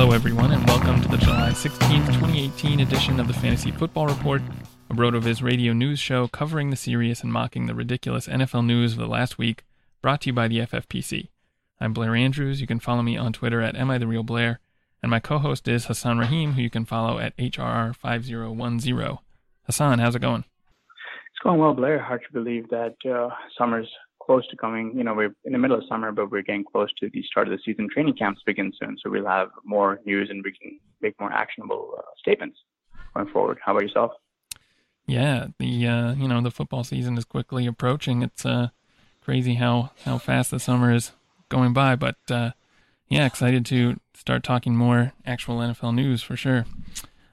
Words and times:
Hello, 0.00 0.12
everyone, 0.12 0.50
and 0.50 0.66
welcome 0.66 0.98
to 1.02 1.08
the 1.08 1.18
July 1.18 1.50
16th, 1.50 2.06
2018 2.06 2.80
edition 2.80 3.20
of 3.20 3.28
the 3.28 3.34
Fantasy 3.34 3.70
Football 3.70 4.06
Report, 4.06 4.40
a 4.88 4.94
RotoViz 4.94 5.42
radio 5.42 5.74
news 5.74 5.98
show 5.98 6.26
covering 6.26 6.70
the 6.70 6.76
serious 6.76 7.22
and 7.22 7.30
mocking 7.30 7.66
the 7.66 7.74
ridiculous 7.74 8.26
NFL 8.26 8.64
news 8.64 8.92
of 8.92 8.98
the 8.98 9.06
last 9.06 9.36
week, 9.36 9.62
brought 10.00 10.22
to 10.22 10.28
you 10.28 10.32
by 10.32 10.48
the 10.48 10.60
FFPC. 10.60 11.28
I'm 11.82 11.92
Blair 11.92 12.16
Andrews. 12.16 12.62
You 12.62 12.66
can 12.66 12.80
follow 12.80 13.02
me 13.02 13.18
on 13.18 13.34
Twitter 13.34 13.60
at 13.60 13.76
Am 13.76 13.90
I 13.90 13.98
the 13.98 14.06
Real 14.06 14.22
Blair, 14.22 14.60
and 15.02 15.10
my 15.10 15.20
co-host 15.20 15.68
is 15.68 15.84
Hasan 15.84 16.18
Rahim, 16.18 16.54
who 16.54 16.62
you 16.62 16.70
can 16.70 16.86
follow 16.86 17.18
at 17.18 17.36
HRR5010. 17.36 19.18
Hasan, 19.66 19.98
how's 19.98 20.14
it 20.14 20.22
going? 20.22 20.44
It's 20.46 21.42
going 21.44 21.60
well, 21.60 21.74
Blair. 21.74 22.02
Hard 22.02 22.22
to 22.26 22.32
believe 22.32 22.70
that 22.70 22.94
uh, 23.04 23.28
summer's 23.58 23.90
close 24.30 24.46
to 24.46 24.56
coming. 24.56 24.92
You 24.96 25.02
know, 25.02 25.12
we're 25.12 25.34
in 25.44 25.50
the 25.50 25.58
middle 25.58 25.76
of 25.76 25.82
summer, 25.88 26.12
but 26.12 26.30
we're 26.30 26.42
getting 26.42 26.62
close 26.62 26.88
to 27.00 27.10
the 27.12 27.20
start 27.24 27.48
of 27.48 27.52
the 27.52 27.58
season. 27.64 27.88
Training 27.92 28.14
camps 28.14 28.40
begin 28.46 28.72
soon, 28.80 28.96
so 29.02 29.10
we'll 29.10 29.26
have 29.26 29.48
more 29.64 29.98
news 30.06 30.30
and 30.30 30.40
we 30.44 30.52
can 30.52 30.78
make 31.00 31.18
more 31.18 31.32
actionable 31.32 31.96
uh, 31.98 32.02
statements 32.16 32.56
going 33.12 33.26
forward. 33.32 33.58
How 33.60 33.72
about 33.72 33.82
yourself? 33.82 34.12
Yeah, 35.04 35.48
the 35.58 35.84
uh, 35.84 36.14
you 36.14 36.28
know 36.28 36.40
the 36.42 36.52
football 36.52 36.84
season 36.84 37.18
is 37.18 37.24
quickly 37.24 37.66
approaching. 37.66 38.22
It's 38.22 38.46
uh, 38.46 38.68
crazy 39.20 39.54
how 39.54 39.90
how 40.04 40.18
fast 40.18 40.52
the 40.52 40.60
summer 40.60 40.94
is 40.94 41.10
going 41.48 41.72
by, 41.72 41.96
but 41.96 42.18
uh, 42.30 42.52
yeah, 43.08 43.26
excited 43.26 43.66
to 43.66 43.98
start 44.14 44.44
talking 44.44 44.76
more 44.76 45.12
actual 45.26 45.58
NFL 45.58 45.96
news 45.96 46.22
for 46.22 46.36
sure. 46.36 46.66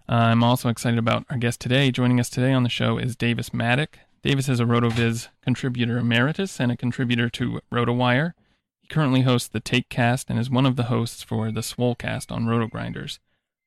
Uh, 0.09 0.31
I'm 0.31 0.44
also 0.44 0.68
excited 0.68 0.97
about 0.97 1.25
our 1.30 1.38
guest 1.38 1.62
today. 1.62 1.91
Joining 1.91 2.19
us 2.19 2.31
today 2.31 2.53
on 2.53 2.63
the 2.63 2.69
show 2.69 2.97
is 2.97 3.16
Davis 3.16 3.52
Mattek. 3.52 3.97
Davis 4.27 4.49
is 4.49 4.59
a 4.59 4.65
RotoViz 4.65 5.29
contributor 5.41 5.97
emeritus 5.97 6.59
and 6.59 6.69
a 6.69 6.75
contributor 6.75 7.29
to 7.29 7.61
RotoWire. 7.71 8.33
He 8.81 8.88
currently 8.89 9.21
hosts 9.21 9.47
the 9.47 9.61
TakeCast 9.61 10.25
and 10.27 10.38
is 10.38 10.49
one 10.49 10.65
of 10.65 10.75
the 10.75 10.83
hosts 10.83 11.23
for 11.23 11.49
the 11.49 11.61
Swolecast 11.61 12.29
on 12.29 12.43
RotoGrinders. 12.43 13.19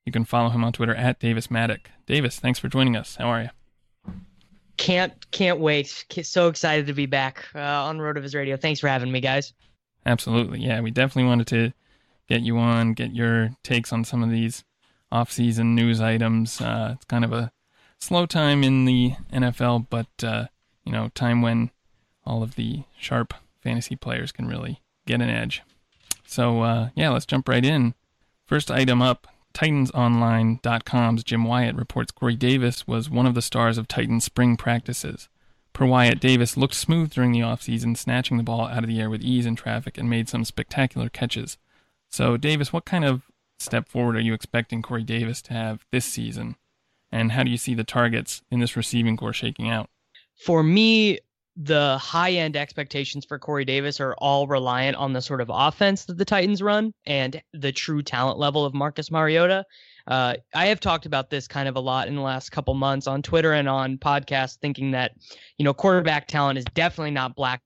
You 0.05 0.11
can 0.11 0.23
follow 0.23 0.49
him 0.49 0.63
on 0.63 0.71
Twitter 0.71 0.93
at 0.93 1.17
Davis 1.17 1.47
Mattek. 1.47 1.87
Davis, 2.05 2.37
thanks 2.37 2.59
for 2.59 2.67
joining 2.67 2.95
us. 2.95 3.15
How 3.15 3.25
are 3.25 3.41
you? 3.41 3.49
Can't 4.77 5.31
can't 5.31 5.59
wait. 5.59 6.05
So 6.21 6.47
excited 6.47 6.85
to 6.85 6.93
be 6.93 7.07
back 7.07 7.47
uh, 7.55 7.59
on 7.59 7.97
RotoViz 7.97 8.35
Radio. 8.35 8.55
Thanks 8.55 8.79
for 8.79 8.87
having 8.87 9.11
me, 9.11 9.19
guys. 9.19 9.53
Absolutely. 10.05 10.59
Yeah, 10.59 10.81
we 10.81 10.91
definitely 10.91 11.27
wanted 11.27 11.47
to 11.47 11.73
get 12.29 12.41
you 12.43 12.59
on, 12.59 12.93
get 12.93 13.15
your 13.15 13.49
takes 13.63 13.91
on 13.91 14.03
some 14.03 14.21
of 14.21 14.29
these 14.29 14.63
off-season 15.11 15.73
news 15.73 15.99
items. 15.99 16.61
Uh, 16.61 16.91
it's 16.97 17.05
kind 17.05 17.25
of 17.25 17.33
a 17.33 17.51
slow 18.01 18.25
time 18.25 18.63
in 18.63 18.85
the 18.85 19.13
NFL, 19.31 19.87
but 19.89 20.07
uh, 20.23 20.47
you 20.83 20.91
know, 20.91 21.09
time 21.15 21.41
when 21.41 21.71
all 22.25 22.43
of 22.43 22.55
the 22.55 22.83
sharp 22.99 23.33
fantasy 23.61 23.95
players 23.95 24.31
can 24.31 24.47
really 24.47 24.81
get 25.05 25.21
an 25.21 25.29
edge. 25.29 25.61
So 26.25 26.61
uh, 26.63 26.89
yeah, 26.95 27.09
let's 27.09 27.25
jump 27.25 27.47
right 27.47 27.63
in. 27.63 27.93
First 28.45 28.69
item 28.69 29.01
up. 29.01 29.27
TitansOnline.com's 29.53 31.25
Jim 31.25 31.43
Wyatt 31.43 31.75
reports 31.75 32.11
Corey 32.11 32.37
Davis 32.37 32.87
was 32.87 33.09
one 33.09 33.25
of 33.25 33.35
the 33.35 33.41
stars 33.41 33.77
of 33.77 33.87
Titans 33.87 34.23
spring 34.23 34.55
practices. 34.55 35.27
Per 35.73 35.85
Wyatt, 35.85 36.21
Davis 36.21 36.55
looked 36.55 36.73
smooth 36.73 37.11
during 37.11 37.33
the 37.33 37.39
offseason, 37.39 37.97
snatching 37.97 38.37
the 38.37 38.43
ball 38.43 38.67
out 38.67 38.83
of 38.83 38.87
the 38.87 38.99
air 38.99 39.09
with 39.09 39.21
ease 39.21 39.45
in 39.45 39.57
traffic 39.57 39.97
and 39.97 40.09
made 40.09 40.29
some 40.29 40.45
spectacular 40.45 41.09
catches. 41.09 41.57
So, 42.09 42.37
Davis, 42.37 42.71
what 42.71 42.85
kind 42.85 43.03
of 43.03 43.23
step 43.59 43.87
forward 43.87 44.15
are 44.15 44.21
you 44.21 44.33
expecting 44.33 44.81
Corey 44.81 45.03
Davis 45.03 45.41
to 45.43 45.53
have 45.53 45.85
this 45.91 46.05
season? 46.05 46.55
And 47.11 47.31
how 47.31 47.43
do 47.43 47.51
you 47.51 47.57
see 47.57 47.73
the 47.73 47.83
targets 47.83 48.41
in 48.51 48.59
this 48.59 48.75
receiving 48.75 49.17
corps 49.17 49.33
shaking 49.33 49.69
out? 49.69 49.89
For 50.45 50.63
me, 50.63 51.19
the 51.57 51.97
high 51.97 52.31
end 52.31 52.55
expectations 52.55 53.25
for 53.25 53.37
Corey 53.37 53.65
Davis 53.65 53.99
are 53.99 54.15
all 54.19 54.47
reliant 54.47 54.95
on 54.95 55.13
the 55.13 55.21
sort 55.21 55.41
of 55.41 55.51
offense 55.53 56.05
that 56.05 56.17
the 56.17 56.25
Titans 56.25 56.61
run 56.61 56.93
and 57.05 57.41
the 57.53 57.71
true 57.71 58.01
talent 58.01 58.39
level 58.39 58.65
of 58.65 58.73
Marcus 58.73 59.11
Mariota. 59.11 59.65
Uh, 60.07 60.35
I 60.55 60.67
have 60.67 60.79
talked 60.79 61.05
about 61.05 61.29
this 61.29 61.47
kind 61.47 61.67
of 61.67 61.75
a 61.75 61.79
lot 61.79 62.07
in 62.07 62.15
the 62.15 62.21
last 62.21 62.51
couple 62.51 62.73
months 62.73 63.05
on 63.05 63.21
Twitter 63.21 63.53
and 63.53 63.67
on 63.67 63.97
podcasts, 63.97 64.57
thinking 64.59 64.91
that, 64.91 65.11
you 65.57 65.65
know, 65.65 65.73
quarterback 65.73 66.27
talent 66.27 66.57
is 66.57 66.65
definitely 66.73 67.11
not 67.11 67.35
black 67.35 67.61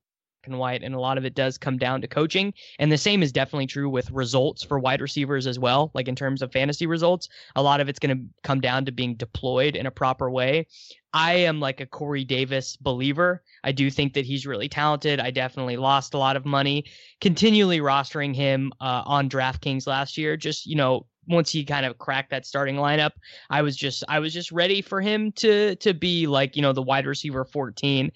and 0.48 0.60
white, 0.60 0.84
and 0.84 0.96
a 0.96 1.00
lot 1.00 1.18
of 1.18 1.26
it 1.26 1.36
does 1.36 1.58
come 1.58 1.78
down 1.78 2.02
to 2.02 2.08
coaching. 2.08 2.54
And 2.80 2.92
the 2.92 2.98
same 2.98 3.24
is 3.24 3.32
definitely 3.32 3.68
true 3.68 3.90
with 3.90 4.12
results 4.12 4.64
for 4.64 4.80
wide 4.80 5.02
receivers 5.02 5.48
as 5.48 5.60
well. 5.60 5.92
Like 5.94 6.08
in 6.08 6.16
terms 6.16 6.42
of 6.42 6.52
fantasy 6.52 6.88
results, 6.88 7.30
a 7.56 7.64
lot 7.64 7.82
of 7.82 7.90
it's 7.90 8.00
going 8.00 8.18
to 8.18 8.24
come 8.44 8.62
down 8.62 8.86
to 8.86 8.92
being 8.92 9.16
deployed 9.16 9.76
in 9.76 9.86
a 9.86 9.92
proper 9.92 10.30
way. 10.30 10.68
I 11.14 11.34
am 11.34 11.62
like 11.62 11.80
a 11.80 11.86
Corey 11.86 12.26
Davis 12.26 12.76
believer. 12.76 13.42
I 13.64 13.72
do 13.72 13.90
think 13.90 14.14
that 14.14 14.26
he's 14.26 14.46
really 14.46 14.68
talented. 14.68 15.22
I 15.22 15.32
definitely 15.32 15.78
lost 15.78 16.14
a 16.14 16.18
lot 16.18 16.36
of 16.36 16.46
money 16.46 16.86
continually 17.22 17.80
rostering 17.80 18.36
him 18.36 18.74
uh, 18.82 19.04
on 19.06 19.30
DraftKings 19.30 19.88
last 19.88 20.18
year, 20.18 20.36
just, 20.36 20.66
you 20.66 20.76
know, 20.76 21.06
once 21.28 21.52
he 21.52 21.64
kind 21.64 21.86
of 21.86 21.98
cracked 21.98 22.32
that 22.32 22.46
starting 22.46 22.76
lineup, 22.76 23.12
I 23.50 23.62
was 23.62 23.76
just 23.76 24.04
I 24.08 24.20
was 24.20 24.34
just 24.34 24.52
ready 24.52 24.82
for 24.82 25.02
him 25.02 25.32
to 25.34 25.76
to 25.78 25.94
be 25.94 26.28
like 26.28 26.56
you 26.56 26.62
know 26.62 26.74
the 26.74 26.82
wide 26.82 27.06
receiver 27.06 27.46
14, 27.46 28.12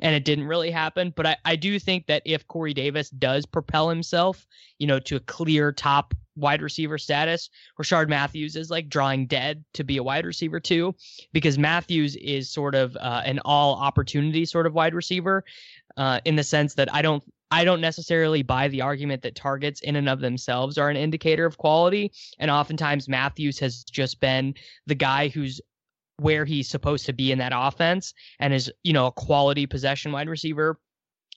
and 0.00 0.14
it 0.14 0.24
didn't 0.24 0.46
really 0.46 0.70
happen. 0.70 1.12
But 1.14 1.26
I 1.26 1.36
I 1.44 1.56
do 1.56 1.78
think 1.78 2.06
that 2.06 2.22
if 2.24 2.46
Corey 2.48 2.74
Davis 2.74 3.10
does 3.10 3.46
propel 3.46 3.88
himself, 3.88 4.46
you 4.78 4.86
know, 4.86 4.98
to 5.00 5.16
a 5.16 5.20
clear 5.20 5.72
top 5.72 6.14
wide 6.36 6.62
receiver 6.62 6.98
status, 6.98 7.50
Rishard 7.80 8.08
Matthews 8.08 8.56
is 8.56 8.70
like 8.70 8.88
drawing 8.88 9.26
dead 9.26 9.64
to 9.74 9.84
be 9.84 9.98
a 9.98 10.02
wide 10.02 10.24
receiver 10.26 10.60
too, 10.60 10.94
because 11.32 11.58
Matthews 11.58 12.16
is 12.16 12.50
sort 12.50 12.74
of 12.74 12.96
uh, 12.96 13.22
an 13.24 13.40
all 13.44 13.76
opportunity 13.76 14.44
sort 14.44 14.66
of 14.66 14.74
wide 14.74 14.94
receiver, 14.94 15.44
uh, 15.96 16.20
in 16.24 16.36
the 16.36 16.44
sense 16.44 16.74
that 16.74 16.92
I 16.94 17.02
don't 17.02 17.22
I 17.50 17.64
don't 17.64 17.80
necessarily 17.80 18.42
buy 18.42 18.68
the 18.68 18.82
argument 18.82 19.22
that 19.22 19.34
targets 19.34 19.80
in 19.80 19.96
and 19.96 20.08
of 20.08 20.20
themselves 20.20 20.78
are 20.78 20.88
an 20.88 20.96
indicator 20.96 21.46
of 21.46 21.58
quality. 21.58 22.12
And 22.38 22.50
oftentimes 22.50 23.08
Matthews 23.08 23.58
has 23.58 23.82
just 23.84 24.20
been 24.20 24.54
the 24.86 24.94
guy 24.94 25.28
who's 25.28 25.60
where 26.18 26.44
he's 26.44 26.68
supposed 26.68 27.06
to 27.06 27.12
be 27.12 27.32
in 27.32 27.38
that 27.38 27.52
offense 27.54 28.14
and 28.38 28.52
is, 28.52 28.70
you 28.84 28.92
know, 28.92 29.06
a 29.06 29.12
quality 29.12 29.66
possession 29.66 30.12
wide 30.12 30.28
receiver. 30.28 30.78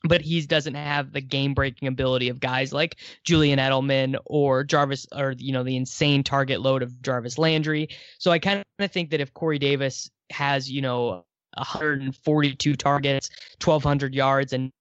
But 0.05 0.19
he 0.19 0.41
doesn't 0.45 0.73
have 0.73 1.13
the 1.13 1.21
game 1.21 1.53
breaking 1.53 1.87
ability 1.87 2.27
of 2.27 2.41
guys 2.41 2.73
like 2.73 2.97
Julian 3.23 3.57
Edelman 3.57 4.17
or 4.25 4.65
Jarvis 4.65 5.07
or, 5.15 5.33
you 5.37 5.53
know, 5.53 5.63
the 5.63 5.77
insane 5.77 6.23
target 6.23 6.59
load 6.59 6.83
of 6.83 7.01
Jarvis 7.01 7.37
Landry. 7.37 7.87
So 8.19 8.29
I 8.29 8.39
kind 8.39 8.63
of 8.79 8.91
think 8.91 9.11
that 9.11 9.21
if 9.21 9.33
Corey 9.33 9.59
Davis 9.59 10.11
has, 10.29 10.69
you 10.69 10.81
know, 10.81 11.23
142 11.55 12.75
targets, 12.75 13.29
1,200 13.63 14.13
yards, 14.13 14.51
and 14.51 14.71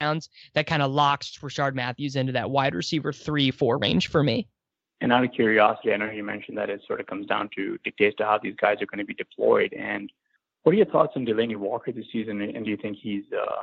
that 0.00 0.66
kind 0.66 0.82
of 0.82 0.90
locks 0.92 1.36
Rishard 1.38 1.74
Matthews 1.74 2.16
into 2.16 2.32
that 2.32 2.50
wide 2.50 2.74
receiver 2.74 3.12
three, 3.12 3.50
four 3.50 3.78
range 3.78 4.08
for 4.08 4.22
me. 4.22 4.48
And 5.00 5.12
out 5.12 5.24
of 5.24 5.32
curiosity, 5.32 5.92
I 5.92 5.96
know 5.96 6.10
you 6.10 6.24
mentioned 6.24 6.58
that 6.58 6.70
it 6.70 6.82
sort 6.86 7.00
of 7.00 7.06
comes 7.06 7.26
down 7.26 7.50
to 7.56 7.78
dictates 7.84 8.16
to 8.16 8.24
how 8.24 8.38
these 8.38 8.56
guys 8.60 8.82
are 8.82 8.86
going 8.86 8.98
to 8.98 9.04
be 9.04 9.14
deployed. 9.14 9.72
And 9.72 10.10
what 10.62 10.72
are 10.72 10.76
your 10.76 10.86
thoughts 10.86 11.12
on 11.16 11.24
Delanie 11.24 11.56
Walker 11.56 11.92
this 11.92 12.06
season? 12.12 12.40
And 12.42 12.64
do 12.64 12.70
you 12.70 12.76
think 12.76 12.96
he's 13.00 13.24
uh, 13.32 13.62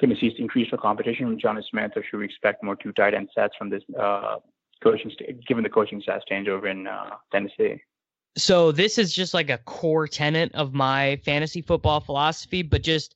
going 0.00 0.14
to 0.14 0.20
see 0.20 0.34
increased 0.38 0.72
competition 0.78 1.26
from 1.26 1.38
Jonnu 1.38 1.62
Smith, 1.70 1.92
or 1.96 2.04
should 2.04 2.18
we 2.18 2.26
expect 2.26 2.62
more 2.62 2.76
two 2.76 2.92
tight 2.92 3.14
end 3.14 3.30
sets 3.34 3.54
from 3.56 3.70
this 3.70 3.82
uh, 3.98 4.36
coaching, 4.82 5.10
st- 5.10 5.46
given 5.46 5.64
the 5.64 5.70
coaching 5.70 6.00
staff 6.02 6.22
change 6.28 6.48
over 6.48 6.68
in 6.68 6.86
uh, 6.86 7.16
Tennessee? 7.32 7.82
So 8.36 8.70
this 8.70 8.98
is 8.98 9.14
just 9.14 9.32
like 9.32 9.48
a 9.48 9.56
core 9.56 10.06
tenet 10.06 10.54
of 10.54 10.74
my 10.74 11.16
fantasy 11.24 11.62
football 11.62 12.00
philosophy, 12.00 12.60
but 12.60 12.82
just 12.82 13.14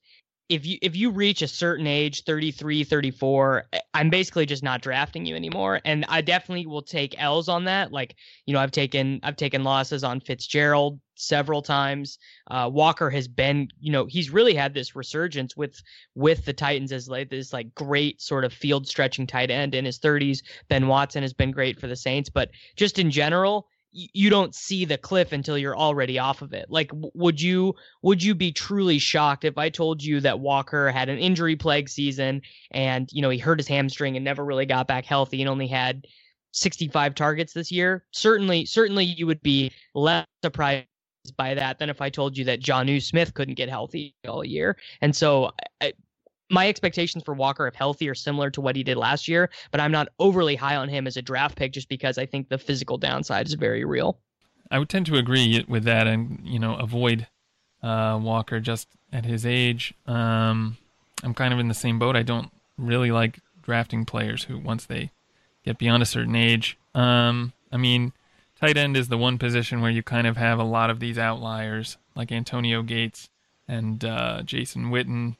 if 0.51 0.65
you 0.65 0.77
if 0.81 0.97
you 0.97 1.11
reach 1.11 1.41
a 1.41 1.47
certain 1.47 1.87
age 1.87 2.25
33 2.25 2.83
34 2.83 3.63
i'm 3.93 4.09
basically 4.09 4.45
just 4.45 4.63
not 4.63 4.81
drafting 4.81 5.25
you 5.25 5.33
anymore. 5.33 5.79
And 5.85 6.05
i 6.09 6.19
definitely 6.19 6.65
will 6.65 6.81
take 6.81 7.15
l's 7.17 7.47
on 7.47 7.63
that. 7.65 7.93
Like 7.93 8.15
you 8.45 8.53
know 8.53 8.59
i've 8.59 8.71
taken 8.71 9.21
i've 9.23 9.37
taken 9.37 9.63
losses 9.63 10.03
on 10.03 10.19
fitzgerald 10.19 10.99
several 11.15 11.61
times. 11.61 12.19
Uh, 12.49 12.69
walker 12.71 13.09
has 13.09 13.29
been 13.29 13.69
you 13.79 13.93
know 13.93 14.05
he's 14.07 14.29
really 14.29 14.53
had 14.53 14.73
this 14.73 14.93
resurgence 14.93 15.55
with 15.55 15.81
with 16.15 16.43
the 16.43 16.53
titans 16.53 16.91
as 16.91 17.07
like 17.07 17.29
this 17.29 17.53
like 17.53 17.73
great 17.73 18.21
sort 18.21 18.43
of 18.43 18.51
field 18.51 18.85
stretching 18.85 19.25
tight 19.25 19.49
end 19.49 19.73
in 19.73 19.85
his 19.85 19.99
30s 19.99 20.39
ben 20.67 20.87
watson 20.87 21.21
has 21.21 21.33
been 21.33 21.51
great 21.51 21.79
for 21.79 21.87
the 21.87 21.95
saints. 21.95 22.29
But 22.29 22.49
just 22.75 22.99
in 22.99 23.09
general 23.09 23.69
you 23.91 24.29
don't 24.29 24.55
see 24.55 24.85
the 24.85 24.97
cliff 24.97 25.31
until 25.31 25.57
you're 25.57 25.77
already 25.77 26.17
off 26.17 26.41
of 26.41 26.53
it. 26.53 26.67
Like, 26.69 26.91
would 26.93 27.41
you 27.41 27.75
would 28.01 28.23
you 28.23 28.33
be 28.35 28.51
truly 28.51 28.99
shocked 28.99 29.43
if 29.43 29.57
I 29.57 29.69
told 29.69 30.01
you 30.01 30.19
that 30.21 30.39
Walker 30.39 30.89
had 30.89 31.09
an 31.09 31.17
injury 31.17 31.55
plague 31.55 31.89
season 31.89 32.41
and 32.71 33.09
you 33.11 33.21
know 33.21 33.29
he 33.29 33.37
hurt 33.37 33.59
his 33.59 33.67
hamstring 33.67 34.15
and 34.15 34.23
never 34.23 34.45
really 34.45 34.65
got 34.65 34.87
back 34.87 35.05
healthy 35.05 35.41
and 35.41 35.49
only 35.49 35.67
had 35.67 36.07
65 36.53 37.15
targets 37.15 37.53
this 37.53 37.71
year? 37.71 38.05
Certainly, 38.11 38.65
certainly 38.65 39.05
you 39.05 39.27
would 39.27 39.41
be 39.41 39.71
less 39.93 40.25
surprised 40.43 40.85
by 41.37 41.53
that 41.53 41.77
than 41.79 41.89
if 41.89 42.01
I 42.01 42.09
told 42.09 42.37
you 42.37 42.45
that 42.45 42.61
Jonnu 42.61 43.01
Smith 43.01 43.33
couldn't 43.33 43.55
get 43.55 43.69
healthy 43.69 44.15
all 44.27 44.43
year. 44.43 44.77
And 45.01 45.15
so 45.15 45.51
I, 45.81 45.93
my 46.51 46.67
expectations 46.67 47.23
for 47.23 47.33
Walker, 47.33 47.65
if 47.67 47.75
healthy, 47.75 48.09
are 48.09 48.15
similar 48.15 48.49
to 48.51 48.61
what 48.61 48.75
he 48.75 48.83
did 48.83 48.97
last 48.97 49.27
year, 49.27 49.49
but 49.71 49.79
I'm 49.79 49.91
not 49.91 50.09
overly 50.19 50.55
high 50.55 50.75
on 50.75 50.89
him 50.89 51.07
as 51.07 51.17
a 51.17 51.21
draft 51.21 51.55
pick 51.55 51.71
just 51.71 51.89
because 51.89 52.17
I 52.17 52.25
think 52.25 52.49
the 52.49 52.57
physical 52.57 52.97
downside 52.97 53.47
is 53.47 53.53
very 53.53 53.85
real. 53.85 54.19
I 54.69 54.79
would 54.79 54.89
tend 54.89 55.05
to 55.07 55.15
agree 55.15 55.63
with 55.67 55.83
that 55.85 56.07
and, 56.07 56.39
you 56.43 56.59
know, 56.59 56.75
avoid 56.75 57.27
uh, 57.81 58.19
Walker 58.21 58.59
just 58.59 58.87
at 59.11 59.25
his 59.25 59.45
age. 59.45 59.93
Um, 60.05 60.77
I'm 61.23 61.33
kind 61.33 61.53
of 61.53 61.59
in 61.59 61.67
the 61.67 61.73
same 61.73 61.99
boat. 61.99 62.15
I 62.15 62.23
don't 62.23 62.51
really 62.77 63.11
like 63.11 63.39
drafting 63.61 64.05
players 64.05 64.43
who, 64.43 64.57
once 64.57 64.85
they 64.85 65.11
get 65.63 65.77
beyond 65.77 66.03
a 66.03 66.05
certain 66.05 66.35
age, 66.35 66.77
um, 66.95 67.53
I 67.71 67.77
mean, 67.77 68.13
tight 68.59 68.77
end 68.77 68.97
is 68.97 69.07
the 69.07 69.17
one 69.17 69.37
position 69.37 69.81
where 69.81 69.91
you 69.91 70.03
kind 70.03 70.27
of 70.27 70.37
have 70.37 70.59
a 70.59 70.63
lot 70.63 70.89
of 70.89 70.99
these 70.99 71.17
outliers, 71.17 71.97
like 72.15 72.31
Antonio 72.31 72.81
Gates 72.81 73.29
and 73.67 74.03
uh, 74.03 74.41
Jason 74.43 74.85
Witten, 74.85 75.37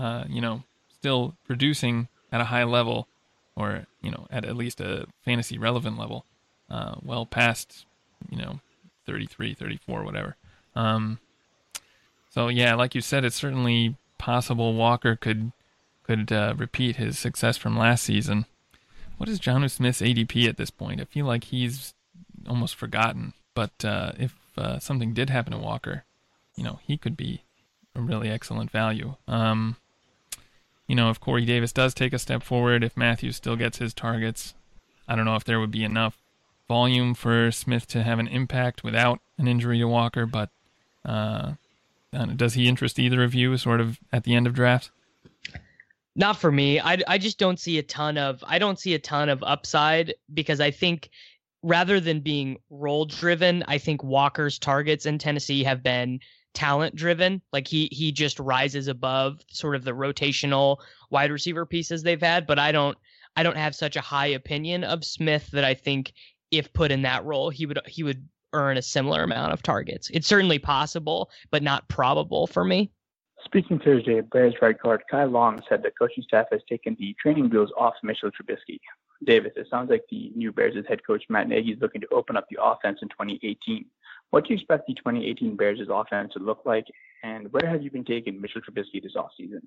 uh, 0.00 0.24
you 0.28 0.40
know, 0.40 0.62
still 0.88 1.36
producing 1.46 2.08
at 2.32 2.40
a 2.40 2.44
high 2.44 2.64
level, 2.64 3.06
or 3.54 3.86
you 4.00 4.10
know, 4.10 4.26
at 4.30 4.44
at 4.44 4.56
least 4.56 4.80
a 4.80 5.06
fantasy 5.24 5.58
relevant 5.58 5.98
level, 5.98 6.24
uh, 6.70 6.94
well 7.02 7.26
past, 7.26 7.84
you 8.30 8.38
know, 8.38 8.60
33, 9.06 9.54
34, 9.54 10.04
whatever. 10.04 10.36
Um, 10.74 11.18
so 12.30 12.48
yeah, 12.48 12.74
like 12.74 12.94
you 12.94 13.00
said, 13.00 13.24
it's 13.24 13.36
certainly 13.36 13.96
possible 14.18 14.74
Walker 14.74 15.16
could 15.16 15.52
could 16.04 16.32
uh, 16.32 16.54
repeat 16.56 16.96
his 16.96 17.18
success 17.18 17.56
from 17.56 17.76
last 17.78 18.02
season. 18.04 18.46
What 19.18 19.28
is 19.28 19.38
Jonnu 19.38 19.70
Smith's 19.70 20.00
ADP 20.00 20.48
at 20.48 20.56
this 20.56 20.70
point? 20.70 21.00
I 21.00 21.04
feel 21.04 21.26
like 21.26 21.44
he's 21.44 21.92
almost 22.48 22.74
forgotten. 22.74 23.34
But 23.54 23.84
uh, 23.84 24.12
if 24.18 24.34
uh, 24.56 24.78
something 24.78 25.12
did 25.12 25.28
happen 25.28 25.52
to 25.52 25.58
Walker, 25.58 26.04
you 26.56 26.64
know, 26.64 26.78
he 26.86 26.96
could 26.96 27.16
be 27.16 27.42
a 27.94 28.00
really 28.00 28.30
excellent 28.30 28.70
value. 28.70 29.16
Um, 29.28 29.76
you 30.90 30.96
know, 30.96 31.08
if 31.08 31.20
Corey 31.20 31.44
Davis 31.44 31.72
does 31.72 31.94
take 31.94 32.12
a 32.12 32.18
step 32.18 32.42
forward, 32.42 32.82
if 32.82 32.96
Matthews 32.96 33.36
still 33.36 33.54
gets 33.54 33.78
his 33.78 33.94
targets, 33.94 34.54
I 35.06 35.14
don't 35.14 35.24
know 35.24 35.36
if 35.36 35.44
there 35.44 35.60
would 35.60 35.70
be 35.70 35.84
enough 35.84 36.18
volume 36.66 37.14
for 37.14 37.52
Smith 37.52 37.86
to 37.90 38.02
have 38.02 38.18
an 38.18 38.26
impact 38.26 38.82
without 38.82 39.20
an 39.38 39.46
injury 39.46 39.78
to 39.78 39.84
Walker, 39.84 40.26
but 40.26 40.50
uh, 41.04 41.52
does 42.34 42.54
he 42.54 42.66
interest 42.66 42.98
either 42.98 43.22
of 43.22 43.36
you 43.36 43.56
sort 43.56 43.80
of 43.80 44.00
at 44.12 44.24
the 44.24 44.34
end 44.34 44.48
of 44.48 44.52
drafts? 44.52 44.90
Not 46.16 46.38
for 46.38 46.50
me. 46.50 46.80
I, 46.80 46.98
I 47.06 47.18
just 47.18 47.38
don't 47.38 47.60
see 47.60 47.78
a 47.78 47.84
ton 47.84 48.18
of 48.18 48.42
I 48.44 48.58
don't 48.58 48.80
see 48.80 48.94
a 48.94 48.98
ton 48.98 49.28
of 49.28 49.44
upside 49.44 50.12
because 50.34 50.60
I 50.60 50.72
think 50.72 51.10
rather 51.62 52.00
than 52.00 52.18
being 52.18 52.58
role 52.68 53.04
driven, 53.04 53.62
I 53.68 53.78
think 53.78 54.02
Walker's 54.02 54.58
targets 54.58 55.06
in 55.06 55.18
Tennessee 55.18 55.62
have 55.62 55.84
been 55.84 56.18
talent 56.54 56.94
driven. 56.94 57.42
Like 57.52 57.66
he 57.66 57.88
he 57.92 58.12
just 58.12 58.38
rises 58.38 58.88
above 58.88 59.40
sort 59.48 59.76
of 59.76 59.84
the 59.84 59.92
rotational 59.92 60.78
wide 61.10 61.30
receiver 61.30 61.66
pieces 61.66 62.02
they've 62.02 62.20
had. 62.20 62.46
But 62.46 62.58
I 62.58 62.72
don't 62.72 62.96
I 63.36 63.42
don't 63.42 63.56
have 63.56 63.74
such 63.74 63.96
a 63.96 64.00
high 64.00 64.28
opinion 64.28 64.84
of 64.84 65.04
Smith 65.04 65.50
that 65.52 65.64
I 65.64 65.74
think 65.74 66.12
if 66.50 66.72
put 66.72 66.90
in 66.90 67.02
that 67.02 67.24
role 67.24 67.50
he 67.50 67.66
would 67.66 67.80
he 67.86 68.02
would 68.02 68.26
earn 68.52 68.76
a 68.76 68.82
similar 68.82 69.22
amount 69.22 69.52
of 69.52 69.62
targets. 69.62 70.10
It's 70.10 70.26
certainly 70.26 70.58
possible, 70.58 71.30
but 71.50 71.62
not 71.62 71.88
probable 71.88 72.46
for 72.46 72.64
me. 72.64 72.90
Speaking 73.44 73.78
Thursday, 73.78 74.20
Bears 74.20 74.54
right 74.60 74.78
guard 74.78 75.02
Kyle 75.10 75.28
Long 75.28 75.62
said 75.68 75.82
the 75.82 75.90
coaching 75.98 76.22
staff 76.24 76.46
has 76.52 76.60
taken 76.68 76.96
the 76.98 77.14
training 77.20 77.48
wheels 77.48 77.72
off 77.76 77.94
Mitchell 78.02 78.30
Trubisky. 78.30 78.78
Davis, 79.24 79.52
it 79.56 79.66
sounds 79.70 79.90
like 79.90 80.04
the 80.10 80.30
new 80.34 80.52
Bears' 80.52 80.84
head 80.88 81.00
coach 81.06 81.24
Matt 81.28 81.48
Nagy 81.48 81.72
is 81.72 81.80
looking 81.80 82.00
to 82.00 82.08
open 82.10 82.36
up 82.36 82.46
the 82.50 82.62
offense 82.62 82.98
in 83.02 83.08
2018. 83.08 83.84
What 84.30 84.46
do 84.46 84.54
you 84.54 84.56
expect 84.56 84.86
the 84.86 84.94
2018 84.94 85.56
Bears' 85.56 85.80
offense 85.90 86.32
to 86.34 86.38
look 86.38 86.62
like, 86.64 86.86
and 87.22 87.52
where 87.52 87.68
have 87.68 87.82
you 87.82 87.90
been 87.90 88.04
taking 88.04 88.40
Mitchell 88.40 88.60
Trubisky 88.60 89.02
this 89.02 89.14
offseason? 89.16 89.60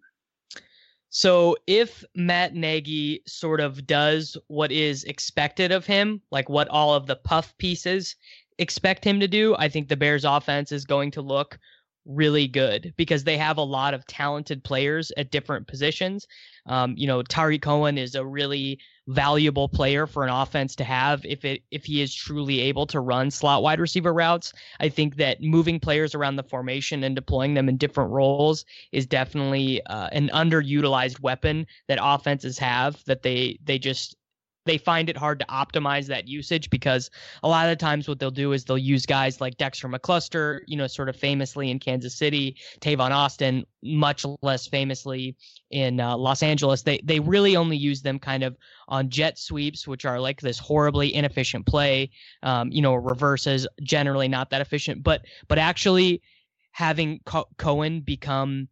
So 1.09 1.55
if 1.67 2.03
Matt 2.15 2.55
Nagy 2.55 3.21
sort 3.27 3.59
of 3.59 3.85
does 3.85 4.35
what 4.47 4.71
is 4.71 5.03
expected 5.03 5.71
of 5.71 5.85
him, 5.85 6.21
like 6.31 6.49
what 6.49 6.67
all 6.69 6.95
of 6.95 7.05
the 7.05 7.17
puff 7.17 7.55
pieces 7.59 8.15
expect 8.57 9.05
him 9.05 9.19
to 9.19 9.27
do, 9.27 9.55
I 9.57 9.69
think 9.69 9.87
the 9.87 9.97
Bears 9.97 10.25
offense 10.25 10.71
is 10.71 10.85
going 10.85 11.11
to 11.11 11.21
look 11.21 11.59
really 12.05 12.47
good 12.47 12.93
because 12.97 13.23
they 13.23 13.37
have 13.37 13.57
a 13.57 13.61
lot 13.61 13.93
of 13.93 14.07
talented 14.07 14.63
players 14.63 15.11
at 15.15 15.31
different 15.31 15.67
positions. 15.67 16.27
Um, 16.65 16.95
you 16.97 17.05
know, 17.05 17.21
Tarik 17.21 17.61
Cohen 17.61 17.97
is 17.97 18.15
a 18.15 18.25
really 18.25 18.79
valuable 19.07 19.67
player 19.67 20.07
for 20.07 20.23
an 20.23 20.29
offense 20.29 20.75
to 20.75 20.83
have 20.83 21.25
if 21.25 21.43
it 21.43 21.61
if 21.71 21.85
he 21.85 22.01
is 22.01 22.13
truly 22.13 22.61
able 22.61 22.85
to 22.85 22.99
run 22.99 23.29
slot 23.29 23.61
wide 23.61 23.79
receiver 23.79 24.13
routes. 24.13 24.53
I 24.79 24.89
think 24.89 25.17
that 25.17 25.41
moving 25.41 25.79
players 25.79 26.15
around 26.15 26.37
the 26.37 26.43
formation 26.43 27.03
and 27.03 27.15
deploying 27.15 27.53
them 27.53 27.67
in 27.67 27.77
different 27.77 28.11
roles 28.11 28.65
is 28.91 29.05
definitely 29.05 29.85
uh, 29.87 30.09
an 30.11 30.29
underutilized 30.33 31.19
weapon 31.19 31.67
that 31.87 31.99
offenses 32.01 32.57
have 32.59 33.03
that 33.05 33.23
they 33.23 33.59
they 33.63 33.77
just 33.77 34.15
they 34.65 34.77
find 34.77 35.09
it 35.09 35.17
hard 35.17 35.39
to 35.39 35.45
optimize 35.47 36.07
that 36.07 36.27
usage 36.27 36.69
because 36.69 37.09
a 37.43 37.47
lot 37.47 37.65
of 37.65 37.71
the 37.71 37.75
times 37.75 38.07
what 38.07 38.19
they'll 38.19 38.31
do 38.31 38.53
is 38.53 38.63
they'll 38.63 38.77
use 38.77 39.05
guys 39.05 39.41
like 39.41 39.57
Dexter 39.57 39.89
McCluster, 39.89 40.61
you 40.67 40.77
know, 40.77 40.87
sort 40.87 41.09
of 41.09 41.15
famously 41.15 41.69
in 41.69 41.79
Kansas 41.79 42.15
City, 42.15 42.57
Tavon 42.79 43.11
Austin, 43.11 43.65
much 43.81 44.25
less 44.41 44.67
famously 44.67 45.35
in 45.69 45.99
uh, 45.99 46.15
Los 46.17 46.41
Angeles. 46.43 46.83
They 46.83 47.01
they 47.03 47.19
really 47.19 47.55
only 47.55 47.77
use 47.77 48.01
them 48.01 48.19
kind 48.19 48.43
of 48.43 48.57
on 48.87 49.09
jet 49.09 49.37
sweeps, 49.37 49.87
which 49.87 50.05
are 50.05 50.19
like 50.19 50.39
this 50.39 50.59
horribly 50.59 51.13
inefficient 51.13 51.65
play. 51.65 52.11
Um, 52.41 52.71
you 52.71 52.81
know, 52.81 52.95
reverses 52.95 53.67
generally 53.81 54.27
not 54.27 54.49
that 54.51 54.61
efficient, 54.61 55.03
but 55.03 55.25
but 55.47 55.57
actually 55.57 56.21
having 56.71 57.19
Co- 57.25 57.49
Cohen 57.57 58.01
become 58.01 58.67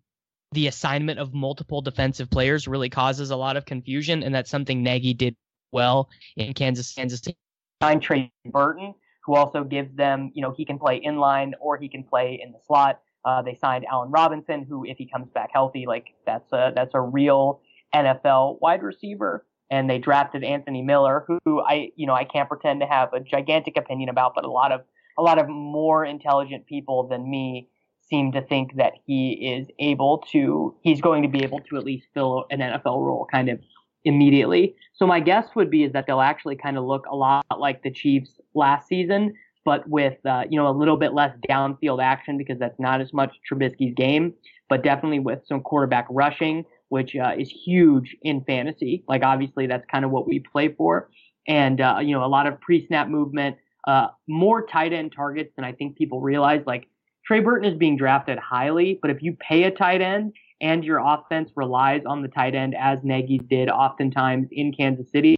the 0.54 0.68
assignment 0.68 1.18
of 1.20 1.34
multiple 1.34 1.82
defensive 1.82 2.30
players 2.30 2.68
really 2.68 2.90
causes 2.90 3.32
a 3.32 3.36
lot 3.36 3.58
of 3.58 3.66
confusion, 3.66 4.24
and 4.24 4.36
that's 4.36 4.50
something 4.50 4.84
Nagy 4.84 5.14
did 5.14 5.36
well 5.72 6.10
in 6.38 6.54
Kansas, 6.54 6.94
Kansas 6.94 7.20
City. 7.20 7.38
Signed 7.82 8.02
Trey 8.02 8.32
Burton, 8.46 8.94
who 9.26 9.36
also 9.36 9.64
gives 9.64 9.96
them, 9.96 10.32
you 10.34 10.42
know, 10.42 10.54
he 10.56 10.66
can 10.66 10.78
play 10.78 11.02
inline 11.02 11.54
or 11.60 11.78
he 11.78 11.90
can 11.90 12.04
play 12.04 12.40
in 12.44 12.52
the 12.52 12.60
slot. 12.66 13.02
Uh, 13.26 13.42
they 13.42 13.56
signed 13.56 13.86
Allen 13.92 14.12
Robinson, 14.12 14.66
who, 14.68 14.86
if 14.86 14.98
he 14.98 15.08
comes 15.08 15.30
back 15.32 15.50
healthy, 15.54 15.86
like 15.88 16.08
that's 16.26 16.52
a 16.52 16.72
that's 16.76 16.94
a 16.94 17.02
real 17.02 17.62
NFL 17.94 18.60
wide 18.62 18.84
receiver. 18.84 19.46
And 19.70 19.90
they 19.90 20.00
drafted 20.00 20.44
Anthony 20.44 20.82
Miller, 20.82 21.26
who 21.46 21.62
I, 21.62 21.92
you 21.96 22.06
know, 22.06 22.14
I 22.14 22.26
can't 22.26 22.50
pretend 22.50 22.82
to 22.82 22.88
have 22.88 23.14
a 23.14 23.22
gigantic 23.22 23.78
opinion 23.78 24.10
about, 24.10 24.34
but 24.36 24.44
a 24.44 24.52
lot 24.52 24.72
of 24.72 24.82
a 25.18 25.22
lot 25.22 25.40
of 25.40 25.48
more 25.48 26.04
intelligent 26.04 26.66
people 26.66 27.08
than 27.08 27.30
me 27.30 27.70
seem 28.10 28.32
to 28.34 28.42
think 28.42 28.76
that 28.76 28.94
he 29.06 29.34
is 29.34 29.68
able 29.80 30.20
to, 30.32 30.76
he's 30.82 31.00
going 31.00 31.24
to 31.24 31.30
be 31.30 31.44
able 31.44 31.60
to 31.60 31.78
at 31.78 31.84
least 31.84 32.08
fill 32.14 32.46
an 32.52 32.60
NFL 32.60 33.06
role 33.06 33.28
kind 33.32 33.50
of 33.50 33.60
immediately. 34.06 34.76
So 34.94 35.06
my 35.06 35.20
guess 35.20 35.48
would 35.56 35.70
be 35.70 35.84
is 35.84 35.94
that 35.94 36.06
they'll 36.08 36.22
actually 36.22 36.56
kind 36.56 36.78
of 36.78 36.86
look 36.86 37.06
a 37.08 37.16
lot 37.16 37.46
like 37.58 37.84
the 37.84 37.92
Chiefs 37.92 38.40
last 38.54 38.88
season, 38.88 39.34
but 39.66 39.88
with 39.88 40.24
uh, 40.26 40.44
you 40.50 40.58
know 40.60 40.68
a 40.68 40.76
little 40.76 40.98
bit 40.98 41.14
less 41.14 41.36
downfield 41.50 42.04
action 42.04 42.38
because 42.38 42.60
that's 42.60 42.80
not 42.80 43.02
as 43.02 43.14
much 43.14 43.36
Trubisky's 43.50 43.94
game, 43.96 44.34
but 44.70 44.84
definitely 44.84 45.20
with 45.20 45.40
some 45.48 45.62
quarterback 45.62 46.08
rushing, 46.10 46.66
which 46.90 47.16
uh, 47.16 47.34
is 47.38 47.50
huge 47.50 48.16
in 48.22 48.44
fantasy. 48.44 49.04
Like 49.08 49.24
obviously 49.24 49.68
that's 49.68 49.86
kind 49.92 50.06
of 50.06 50.12
what 50.12 50.28
we 50.28 50.40
play 50.40 50.74
for, 50.74 51.10
and 51.48 51.82
uh, 51.82 52.00
you 52.02 52.14
know 52.14 52.24
a 52.24 52.28
lot 52.28 52.48
of 52.48 52.60
pre-snap 52.62 53.08
movement, 53.08 53.58
uh, 53.88 54.08
more 54.28 54.66
tight 54.66 54.94
end 54.94 55.14
targets 55.16 55.52
than 55.56 55.66
I 55.66 55.74
think 55.74 55.98
people 55.98 56.22
realize. 56.22 56.62
Like 56.66 56.88
Trey 57.26 57.40
Burton 57.40 57.72
is 57.72 57.78
being 57.78 57.98
drafted 57.98 58.40
highly, 58.40 59.00
but 59.02 59.12
if 59.12 59.22
you 59.22 59.38
pay 59.40 59.64
a 59.64 59.72
tight 59.72 60.02
end 60.02 60.34
and 60.62 60.86
your 60.86 61.00
offense 61.00 61.52
relies 61.56 62.04
on 62.06 62.22
the 62.22 62.28
tight 62.28 62.56
end 62.56 62.76
as 62.76 63.00
Nagy 63.04 63.40
did 63.40 63.70
oftentimes 63.70 64.48
in 64.52 64.72
Kansas 64.72 65.12
City, 65.12 65.36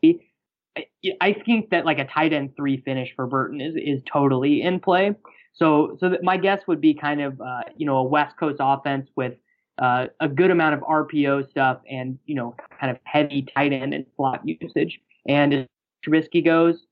I 1.22 1.34
think 1.46 1.70
that 1.70 1.86
like 1.86 2.00
a 2.00 2.06
tight 2.06 2.34
end 2.34 2.56
three 2.56 2.82
finish 2.82 3.16
for 3.16 3.26
Burton 3.26 3.62
is 3.62 3.76
is 3.76 4.02
totally 4.12 4.62
in 4.62 4.80
play. 4.80 5.16
So 5.54 5.98
so 6.00 6.18
my 6.22 6.38
guess 6.38 6.62
would 6.68 6.82
be 6.82 6.94
kind 6.94 7.22
of 7.22 7.40
uh, 7.40 7.62
you 7.78 7.86
know 7.86 7.98
a 7.98 8.04
West 8.04 8.38
Coast 8.38 8.58
offense 8.60 9.10
with 9.16 9.34
uh, 9.80 10.08
a 10.20 10.28
good 10.28 10.52
amount 10.52 10.76
of 10.76 10.82
RPO 10.82 11.50
stuff 11.50 11.80
and 11.90 12.18
you 12.26 12.36
know 12.36 12.56
kind 12.80 12.92
of 12.92 12.98
heavy 13.04 13.44
tight 13.56 13.72
end 13.72 13.94
and 13.94 14.06
slot 14.16 14.42
usage. 14.46 15.00
And 15.28 15.54
as 15.54 15.66
Trubisky 16.06 16.44
goes, 16.44 16.86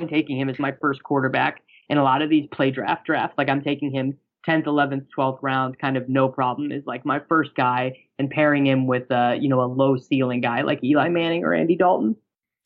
I'm 0.00 0.08
taking 0.08 0.38
him 0.38 0.48
as 0.48 0.58
my 0.58 0.72
first 0.80 1.02
quarterback 1.02 1.62
in 1.88 1.96
a 1.96 2.02
lot 2.02 2.22
of 2.22 2.30
these 2.30 2.46
play 2.50 2.70
draft 2.70 3.06
drafts. 3.06 3.38
Like 3.38 3.48
I'm 3.48 3.62
taking 3.62 3.90
him 3.92 4.18
10th, 4.48 4.64
11th, 4.64 5.06
12th 5.16 5.38
round, 5.42 5.78
kind 5.78 5.96
of 5.96 6.08
no 6.08 6.28
problem 6.28 6.72
is 6.72 6.86
like 6.86 7.04
my 7.04 7.20
first 7.28 7.54
guy 7.54 7.96
and 8.18 8.30
pairing 8.30 8.66
him 8.66 8.86
with, 8.86 9.10
uh, 9.10 9.34
you 9.38 9.48
know, 9.48 9.60
a 9.60 9.66
low 9.66 9.96
ceiling 9.96 10.40
guy 10.40 10.62
like 10.62 10.82
Eli 10.82 11.08
Manning 11.08 11.44
or 11.44 11.52
Andy 11.52 11.76
Dalton. 11.76 12.16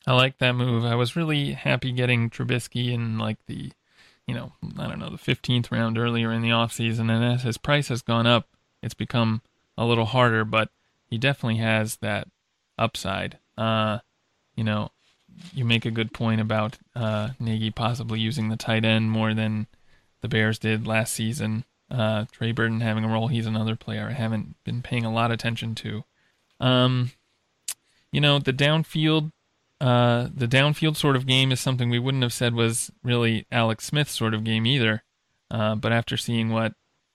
I 0.06 0.14
like 0.14 0.38
that 0.38 0.52
move. 0.52 0.84
I 0.84 0.94
was 0.94 1.16
really 1.16 1.52
happy 1.52 1.92
getting 1.92 2.30
Trubisky 2.30 2.92
in 2.92 3.18
like 3.18 3.38
the, 3.46 3.72
you 4.26 4.34
know, 4.34 4.52
I 4.78 4.86
don't 4.86 4.98
know, 4.98 5.10
the 5.10 5.16
15th 5.16 5.70
round 5.72 5.98
earlier 5.98 6.32
in 6.32 6.42
the 6.42 6.50
offseason. 6.50 7.10
And 7.10 7.24
as 7.24 7.42
his 7.42 7.58
price 7.58 7.88
has 7.88 8.02
gone 8.02 8.26
up, 8.26 8.48
it's 8.82 8.94
become 8.94 9.42
a 9.76 9.84
little 9.84 10.06
harder, 10.06 10.44
but 10.44 10.70
he 11.04 11.18
definitely 11.18 11.58
has 11.58 11.96
that 11.96 12.28
upside. 12.78 13.38
Uh, 13.58 13.98
you 14.54 14.64
know, 14.64 14.90
you 15.52 15.64
make 15.64 15.84
a 15.84 15.90
good 15.90 16.12
point 16.12 16.40
about 16.40 16.78
uh, 16.94 17.30
Nagy 17.40 17.70
possibly 17.70 18.20
using 18.20 18.48
the 18.48 18.56
tight 18.56 18.84
end 18.84 19.10
more 19.10 19.34
than 19.34 19.66
the 20.20 20.28
Bears 20.28 20.58
did 20.58 20.86
last 20.86 21.12
season. 21.12 21.64
Uh, 21.92 22.25
Trey 22.32 22.52
Burton 22.52 22.80
having 22.80 23.04
a 23.04 23.08
role. 23.08 23.28
He's 23.28 23.46
another 23.46 23.76
player 23.76 24.08
I 24.08 24.14
haven't 24.14 24.56
been 24.64 24.80
paying 24.80 25.04
a 25.04 25.12
lot 25.12 25.30
of 25.30 25.34
attention 25.34 25.75
to. 25.75 26.04
Um, 26.58 27.12
you 28.11 28.20
know, 28.20 28.38
the 28.38 28.52
downfield, 28.52 29.30
uh, 29.78 30.28
the 30.34 30.49
downfield 30.49 30.96
sort 30.96 31.16
of 31.16 31.26
game 31.26 31.52
is 31.52 31.61
something 31.61 31.90
we 31.90 31.99
wouldn't 31.99 32.22
have 32.22 32.32
said 32.32 32.54
was 32.54 32.90
really 33.02 33.46
Alex 33.52 33.84
Smith's 33.84 34.12
sort 34.12 34.32
of 34.32 34.42
game 34.42 34.64
either. 34.64 35.02
Uh, 35.50 35.75
but 35.75 35.92
after 35.92 36.16
seeing 36.16 36.49
what 36.49 36.72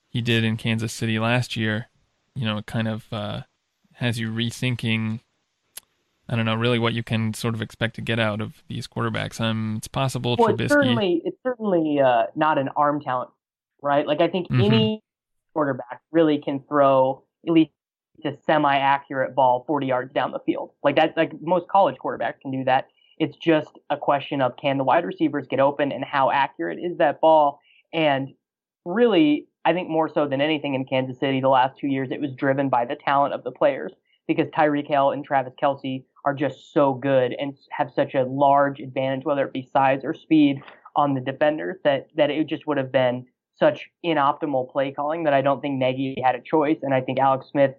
he 0.09 0.21
did 0.21 0.43
in 0.43 0.57
Kansas 0.57 0.93
City 0.93 1.17
last 1.17 1.55
year, 1.55 1.87
you 2.35 2.45
know, 2.45 2.59
it 2.59 2.67
kind 2.67 2.87
of 2.87 3.11
uh, 3.11 3.41
has 3.93 4.19
you 4.19 4.29
rethinking. 4.31 5.21
I 6.29 6.35
don't 6.35 6.45
know, 6.45 6.55
really, 6.55 6.77
what 6.77 6.93
you 6.93 7.01
can 7.01 7.33
sort 7.33 7.55
of 7.55 7.63
expect 7.63 7.95
to 7.95 8.01
get 8.01 8.19
out 8.19 8.41
of 8.41 8.61
these 8.67 8.85
quarterbacks. 8.85 9.41
Um, 9.41 9.75
it's 9.77 9.87
possible 9.87 10.35
well, 10.37 10.49
Trubisky. 10.49 10.61
It's 10.61 10.73
certainly, 10.73 11.21
it's 11.25 11.37
certainly 11.41 11.99
uh, 11.99 12.25
not 12.35 12.57
an 12.57 12.69
arm 12.75 13.01
talent 13.01 13.31
right? 13.81 14.05
Like 14.05 14.21
I 14.21 14.27
think 14.27 14.47
mm-hmm. 14.49 14.61
any 14.61 15.03
quarterback 15.53 16.01
really 16.11 16.39
can 16.39 16.63
throw 16.67 17.23
at 17.47 17.53
least 17.53 17.71
a 18.25 18.33
semi-accurate 18.45 19.35
ball 19.35 19.63
40 19.67 19.87
yards 19.87 20.13
down 20.13 20.31
the 20.31 20.39
field. 20.39 20.71
Like 20.83 20.95
that, 20.95 21.15
like 21.15 21.31
most 21.41 21.67
college 21.67 21.95
quarterbacks 22.03 22.41
can 22.41 22.51
do 22.51 22.63
that. 22.65 22.87
It's 23.19 23.37
just 23.37 23.79
a 23.89 23.97
question 23.97 24.41
of 24.41 24.57
can 24.57 24.77
the 24.77 24.83
wide 24.83 25.05
receivers 25.05 25.47
get 25.47 25.59
open 25.59 25.91
and 25.91 26.03
how 26.03 26.31
accurate 26.31 26.79
is 26.79 26.97
that 26.97 27.21
ball? 27.21 27.59
And 27.93 28.29
really, 28.85 29.47
I 29.65 29.73
think 29.73 29.89
more 29.89 30.09
so 30.09 30.27
than 30.27 30.41
anything 30.41 30.75
in 30.75 30.85
Kansas 30.85 31.19
City 31.19 31.41
the 31.41 31.49
last 31.49 31.77
two 31.77 31.87
years, 31.87 32.09
it 32.11 32.21
was 32.21 32.31
driven 32.33 32.69
by 32.69 32.85
the 32.85 32.95
talent 32.95 33.33
of 33.33 33.43
the 33.43 33.51
players 33.51 33.91
because 34.27 34.47
Tyreek 34.47 34.87
Hill 34.87 35.11
and 35.11 35.25
Travis 35.25 35.53
Kelce 35.61 36.03
are 36.25 36.33
just 36.33 36.73
so 36.73 36.93
good 36.93 37.33
and 37.39 37.57
have 37.71 37.91
such 37.95 38.13
a 38.13 38.23
large 38.23 38.79
advantage, 38.79 39.25
whether 39.25 39.45
it 39.45 39.53
be 39.53 39.69
size 39.73 40.01
or 40.03 40.13
speed 40.13 40.61
on 40.95 41.13
the 41.13 41.21
defenders, 41.21 41.77
that 41.83 42.07
that 42.15 42.29
it 42.29 42.47
just 42.47 42.67
would 42.67 42.77
have 42.77 42.91
been 42.91 43.25
such 43.59 43.89
inoptimal 44.05 44.71
play 44.71 44.91
calling 44.91 45.23
that 45.23 45.33
I 45.33 45.41
don't 45.41 45.61
think 45.61 45.79
Nagy 45.79 46.15
had 46.23 46.35
a 46.35 46.41
choice. 46.41 46.77
And 46.81 46.93
I 46.93 47.01
think 47.01 47.19
Alex 47.19 47.47
Smith 47.51 47.71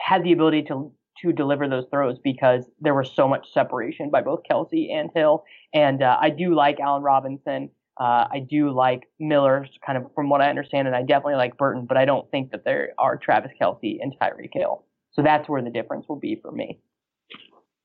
had 0.00 0.24
the 0.24 0.32
ability 0.32 0.62
to 0.64 0.92
to 1.22 1.32
deliver 1.32 1.66
those 1.66 1.86
throws 1.90 2.18
because 2.22 2.64
there 2.80 2.94
was 2.94 3.10
so 3.10 3.26
much 3.26 3.52
separation 3.52 4.10
by 4.10 4.20
both 4.20 4.40
Kelce 4.50 4.92
and 4.92 5.10
Hill. 5.14 5.44
And 5.72 6.02
uh, 6.02 6.18
I 6.20 6.30
do 6.30 6.54
like 6.54 6.78
Allen 6.78 7.02
Robinson. 7.02 7.70
Uh, 7.98 8.26
I 8.30 8.46
do 8.48 8.70
like 8.70 9.04
Miller, 9.18 9.66
kind 9.84 9.96
of 9.96 10.12
from 10.14 10.28
what 10.28 10.42
I 10.42 10.50
understand, 10.50 10.86
and 10.86 10.94
I 10.94 11.00
definitely 11.00 11.36
like 11.36 11.56
Burton, 11.56 11.86
but 11.86 11.96
I 11.96 12.04
don't 12.04 12.30
think 12.30 12.50
that 12.50 12.64
there 12.64 12.90
are 12.98 13.16
Travis 13.16 13.52
Kelce 13.58 13.96
and 14.02 14.14
Tyreek 14.20 14.50
Hill. 14.52 14.84
So 15.12 15.22
that's 15.22 15.48
where 15.48 15.62
the 15.62 15.70
difference 15.70 16.04
will 16.06 16.20
be 16.20 16.38
for 16.42 16.52
me. 16.52 16.78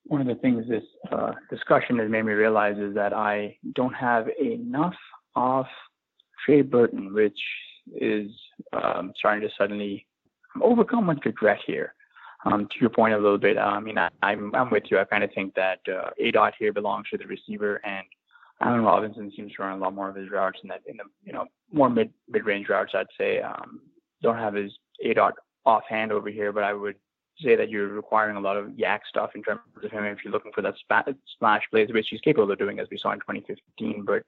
One 0.03 0.19
of 0.19 0.27
the 0.27 0.35
things 0.35 0.67
this 0.67 0.83
uh, 1.09 1.31
discussion 1.49 1.97
has 1.99 2.11
made 2.11 2.25
me 2.25 2.33
realize 2.33 2.77
is 2.77 2.93
that 2.95 3.13
I 3.13 3.55
don't 3.73 3.93
have 3.93 4.27
enough 4.37 4.95
of 5.37 5.65
Trey 6.45 6.61
Burton, 6.61 7.13
which 7.13 7.39
is 7.95 8.31
um, 8.73 9.13
starting 9.17 9.47
to 9.47 9.53
suddenly 9.57 10.05
overcome 10.61 11.07
with 11.07 11.25
regret 11.25 11.59
here. 11.65 11.93
Um, 12.43 12.67
to 12.71 12.79
your 12.79 12.89
point 12.89 13.13
a 13.13 13.17
little 13.17 13.37
bit, 13.37 13.57
uh, 13.57 13.61
I 13.61 13.79
mean, 13.79 13.99
I, 13.99 14.07
am 14.23 14.51
I'm, 14.53 14.55
I'm 14.55 14.69
with 14.71 14.85
you. 14.89 14.97
I 14.97 15.03
kind 15.03 15.23
of 15.23 15.29
think 15.33 15.53
that 15.53 15.79
uh, 15.87 16.09
A 16.19 16.31
dot 16.31 16.53
here 16.57 16.73
belongs 16.73 17.07
to 17.11 17.17
the 17.17 17.27
receiver, 17.27 17.79
and 17.85 18.03
Allen 18.61 18.81
Robinson 18.81 19.31
seems 19.35 19.53
to 19.53 19.61
run 19.61 19.77
a 19.77 19.81
lot 19.81 19.93
more 19.93 20.09
of 20.09 20.15
his 20.15 20.31
routes 20.31 20.57
in 20.63 20.69
that 20.69 20.81
in 20.87 20.97
the 20.97 21.03
you 21.23 21.33
know 21.33 21.45
more 21.71 21.89
mid 21.89 22.11
mid 22.27 22.45
range 22.45 22.67
routes. 22.67 22.93
I'd 22.95 23.05
say 23.15 23.41
um, 23.41 23.81
don't 24.23 24.37
have 24.37 24.55
his 24.55 24.71
A 25.03 25.13
dot 25.13 25.35
offhand 25.65 26.11
over 26.11 26.29
here, 26.29 26.51
but 26.51 26.63
I 26.63 26.73
would 26.73 26.95
say 27.41 27.55
that 27.55 27.69
you're 27.69 27.87
requiring 27.87 28.37
a 28.37 28.41
lot 28.41 28.57
of 28.57 28.77
yak 28.77 29.03
stuff 29.07 29.31
in 29.35 29.43
terms 29.43 29.61
of 29.83 29.91
him 29.91 30.03
if 30.05 30.19
you're 30.23 30.33
looking 30.33 30.51
for 30.51 30.61
that 30.61 30.75
splash 31.27 31.63
plays, 31.69 31.89
which 31.91 32.07
he's 32.09 32.21
capable 32.21 32.51
of 32.51 32.59
doing, 32.59 32.79
as 32.79 32.87
we 32.91 32.97
saw 32.97 33.11
in 33.11 33.19
2015. 33.19 34.03
But 34.05 34.23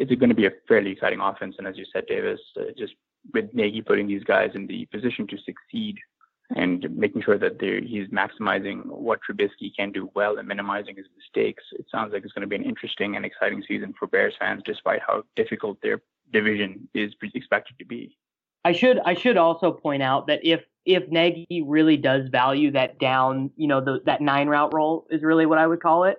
it's 0.00 0.14
going 0.18 0.30
to 0.30 0.34
be 0.34 0.46
a 0.46 0.52
fairly 0.66 0.90
exciting 0.92 1.20
offense. 1.20 1.56
And 1.58 1.66
as 1.66 1.76
you 1.76 1.84
said, 1.92 2.06
Davis, 2.06 2.40
uh, 2.58 2.72
just 2.76 2.94
with 3.34 3.52
Nagy 3.52 3.82
putting 3.82 4.06
these 4.08 4.24
guys 4.24 4.50
in 4.54 4.66
the 4.66 4.86
position 4.86 5.26
to 5.26 5.36
succeed 5.44 5.98
and 6.56 6.88
making 6.96 7.22
sure 7.22 7.38
that 7.38 7.60
he's 7.60 8.08
maximizing 8.08 8.84
what 8.86 9.20
Trubisky 9.22 9.70
can 9.76 9.92
do 9.92 10.10
well 10.14 10.38
and 10.38 10.48
minimizing 10.48 10.96
his 10.96 11.06
mistakes, 11.14 11.62
it 11.72 11.84
sounds 11.92 12.12
like 12.12 12.24
it's 12.24 12.32
going 12.32 12.42
to 12.42 12.48
be 12.48 12.56
an 12.56 12.64
interesting 12.64 13.14
and 13.14 13.24
exciting 13.24 13.62
season 13.68 13.94
for 13.98 14.08
Bears 14.08 14.34
fans, 14.38 14.62
despite 14.64 15.00
how 15.06 15.22
difficult 15.36 15.78
their 15.82 16.00
division 16.32 16.88
is 16.94 17.12
expected 17.34 17.78
to 17.78 17.84
be. 17.84 18.16
I 18.64 18.72
should 18.72 18.98
I 19.04 19.14
should 19.14 19.36
also 19.36 19.70
point 19.70 20.02
out 20.02 20.26
that 20.26 20.40
if 20.42 20.62
if 20.86 21.08
Nagy 21.08 21.62
really 21.66 21.98
does 21.98 22.28
value 22.30 22.72
that 22.72 22.98
down, 22.98 23.50
you 23.56 23.68
know, 23.68 23.80
the, 23.80 24.00
that 24.06 24.20
nine 24.20 24.48
route 24.48 24.72
roll 24.74 25.06
is 25.10 25.22
really 25.22 25.46
what 25.46 25.58
I 25.58 25.66
would 25.66 25.80
call 25.80 26.04
it 26.04 26.18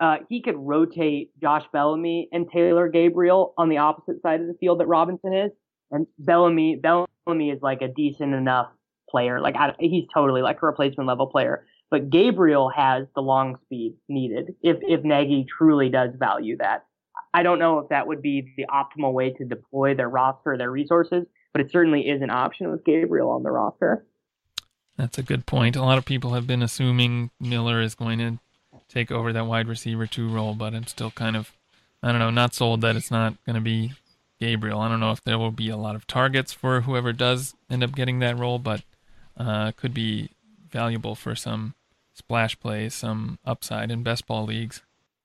uh, 0.00 0.18
he 0.28 0.42
could 0.42 0.56
rotate 0.56 1.30
Josh 1.40 1.64
Bellamy 1.72 2.28
and 2.32 2.48
Taylor 2.50 2.88
Gabriel 2.88 3.54
on 3.58 3.68
the 3.68 3.78
opposite 3.78 4.22
side 4.22 4.40
of 4.40 4.46
the 4.46 4.54
field 4.60 4.80
that 4.80 4.86
Robinson 4.86 5.34
is. 5.34 5.50
And 5.90 6.06
Bellamy, 6.18 6.76
Bellamy 6.76 7.50
is 7.50 7.60
like 7.62 7.82
a 7.82 7.88
decent 7.88 8.34
enough 8.34 8.68
player. 9.10 9.40
Like 9.40 9.56
I, 9.56 9.74
he's 9.80 10.04
totally 10.12 10.42
like 10.42 10.62
a 10.62 10.66
replacement 10.66 11.08
level 11.08 11.26
player. 11.26 11.66
but 11.90 12.10
Gabriel 12.10 12.70
has 12.70 13.06
the 13.14 13.22
long 13.22 13.56
speed 13.64 13.94
needed 14.08 14.54
if 14.62 14.76
if 14.82 15.02
Nagy 15.02 15.46
truly 15.48 15.88
does 15.88 16.10
value 16.18 16.58
that. 16.58 16.84
I 17.34 17.42
don't 17.42 17.58
know 17.58 17.78
if 17.80 17.88
that 17.88 18.06
would 18.06 18.22
be 18.22 18.52
the 18.56 18.66
optimal 18.66 19.12
way 19.12 19.30
to 19.30 19.44
deploy 19.44 19.94
their 19.94 20.08
roster, 20.08 20.56
their 20.56 20.70
resources, 20.70 21.26
but 21.52 21.60
it 21.60 21.70
certainly 21.70 22.08
is 22.08 22.22
an 22.22 22.30
option 22.30 22.70
with 22.70 22.84
Gabriel 22.84 23.30
on 23.30 23.42
the 23.42 23.50
roster. 23.50 24.06
That's 24.96 25.18
a 25.18 25.22
good 25.22 25.46
point. 25.46 25.76
A 25.76 25.82
lot 25.82 25.98
of 25.98 26.04
people 26.04 26.34
have 26.34 26.46
been 26.46 26.62
assuming 26.62 27.30
Miller 27.38 27.80
is 27.80 27.94
going 27.94 28.18
to 28.18 28.38
take 28.88 29.10
over 29.10 29.32
that 29.32 29.46
wide 29.46 29.68
receiver 29.68 30.06
two 30.06 30.28
role, 30.28 30.54
but 30.54 30.74
I'm 30.74 30.86
still 30.86 31.10
kind 31.10 31.36
of, 31.36 31.52
I 32.02 32.10
don't 32.10 32.18
know, 32.18 32.30
not 32.30 32.54
sold 32.54 32.80
that 32.80 32.96
it's 32.96 33.10
not 33.10 33.34
going 33.44 33.54
to 33.54 33.60
be 33.60 33.92
Gabriel. 34.40 34.80
I 34.80 34.88
don't 34.88 35.00
know 35.00 35.12
if 35.12 35.22
there 35.22 35.38
will 35.38 35.50
be 35.50 35.68
a 35.68 35.76
lot 35.76 35.96
of 35.96 36.06
targets 36.06 36.52
for 36.52 36.82
whoever 36.82 37.12
does 37.12 37.54
end 37.70 37.82
up 37.82 37.94
getting 37.94 38.20
that 38.20 38.38
role, 38.38 38.58
but 38.58 38.82
uh, 39.36 39.72
could 39.72 39.94
be 39.94 40.30
valuable 40.70 41.14
for 41.14 41.34
some 41.34 41.74
splash 42.14 42.58
plays, 42.58 42.94
some 42.94 43.38
upside 43.44 43.90
in 43.90 44.02
best 44.02 44.26
ball 44.26 44.44
leagues. 44.44 44.82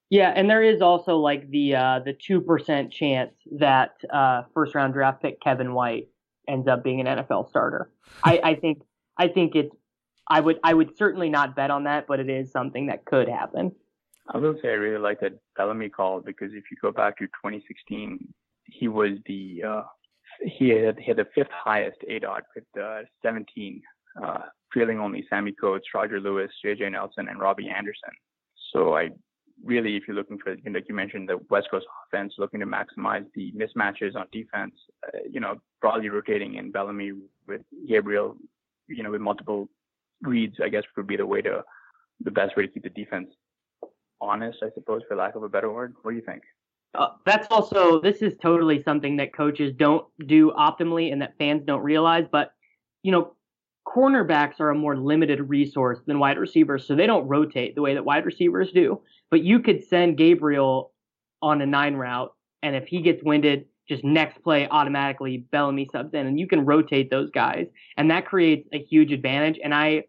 Yeah, 0.09 0.31
and 0.35 0.49
there 0.49 0.61
is 0.61 0.81
also 0.81 1.17
like 1.17 1.49
the 1.49 1.75
uh, 1.75 1.99
the 2.05 2.13
two 2.13 2.39
percent 2.41 2.91
chance 2.91 3.33
that 3.57 3.95
uh, 4.11 4.43
first 4.53 4.75
round 4.75 4.93
draft 4.93 5.23
pick 5.23 5.41
Kevin 5.41 5.73
White 5.73 6.07
ends 6.47 6.67
up 6.67 6.83
being 6.83 6.99
an 6.99 7.07
NFL 7.07 7.49
starter. 7.49 7.89
I, 8.23 8.39
I 8.43 8.55
think 8.55 8.83
I 9.17 9.27
think 9.27 9.55
it's 9.55 9.75
I 10.27 10.39
would 10.39 10.59
I 10.63 10.73
would 10.73 10.97
certainly 10.97 11.29
not 11.29 11.55
bet 11.55 11.71
on 11.71 11.83
that, 11.85 12.07
but 12.07 12.19
it 12.19 12.29
is 12.29 12.51
something 12.51 12.87
that 12.87 13.05
could 13.05 13.27
happen. 13.27 13.71
I 14.29 14.37
will 14.37 14.55
say 14.61 14.69
I 14.69 14.73
really 14.73 15.01
like 15.01 15.19
that 15.19 15.33
Bellamy 15.57 15.89
call 15.89 16.21
because 16.21 16.51
if 16.53 16.63
you 16.71 16.77
go 16.81 16.91
back 16.91 17.17
to 17.17 17.25
2016, 17.25 18.33
he 18.65 18.87
was 18.87 19.11
the 19.25 19.63
uh, 19.67 19.83
he 20.45 20.69
had 20.69 20.97
hit 20.99 21.17
the 21.17 21.27
fifth 21.35 21.51
highest 21.51 21.97
ADOT 22.09 22.41
with 22.55 22.63
uh, 22.81 23.01
17, 23.21 23.81
uh, 24.23 24.39
trailing 24.71 24.99
only 24.99 25.25
Sammie 25.29 25.53
Coates, 25.53 25.87
Roger 25.93 26.19
Lewis, 26.19 26.51
JJ 26.65 26.91
Nelson, 26.91 27.27
and 27.27 27.39
Robbie 27.39 27.69
Anderson. 27.69 28.09
So 28.73 28.95
I 28.95 29.09
really, 29.63 29.95
if 29.95 30.03
you're 30.07 30.15
looking 30.15 30.37
for, 30.37 30.53
you 30.53 30.61
know, 30.65 30.79
like 30.79 30.89
you 30.89 30.95
mentioned, 30.95 31.29
the 31.29 31.39
West 31.49 31.67
Coast 31.69 31.85
offense, 32.07 32.33
looking 32.37 32.59
to 32.61 32.65
maximize 32.65 33.25
the 33.35 33.51
mismatches 33.53 34.15
on 34.15 34.25
defense, 34.31 34.73
uh, 35.07 35.19
you 35.29 35.39
know, 35.39 35.55
broadly 35.81 36.09
rotating 36.09 36.55
in 36.55 36.71
Bellamy 36.71 37.11
with 37.47 37.61
Gabriel, 37.87 38.35
you 38.87 39.03
know, 39.03 39.11
with 39.11 39.21
multiple 39.21 39.69
reads, 40.23 40.55
I 40.63 40.69
guess 40.69 40.83
would 40.97 41.07
be 41.07 41.17
the 41.17 41.25
way 41.25 41.41
to, 41.41 41.63
the 42.21 42.31
best 42.31 42.55
way 42.57 42.65
to 42.65 42.71
keep 42.71 42.83
the 42.83 42.89
defense 42.89 43.29
honest, 44.21 44.59
I 44.63 44.69
suppose, 44.73 45.01
for 45.07 45.15
lack 45.15 45.35
of 45.35 45.43
a 45.43 45.49
better 45.49 45.71
word. 45.71 45.95
What 46.01 46.11
do 46.11 46.17
you 46.17 46.23
think? 46.23 46.41
Uh, 46.95 47.09
that's 47.25 47.47
also 47.49 47.99
this 47.99 48.21
is 48.21 48.35
totally 48.41 48.81
something 48.81 49.17
that 49.17 49.35
coaches 49.35 49.73
don't 49.75 50.05
do 50.27 50.51
optimally 50.51 51.11
and 51.11 51.21
that 51.21 51.33
fans 51.37 51.63
don't 51.65 51.81
realize. 51.81 52.25
But 52.31 52.53
you 53.01 53.11
know, 53.11 53.35
cornerbacks 53.87 54.59
are 54.59 54.69
a 54.69 54.75
more 54.75 54.95
limited 54.95 55.49
resource 55.49 55.99
than 56.05 56.19
wide 56.19 56.37
receivers, 56.37 56.87
so 56.87 56.95
they 56.95 57.07
don't 57.07 57.27
rotate 57.27 57.75
the 57.75 57.81
way 57.81 57.93
that 57.95 58.05
wide 58.05 58.25
receivers 58.25 58.71
do. 58.71 59.01
But 59.31 59.43
you 59.43 59.59
could 59.59 59.83
send 59.83 60.17
Gabriel 60.17 60.91
on 61.41 61.61
a 61.61 61.65
nine 61.65 61.95
route, 61.95 62.33
and 62.61 62.75
if 62.75 62.87
he 62.87 63.01
gets 63.01 63.23
winded, 63.23 63.65
just 63.89 64.03
next 64.03 64.41
play 64.43 64.67
automatically 64.69 65.45
Bellamy 65.51 65.89
subs 65.91 66.13
in, 66.13 66.27
and 66.27 66.39
you 66.39 66.47
can 66.47 66.63
rotate 66.63 67.09
those 67.09 67.31
guys, 67.31 67.67
and 67.97 68.09
that 68.11 68.25
creates 68.25 68.69
a 68.71 68.79
huge 68.79 69.11
advantage. 69.11 69.59
And 69.61 69.73
I, 69.73 70.03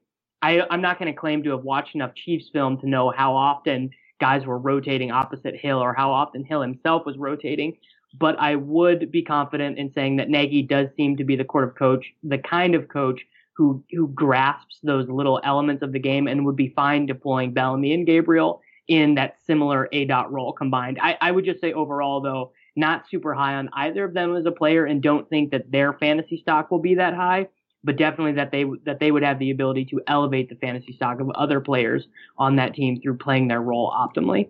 I 0.44 0.66
I'm 0.70 0.82
not 0.82 0.98
going 0.98 1.12
to 1.12 1.18
claim 1.18 1.42
to 1.44 1.50
have 1.50 1.64
watched 1.64 1.94
enough 1.94 2.14
Chiefs 2.14 2.50
film 2.52 2.78
to 2.80 2.88
know 2.88 3.10
how 3.16 3.34
often 3.34 3.90
guys 4.20 4.44
were 4.44 4.58
rotating 4.58 5.10
opposite 5.10 5.56
Hill 5.56 5.78
or 5.78 5.94
how 5.94 6.12
often 6.12 6.44
Hill 6.44 6.60
himself 6.60 7.06
was 7.06 7.16
rotating. 7.16 7.78
But 8.18 8.38
I 8.38 8.54
would 8.54 9.10
be 9.10 9.22
confident 9.22 9.78
in 9.78 9.92
saying 9.92 10.16
that 10.16 10.28
Nagy 10.28 10.62
does 10.62 10.88
seem 10.96 11.16
to 11.16 11.24
be 11.24 11.34
the 11.34 11.44
court 11.44 11.64
of 11.64 11.74
coach, 11.74 12.12
the 12.22 12.38
kind 12.38 12.74
of 12.74 12.88
coach 12.88 13.22
who 13.56 13.82
who 13.90 14.08
grasps 14.08 14.78
those 14.82 15.08
little 15.08 15.40
elements 15.44 15.82
of 15.82 15.92
the 15.92 15.98
game 15.98 16.28
and 16.28 16.44
would 16.44 16.56
be 16.56 16.74
fine 16.76 17.06
deploying 17.06 17.54
Bellamy 17.54 17.94
and 17.94 18.06
Gabriel 18.06 18.60
in 18.86 19.14
that 19.14 19.36
similar 19.46 19.88
A 19.92 20.04
dot 20.04 20.30
role 20.30 20.52
combined. 20.52 20.98
I, 21.00 21.16
I 21.22 21.30
would 21.30 21.46
just 21.46 21.62
say 21.62 21.72
overall 21.72 22.20
though, 22.20 22.52
not 22.76 23.08
super 23.08 23.32
high 23.32 23.54
on 23.54 23.70
either 23.72 24.04
of 24.04 24.12
them 24.12 24.36
as 24.36 24.44
a 24.44 24.52
player 24.52 24.84
and 24.84 25.02
don't 25.02 25.28
think 25.30 25.52
that 25.52 25.72
their 25.72 25.94
fantasy 25.94 26.36
stock 26.36 26.70
will 26.70 26.80
be 26.80 26.96
that 26.96 27.14
high 27.14 27.48
but 27.84 27.96
definitely 27.96 28.32
that 28.32 28.50
they 28.50 28.64
that 28.84 28.98
they 28.98 29.12
would 29.12 29.22
have 29.22 29.38
the 29.38 29.50
ability 29.50 29.84
to 29.86 30.00
elevate 30.08 30.48
the 30.48 30.56
fantasy 30.56 30.92
stock 30.94 31.20
of 31.20 31.30
other 31.30 31.60
players 31.60 32.08
on 32.38 32.56
that 32.56 32.74
team 32.74 33.00
through 33.00 33.18
playing 33.18 33.48
their 33.48 33.60
role 33.60 33.92
optimally. 33.92 34.48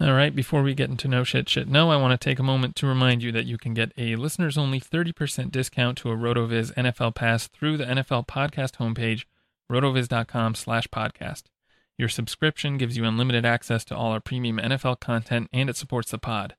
All 0.00 0.12
right, 0.12 0.34
before 0.34 0.62
we 0.62 0.74
get 0.74 0.90
into 0.90 1.08
no 1.08 1.24
shit 1.24 1.48
shit 1.48 1.68
no, 1.68 1.90
I 1.90 1.96
want 1.96 2.18
to 2.18 2.22
take 2.22 2.38
a 2.38 2.44
moment 2.44 2.76
to 2.76 2.86
remind 2.86 3.22
you 3.22 3.32
that 3.32 3.46
you 3.46 3.56
can 3.56 3.72
get 3.72 3.92
a 3.96 4.16
listeners 4.16 4.58
only 4.58 4.80
30% 4.80 5.50
discount 5.50 5.96
to 5.98 6.10
a 6.10 6.16
RotoViz 6.16 6.74
NFL 6.74 7.14
pass 7.14 7.48
through 7.48 7.78
the 7.78 7.84
NFL 7.84 8.26
podcast 8.26 8.76
homepage, 8.76 9.24
rotoviz.com 9.70 10.54
slash 10.54 10.88
podcast. 10.88 11.44
Your 11.96 12.08
subscription 12.08 12.78
gives 12.78 12.96
you 12.96 13.04
unlimited 13.04 13.46
access 13.46 13.84
to 13.86 13.96
all 13.96 14.12
our 14.12 14.20
premium 14.20 14.58
NFL 14.58 15.00
content 15.00 15.48
and 15.52 15.70
it 15.70 15.76
supports 15.76 16.10
the 16.10 16.18
pod. 16.18 16.56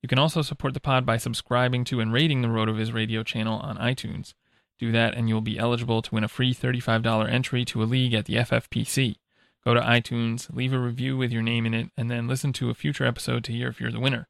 You 0.00 0.08
can 0.08 0.18
also 0.18 0.40
support 0.42 0.72
the 0.72 0.80
pod 0.80 1.04
by 1.04 1.16
subscribing 1.16 1.84
to 1.84 2.00
and 2.00 2.12
rating 2.12 2.40
the 2.40 2.48
RotoViz 2.48 2.94
radio 2.94 3.22
channel 3.22 3.58
on 3.58 3.76
iTunes. 3.76 4.34
Do 4.78 4.92
that, 4.92 5.14
and 5.14 5.28
you'll 5.28 5.40
be 5.40 5.58
eligible 5.58 6.02
to 6.02 6.14
win 6.14 6.24
a 6.24 6.28
free 6.28 6.54
$35 6.54 7.30
entry 7.30 7.64
to 7.64 7.82
a 7.82 7.84
league 7.84 8.12
at 8.12 8.26
the 8.26 8.34
FFPC. 8.34 9.16
Go 9.64 9.74
to 9.74 9.80
iTunes, 9.80 10.54
leave 10.54 10.72
a 10.72 10.78
review 10.78 11.16
with 11.16 11.32
your 11.32 11.42
name 11.42 11.66
in 11.66 11.74
it, 11.74 11.90
and 11.96 12.10
then 12.10 12.28
listen 12.28 12.52
to 12.54 12.70
a 12.70 12.74
future 12.74 13.04
episode 13.04 13.42
to 13.44 13.52
hear 13.52 13.68
if 13.68 13.80
you're 13.80 13.90
the 13.90 13.98
winner. 13.98 14.28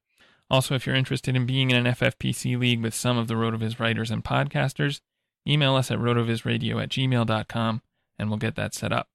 Also, 0.49 0.75
if 0.75 0.87
you're 0.87 0.95
interested 0.95 1.35
in 1.35 1.45
being 1.45 1.71
in 1.71 1.85
an 1.85 1.93
FFPC 1.93 2.59
league 2.59 2.83
with 2.83 2.95
some 2.95 3.19
of 3.19 3.27
the 3.27 3.35
RotoViz 3.35 3.81
writers 3.81 4.11
and 4.11 4.25
podcasters, 4.25 5.01
email 5.47 5.75
us 5.75 5.91
at 5.91 5.99
rotovizradio 5.99 6.83
at 6.83 6.89
gmail.com 6.89 7.83
and 8.19 8.29
we'll 8.29 8.39
get 8.39 8.55
that 8.55 8.73
set 8.73 8.93
up. 8.93 9.09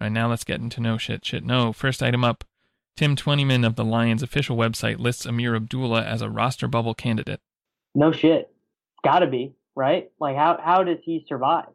All 0.00 0.06
right, 0.06 0.12
now 0.12 0.28
let's 0.28 0.44
get 0.44 0.60
into 0.60 0.80
no 0.80 0.96
shit 0.96 1.24
shit 1.24 1.44
no. 1.44 1.72
First 1.72 2.02
item 2.02 2.24
up 2.24 2.44
Tim 2.96 3.16
Twentyman 3.16 3.64
of 3.64 3.74
the 3.76 3.84
Lions 3.84 4.22
official 4.22 4.56
website 4.56 4.98
lists 4.98 5.26
Ameer 5.26 5.56
Abdullah 5.56 6.04
as 6.04 6.22
a 6.22 6.30
roster 6.30 6.68
bubble 6.68 6.94
candidate. 6.94 7.40
No 7.94 8.12
shit 8.12 8.53
got 9.04 9.20
to 9.20 9.26
be 9.26 9.54
right. 9.74 10.10
Like 10.18 10.36
how 10.36 10.58
how 10.62 10.82
does 10.82 10.98
he 11.04 11.24
survive? 11.28 11.68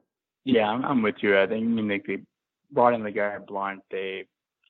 Yeah, 0.46 0.70
I'm, 0.70 0.84
I'm 0.84 1.02
with 1.02 1.15
you. 1.22 1.39
I 1.39 1.48
think 1.48 1.63
I 1.63 1.68
mean 1.68 1.88
they, 1.88 2.02
they 2.06 2.22
brought 2.72 2.94
in 2.94 3.04
the 3.04 3.12
guy 3.12 3.38
Blunt. 3.38 3.82
They 3.92 4.26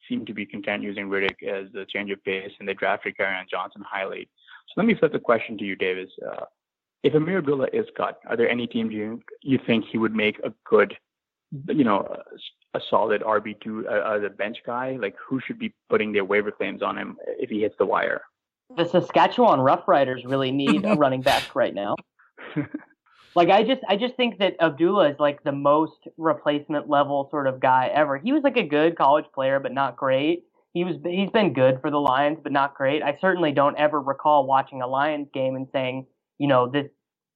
seem 0.07 0.25
to 0.25 0.33
be 0.33 0.45
content 0.45 0.83
using 0.83 1.07
Riddick 1.07 1.43
as 1.43 1.71
the 1.71 1.85
change 1.85 2.11
of 2.11 2.23
pace, 2.23 2.51
and 2.59 2.67
they 2.67 2.73
drafted 2.73 3.15
Kerryon 3.17 3.49
Johnson 3.49 3.83
highly. 3.89 4.29
So 4.67 4.73
let 4.77 4.85
me 4.85 4.95
flip 4.95 5.13
the 5.13 5.19
question 5.19 5.57
to 5.57 5.63
you, 5.63 5.75
Davis. 5.75 6.09
Uh, 6.25 6.45
if 7.03 7.13
Ameer 7.13 7.39
Abdullah 7.39 7.67
is 7.71 7.85
cut, 7.95 8.19
are 8.27 8.35
there 8.35 8.49
any 8.49 8.67
teams 8.67 8.93
you 8.93 9.21
you 9.41 9.59
think 9.65 9.85
he 9.85 9.97
would 9.97 10.13
make 10.13 10.39
a 10.39 10.51
good, 10.65 10.95
you 11.67 11.83
know, 11.83 11.99
a, 11.99 12.77
a 12.77 12.81
solid 12.89 13.21
RB 13.21 13.59
two 13.61 13.87
uh, 13.87 14.15
as 14.17 14.23
a 14.23 14.29
bench 14.29 14.57
guy? 14.65 14.97
Like 14.99 15.15
who 15.27 15.39
should 15.39 15.59
be 15.59 15.73
putting 15.89 16.11
their 16.11 16.25
waiver 16.25 16.51
claims 16.51 16.81
on 16.81 16.97
him 16.97 17.17
if 17.39 17.49
he 17.49 17.61
hits 17.61 17.75
the 17.77 17.85
wire? 17.85 18.21
The 18.75 18.85
Saskatchewan 18.85 19.59
Roughriders 19.59 20.29
really 20.29 20.51
need 20.51 20.85
a 20.85 20.93
running 20.95 21.21
back 21.21 21.55
right 21.55 21.73
now. 21.73 21.95
like 23.35 23.49
I 23.49 23.63
just 23.63 23.81
I 23.87 23.95
just 23.95 24.15
think 24.15 24.39
that 24.39 24.55
Abdullah 24.61 25.11
is 25.11 25.19
like 25.19 25.43
the 25.43 25.51
most 25.51 26.07
replacement 26.17 26.89
level 26.89 27.27
sort 27.31 27.47
of 27.47 27.59
guy 27.59 27.89
ever. 27.93 28.17
He 28.17 28.31
was 28.31 28.43
like 28.43 28.57
a 28.57 28.63
good 28.63 28.97
college 28.97 29.25
player, 29.33 29.59
but 29.59 29.73
not 29.73 29.97
great. 29.97 30.45
He 30.73 30.83
was 30.83 30.95
he's 31.03 31.29
been 31.31 31.53
good 31.53 31.79
for 31.81 31.89
the 31.91 31.99
Lions, 31.99 32.39
but 32.43 32.51
not 32.51 32.75
great. 32.75 33.01
I 33.01 33.17
certainly 33.21 33.51
don't 33.51 33.77
ever 33.77 33.99
recall 33.99 34.45
watching 34.45 34.81
a 34.81 34.87
Lions 34.87 35.27
game 35.33 35.55
and 35.55 35.67
saying, 35.71 36.05
you 36.37 36.47
know, 36.47 36.69
this 36.69 36.85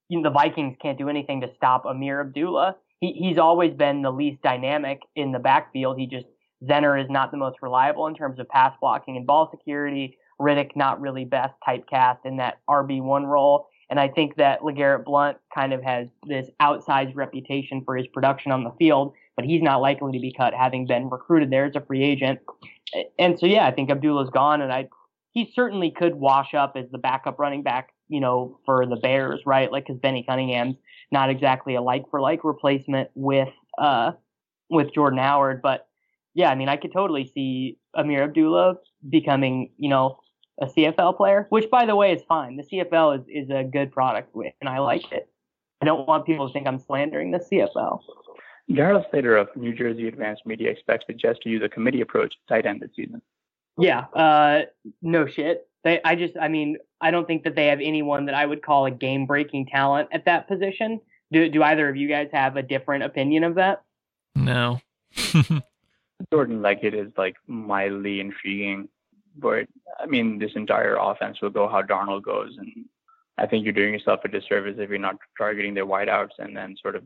you 0.10 0.20
know, 0.20 0.30
the 0.30 0.34
Vikings 0.34 0.78
can't 0.82 0.98
do 0.98 1.10
anything 1.10 1.42
to 1.42 1.48
stop 1.56 1.86
Ameer 1.86 2.22
Abdullah. 2.22 2.76
He 3.00 3.14
he's 3.14 3.38
always 3.38 3.74
been 3.74 4.02
the 4.02 4.12
least 4.12 4.42
dynamic 4.42 5.00
in 5.16 5.32
the 5.32 5.40
backfield. 5.40 5.98
He 5.98 6.08
just 6.08 6.26
Zenner 6.64 7.02
is 7.02 7.10
not 7.10 7.32
the 7.32 7.38
most 7.38 7.58
reliable 7.62 8.08
in 8.08 8.16
terms 8.16 8.40
of 8.40 8.48
pass 8.50 8.74
blocking 8.80 9.18
and 9.18 9.28
ball 9.28 9.50
security. 9.52 10.18
Riddick 10.40 10.72
not 10.76 11.02
really 11.02 11.26
best 11.26 11.54
typecast 11.68 12.20
in 12.26 12.38
that 12.38 12.60
RB 12.70 13.02
one 13.02 13.26
role. 13.26 13.68
And 13.94 14.00
I 14.00 14.08
think 14.08 14.38
that 14.38 14.62
LeGarrette 14.62 15.06
Blunt 15.06 15.38
kind 15.54 15.72
of 15.72 15.84
has 15.84 16.08
this 16.26 16.50
outsized 16.60 17.16
reputation 17.16 17.84
for 17.86 17.96
his 17.96 18.08
production 18.08 18.52
on 18.52 18.64
the 18.64 18.72
field, 18.80 19.14
but 19.36 19.46
he's 19.46 19.62
not 19.62 19.82
likely 19.82 20.12
to 20.14 20.20
be 20.20 20.34
cut, 20.34 20.56
having 20.56 20.88
been 20.88 21.12
recruited 21.12 21.52
there 21.52 21.66
as 21.66 21.76
a 21.76 21.82
free 21.82 22.02
agent. 22.02 22.40
And 23.20 23.38
so, 23.38 23.46
yeah, 23.46 23.68
I 23.68 23.72
think 23.72 23.92
Abdullah's 23.92 24.32
gone, 24.32 24.62
and 24.62 24.74
I 24.74 24.90
he 25.34 25.52
certainly 25.54 25.92
could 25.92 26.16
wash 26.16 26.56
up 26.56 26.74
as 26.76 26.90
the 26.92 26.98
backup 26.98 27.38
running 27.38 27.62
back, 27.62 27.90
you 28.08 28.20
know, 28.20 28.58
for 28.66 28.88
the 28.88 28.96
Bears, 28.96 29.42
right? 29.46 29.72
Like, 29.72 29.86
because 29.86 30.00
Benny 30.00 30.24
Cunningham's 30.28 30.78
not 31.12 31.30
exactly 31.30 31.76
a 31.76 31.82
like 31.84 32.10
for 32.10 32.20
like 32.20 32.44
replacement 32.44 33.12
with 33.14 33.54
uh 33.78 34.14
with 34.72 34.92
Jordan 34.92 35.20
Howard, 35.20 35.62
but 35.62 35.88
yeah, 36.34 36.50
I 36.50 36.56
mean, 36.56 36.68
I 36.68 36.78
could 36.78 36.94
totally 36.94 37.32
see 37.32 37.78
Ameer 37.96 38.24
Abdullah 38.24 38.78
becoming, 39.08 39.70
you 39.78 39.90
know, 39.90 40.18
a 40.62 40.66
CFL 40.68 41.18
player, 41.18 41.48
which 41.50 41.70
by 41.70 41.86
the 41.86 41.96
way 41.96 42.12
is 42.12 42.22
fine. 42.28 42.58
The 42.58 42.64
CFL 42.64 43.20
is, 43.20 43.26
is 43.28 43.50
a 43.50 43.64
good 43.64 43.92
product 43.92 44.36
and 44.36 44.70
I 44.70 44.80
like 44.80 45.12
it. 45.12 45.30
I 45.82 45.86
don't 45.86 46.08
want 46.08 46.26
people 46.26 46.48
to 46.48 46.54
think 46.54 46.68
I'm 46.68 46.80
slandering 46.80 47.32
the 47.32 47.40
CFL. 47.40 48.00
Darryl 48.72 49.10
Slater 49.10 49.36
of 49.36 49.50
New 49.56 49.74
Jersey 49.74 50.08
Advanced 50.08 50.46
Media 50.46 50.70
expects 50.70 51.06
the 51.08 51.14
Jets 51.14 51.40
to 51.44 51.50
use 51.50 51.62
a 51.64 51.70
committee 51.70 52.02
approach 52.02 52.36
tight 52.48 52.66
end 52.66 52.82
this 52.82 52.92
season. 52.96 53.22
Yeah, 53.78 54.06
uh, 54.14 54.62
no 55.02 55.26
shit. 55.26 55.68
They, 55.84 56.00
I 56.06 56.16
just, 56.16 56.36
I 56.40 56.48
mean, 56.48 56.78
I 57.02 57.12
don't 57.12 57.28
think 57.28 57.44
that 57.44 57.56
they 57.56 57.68
have 57.68 57.82
anyone 57.82 58.26
that 58.28 58.36
I 58.36 58.46
would 58.46 58.62
call 58.62 58.86
a 58.86 58.92
game 58.92 59.26
breaking 59.26 59.66
talent 59.66 60.10
at 60.14 60.26
that 60.26 60.48
position. 60.48 61.02
Do, 61.32 61.50
do 61.50 61.62
either 61.62 61.90
of 61.90 61.98
you 61.98 62.08
guys 62.08 62.30
have 62.32 62.56
a 62.56 62.64
different 62.64 63.04
opinion 63.04 63.44
of 63.44 63.56
that? 63.56 63.84
No. 64.36 64.80
Jordan 66.32 66.62
Leggett 66.62 66.94
is 66.94 67.12
like 67.18 67.36
mildly 67.48 68.22
intriguing, 68.22 68.88
but 69.38 69.68
I 70.00 70.06
mean, 70.06 70.40
this 70.40 70.52
entire 70.56 70.96
offense 70.96 71.42
will 71.42 71.50
go 71.50 71.68
how 71.68 71.82
Darnold 71.82 72.24
goes, 72.24 72.56
and 72.58 72.86
I 73.38 73.48
think 73.48 73.64
you're 73.64 73.74
doing 73.74 73.94
yourself 73.94 74.22
a 74.26 74.28
disservice 74.28 74.76
if 74.78 74.90
you're 74.90 75.00
not 75.00 75.16
targeting 75.38 75.74
their 75.74 75.86
wideouts 75.86 76.40
and 76.40 76.56
then 76.56 76.76
sort 76.82 76.96
of 76.96 77.04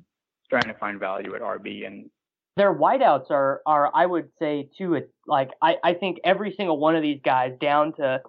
trying 0.49 0.63
to 0.63 0.73
find 0.75 0.99
value 0.99 1.35
at 1.35 1.41
RB 1.41 1.85
and 1.85 2.09
their 2.55 2.73
wideouts 2.73 3.29
are 3.29 3.61
are 3.65 3.91
I 3.93 4.05
would 4.05 4.29
say 4.39 4.69
too 4.77 4.99
like 5.27 5.51
I, 5.61 5.77
I 5.83 5.93
think 5.93 6.17
every 6.23 6.53
single 6.57 6.79
one 6.79 6.95
of 6.95 7.03
these 7.03 7.21
guys 7.23 7.53
down 7.61 7.93
to 7.97 8.21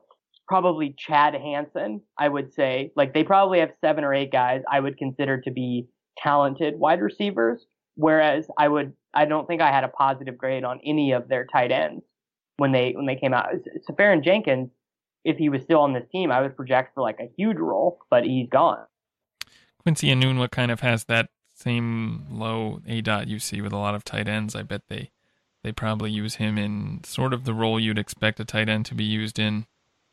probably 0.46 0.94
Chad 0.98 1.34
Hansen, 1.34 2.02
I 2.18 2.28
would 2.28 2.52
say 2.52 2.92
like 2.94 3.14
they 3.14 3.24
probably 3.24 3.60
have 3.60 3.70
seven 3.80 4.04
or 4.04 4.14
eight 4.14 4.30
guys 4.30 4.62
I 4.70 4.80
would 4.80 4.98
consider 4.98 5.40
to 5.40 5.50
be 5.50 5.88
talented 6.18 6.78
wide 6.78 7.00
receivers. 7.00 7.64
Whereas 7.94 8.46
I 8.58 8.68
would 8.68 8.92
I 9.14 9.24
don't 9.24 9.46
think 9.46 9.62
I 9.62 9.72
had 9.72 9.84
a 9.84 9.88
positive 9.88 10.36
grade 10.36 10.62
on 10.62 10.80
any 10.84 11.12
of 11.12 11.28
their 11.28 11.46
tight 11.46 11.72
ends 11.72 12.04
when 12.58 12.72
they 12.72 12.92
when 12.92 13.06
they 13.06 13.16
came 13.16 13.32
out. 13.32 13.48
Seferian 13.88 14.22
Jenkins, 14.22 14.68
if 15.24 15.38
he 15.38 15.48
was 15.48 15.62
still 15.62 15.80
on 15.80 15.94
this 15.94 16.04
team, 16.12 16.30
I 16.30 16.42
would 16.42 16.56
project 16.56 16.94
for 16.94 17.02
like 17.02 17.18
a 17.18 17.30
huge 17.36 17.56
role, 17.56 17.98
but 18.10 18.24
he's 18.24 18.48
gone. 18.48 18.84
Quincy 19.82 20.08
Enunwa 20.08 20.50
kind 20.50 20.70
of 20.70 20.80
has 20.80 21.04
that 21.04 21.30
same 21.54 22.26
low 22.30 22.80
A 22.86 23.00
dot 23.00 23.26
you 23.26 23.38
see 23.38 23.60
with 23.60 23.72
a 23.72 23.78
lot 23.78 23.94
of 23.94 24.04
tight 24.04 24.28
ends. 24.28 24.54
I 24.54 24.62
bet 24.62 24.82
they 24.88 25.10
they 25.64 25.72
probably 25.72 26.10
use 26.10 26.36
him 26.36 26.58
in 26.58 27.00
sort 27.04 27.32
of 27.32 27.44
the 27.44 27.54
role 27.54 27.80
you'd 27.80 27.98
expect 27.98 28.38
a 28.38 28.44
tight 28.44 28.68
end 28.68 28.86
to 28.86 28.94
be 28.94 29.04
used 29.04 29.38
in 29.38 29.66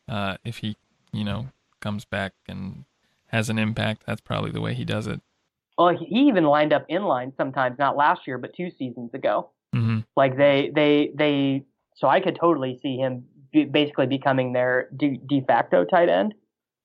uh, 0.08 0.38
if 0.43 0.58
he 0.58 0.77
you 1.12 1.23
know 1.23 1.47
comes 1.81 2.05
back 2.05 2.34
and 2.47 2.86
has 3.27 3.49
an 3.49 3.60
impact. 3.60 4.03
That's 4.05 4.21
probably 4.21 4.51
the 4.51 4.62
way 4.62 4.73
he 4.73 4.86
does 4.86 5.08
it. 5.08 5.21
Well, 5.77 5.95
he 5.95 6.05
even 6.27 6.45
lined 6.45 6.73
up 6.73 6.86
in 6.88 7.03
line 7.03 7.34
sometimes, 7.36 7.77
not 7.77 7.97
last 7.97 8.21
year, 8.27 8.38
but 8.38 8.55
two 8.55 8.71
seasons 8.71 9.13
ago. 9.13 9.49
Mm-hmm. 9.75 9.99
Like 10.15 10.38
they 10.38 10.71
they 10.73 11.12
they. 11.13 11.63
So 11.95 12.08
I 12.08 12.19
could 12.19 12.38
totally 12.39 12.79
see 12.81 12.97
him 12.97 13.25
be, 13.51 13.65
basically 13.65 14.08
becoming 14.08 14.53
their 14.53 14.89
de, 14.95 15.17
de 15.27 15.41
facto 15.41 15.84
tight 15.86 16.10
end. 16.10 16.34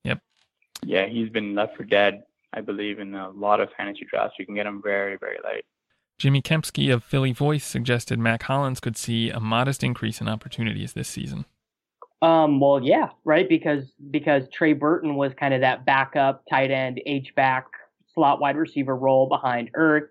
Yep. 0.04 0.20
Yeah, 0.84 1.06
he's 1.06 1.28
been 1.28 1.54
left 1.54 1.76
for 1.76 1.84
dead 1.84 2.22
I 2.52 2.60
believe 2.60 2.98
in 2.98 3.14
a 3.14 3.30
lot 3.30 3.60
of 3.60 3.68
fantasy 3.76 4.06
drafts. 4.10 4.36
You 4.38 4.46
can 4.46 4.54
get 4.54 4.66
him 4.66 4.80
very, 4.82 5.16
very 5.16 5.38
late. 5.44 5.64
Jimmy 6.18 6.42
Kempski 6.42 6.92
of 6.92 7.02
Philly 7.02 7.32
Voice 7.32 7.64
suggested 7.64 8.18
Mack 8.18 8.42
Hollins 8.42 8.80
could 8.80 8.96
see 8.96 9.30
a 9.30 9.40
modest 9.40 9.82
increase 9.82 10.20
in 10.20 10.28
opportunities 10.28 10.92
this 10.92 11.08
season. 11.08 11.46
Um, 12.22 12.60
well, 12.60 12.82
yeah, 12.82 13.08
right, 13.24 13.48
because 13.48 13.92
because 14.10 14.46
Trey 14.52 14.74
Burton 14.74 15.14
was 15.14 15.32
kind 15.32 15.54
of 15.54 15.62
that 15.62 15.86
backup 15.86 16.42
tight 16.50 16.70
end, 16.70 17.00
H 17.06 17.34
back 17.34 17.66
slot 18.12 18.40
wide 18.40 18.56
receiver 18.56 18.94
role 18.94 19.26
behind 19.26 19.70
Ertz. 19.72 20.10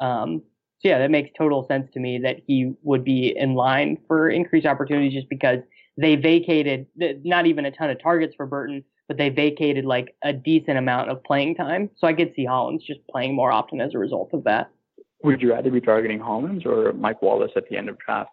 Um, 0.00 0.42
so 0.80 0.88
yeah, 0.88 0.98
that 0.98 1.10
makes 1.10 1.30
total 1.36 1.66
sense 1.66 1.88
to 1.94 2.00
me 2.00 2.18
that 2.18 2.36
he 2.46 2.72
would 2.82 3.02
be 3.04 3.34
in 3.36 3.54
line 3.54 3.98
for 4.06 4.28
increased 4.28 4.66
opportunities 4.66 5.14
just 5.14 5.28
because 5.28 5.60
they 5.96 6.16
vacated 6.16 6.86
not 6.96 7.46
even 7.46 7.64
a 7.64 7.70
ton 7.70 7.88
of 7.90 8.00
targets 8.02 8.34
for 8.36 8.46
Burton, 8.46 8.84
but 9.08 9.16
they 9.16 9.30
vacated 9.30 9.86
like 9.86 10.14
a 10.22 10.32
decent 10.32 10.76
amount 10.76 11.10
of 11.10 11.24
playing 11.24 11.54
time. 11.54 11.90
So 11.96 12.06
I 12.06 12.12
could 12.12 12.32
see 12.36 12.44
Hollins 12.44 12.82
just 12.84 13.00
playing 13.08 13.34
more 13.34 13.50
often 13.50 13.80
as 13.80 13.94
a 13.94 13.98
result 13.98 14.30
of 14.34 14.44
that. 14.44 14.70
Would 15.22 15.40
you 15.40 15.52
rather 15.52 15.70
be 15.70 15.80
targeting 15.80 16.20
Hollins 16.20 16.66
or 16.66 16.92
Mike 16.92 17.22
Wallace 17.22 17.52
at 17.56 17.68
the 17.70 17.76
end 17.76 17.88
of 17.88 17.98
drafts? 17.98 18.32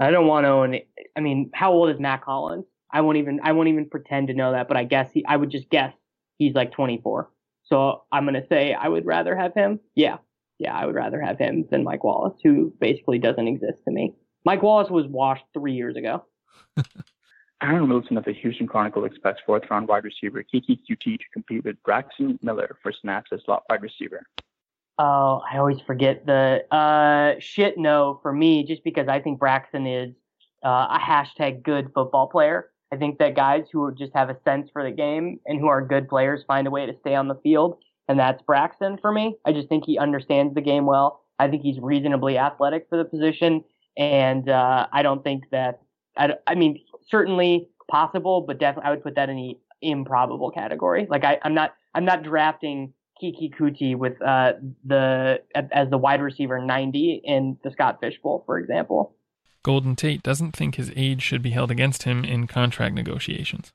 I 0.00 0.10
don't 0.10 0.26
want 0.26 0.44
to 0.44 0.48
own. 0.48 0.78
I 1.16 1.20
mean, 1.20 1.50
how 1.54 1.72
old 1.72 1.90
is 1.90 2.00
Mack 2.00 2.24
Hollins? 2.24 2.64
I 2.92 3.00
won't 3.00 3.16
even. 3.18 3.38
I 3.44 3.52
won't 3.52 3.68
even 3.68 3.88
pretend 3.88 4.26
to 4.28 4.34
know 4.34 4.52
that, 4.52 4.66
but 4.66 4.76
I 4.76 4.82
guess 4.82 5.10
he. 5.12 5.24
I 5.24 5.36
would 5.36 5.50
just 5.50 5.70
guess 5.70 5.94
he's 6.38 6.54
like 6.54 6.72
24. 6.72 7.30
So 7.66 8.02
I'm 8.10 8.24
gonna 8.24 8.42
say 8.48 8.74
I 8.74 8.88
would 8.88 9.06
rather 9.06 9.36
have 9.36 9.54
him. 9.54 9.78
Yeah, 9.94 10.18
yeah, 10.64 10.74
I 10.74 10.86
would 10.86 10.94
rather 10.94 11.20
have 11.20 11.38
him 11.38 11.66
than 11.70 11.84
Mike 11.84 12.04
Wallace, 12.04 12.38
who 12.42 12.72
basically 12.80 13.18
doesn't 13.18 13.46
exist 13.46 13.78
to 13.84 13.90
me. 13.92 14.14
Mike 14.44 14.62
Wallace 14.62 14.90
was 14.90 15.06
washed 15.06 15.44
three 15.52 15.74
years 15.74 15.96
ago. 15.96 16.24
Aaron 17.62 17.88
Wilson 17.88 18.16
of 18.16 18.24
the 18.24 18.32
Houston 18.32 18.66
Chronicle 18.66 19.04
expects 19.04 19.42
fourth 19.46 19.62
round 19.70 19.88
wide 19.88 20.04
receiver 20.04 20.42
Keke 20.42 20.78
Coutee 20.88 21.18
to 21.18 21.24
compete 21.32 21.64
with 21.64 21.82
Braxton 21.82 22.38
Miller 22.42 22.76
for 22.82 22.92
snaps 22.92 23.30
as 23.32 23.40
slot 23.44 23.62
wide 23.70 23.82
receiver. 23.82 24.22
Oh, 24.98 25.42
I 25.50 25.58
always 25.58 25.80
forget 25.80 26.24
the 26.24 26.64
uh, 26.74 27.38
shit 27.40 27.76
no 27.76 28.20
for 28.22 28.32
me 28.32 28.64
just 28.64 28.84
because 28.84 29.08
I 29.08 29.20
think 29.20 29.38
Braxton 29.38 29.86
is 29.86 30.14
uh, 30.64 30.88
a 30.90 30.98
hashtag 30.98 31.62
good 31.62 31.90
football 31.94 32.28
player. 32.28 32.70
I 32.92 32.96
think 32.96 33.18
that 33.18 33.34
guys 33.34 33.64
who 33.72 33.92
just 33.94 34.12
have 34.14 34.30
a 34.30 34.36
sense 34.44 34.70
for 34.72 34.84
the 34.84 34.90
game 34.90 35.40
and 35.46 35.58
who 35.58 35.66
are 35.66 35.84
good 35.84 36.08
players 36.08 36.44
find 36.46 36.66
a 36.66 36.70
way 36.70 36.86
to 36.86 36.96
stay 37.00 37.14
on 37.14 37.28
the 37.28 37.34
field, 37.42 37.78
and 38.08 38.18
that's 38.18 38.42
Braxton 38.42 38.98
for 39.00 39.12
me. 39.12 39.36
I 39.44 39.52
just 39.52 39.68
think 39.68 39.84
he 39.86 39.98
understands 39.98 40.54
the 40.54 40.60
game 40.60 40.86
well. 40.86 41.22
I 41.38 41.48
think 41.48 41.62
he's 41.62 41.78
reasonably 41.80 42.38
athletic 42.38 42.86
for 42.88 42.96
the 42.96 43.04
position, 43.04 43.64
and 43.96 44.48
uh, 44.48 44.86
I 44.92 45.02
don't 45.02 45.22
think 45.22 45.44
that. 45.50 45.80
I, 46.16 46.34
I 46.46 46.54
mean, 46.54 46.80
certainly 47.08 47.68
possible, 47.90 48.42
but 48.46 48.58
definitely 48.58 48.88
I 48.88 48.90
would 48.90 49.02
put 49.02 49.16
that 49.16 49.28
in 49.28 49.36
the 49.36 49.58
improbable 49.82 50.50
category. 50.50 51.06
Like 51.08 51.24
I, 51.24 51.38
I'm 51.42 51.54
not 51.54 51.74
I'm 51.94 52.04
not 52.04 52.22
drafting 52.22 52.92
Keke 53.22 53.54
Coutee 53.54 53.96
with 53.96 54.20
uh, 54.22 54.54
the 54.84 55.42
as 55.54 55.90
the 55.90 55.98
wide 55.98 56.22
receiver 56.22 56.60
90 56.60 57.22
in 57.24 57.56
the 57.62 57.70
Scott 57.70 57.98
Fish 58.00 58.18
Bowl, 58.22 58.42
for 58.46 58.58
example. 58.58 59.14
Golden 59.62 59.96
Tate 59.96 60.22
doesn't 60.22 60.52
think 60.54 60.74
his 60.74 60.92
age 60.94 61.22
should 61.22 61.40
be 61.40 61.50
held 61.50 61.70
against 61.70 62.02
him 62.02 62.24
in 62.24 62.46
contract 62.46 62.94
negotiations. 62.94 63.72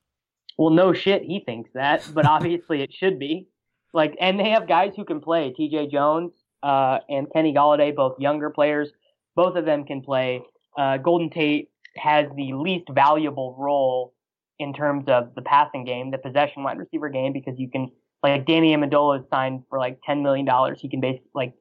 Well, 0.58 0.70
no 0.70 0.94
shit, 0.94 1.24
he 1.24 1.42
thinks 1.44 1.72
that, 1.74 2.08
but 2.14 2.26
obviously 2.26 2.82
it 2.82 2.94
should 2.94 3.18
be. 3.18 3.48
Like, 3.94 4.16
and 4.20 4.40
they 4.40 4.50
have 4.50 4.68
guys 4.68 4.94
who 4.96 5.06
can 5.06 5.20
play. 5.20 5.52
T.J. 5.52 5.88
Jones 5.88 6.32
uh, 6.62 7.00
and 7.10 7.28
Kenny 7.34 7.54
Golladay, 7.54 7.96
both 7.96 8.20
younger 8.20 8.50
players, 8.50 8.90
both 9.36 9.56
of 9.56 9.66
them 9.66 9.86
can 9.86 10.02
play. 10.02 10.44
Uh, 10.78 10.98
Golden 10.98 11.30
Tate 11.30 11.70
has 11.98 12.28
the 12.36 12.54
least 12.54 12.86
valuable 12.92 13.56
role 13.58 14.14
in 14.60 14.74
terms 14.74 15.06
of 15.08 15.34
the 15.36 15.42
passing 15.42 15.86
game, 15.86 16.12
the 16.12 16.18
possession 16.18 16.64
wide 16.64 16.78
receiver 16.78 17.10
game, 17.10 17.34
because 17.34 17.58
you 17.58 17.70
can 17.70 17.90
like 18.22 18.46
Danny 18.46 18.76
Amendola 18.76 19.22
is 19.22 19.26
signed 19.30 19.64
for 19.70 19.80
like 19.80 20.00
ten 20.06 20.22
million 20.22 20.46
dollars. 20.46 20.80
He 20.82 20.90
can 20.90 21.00
basically 21.00 21.30
like 21.34 21.54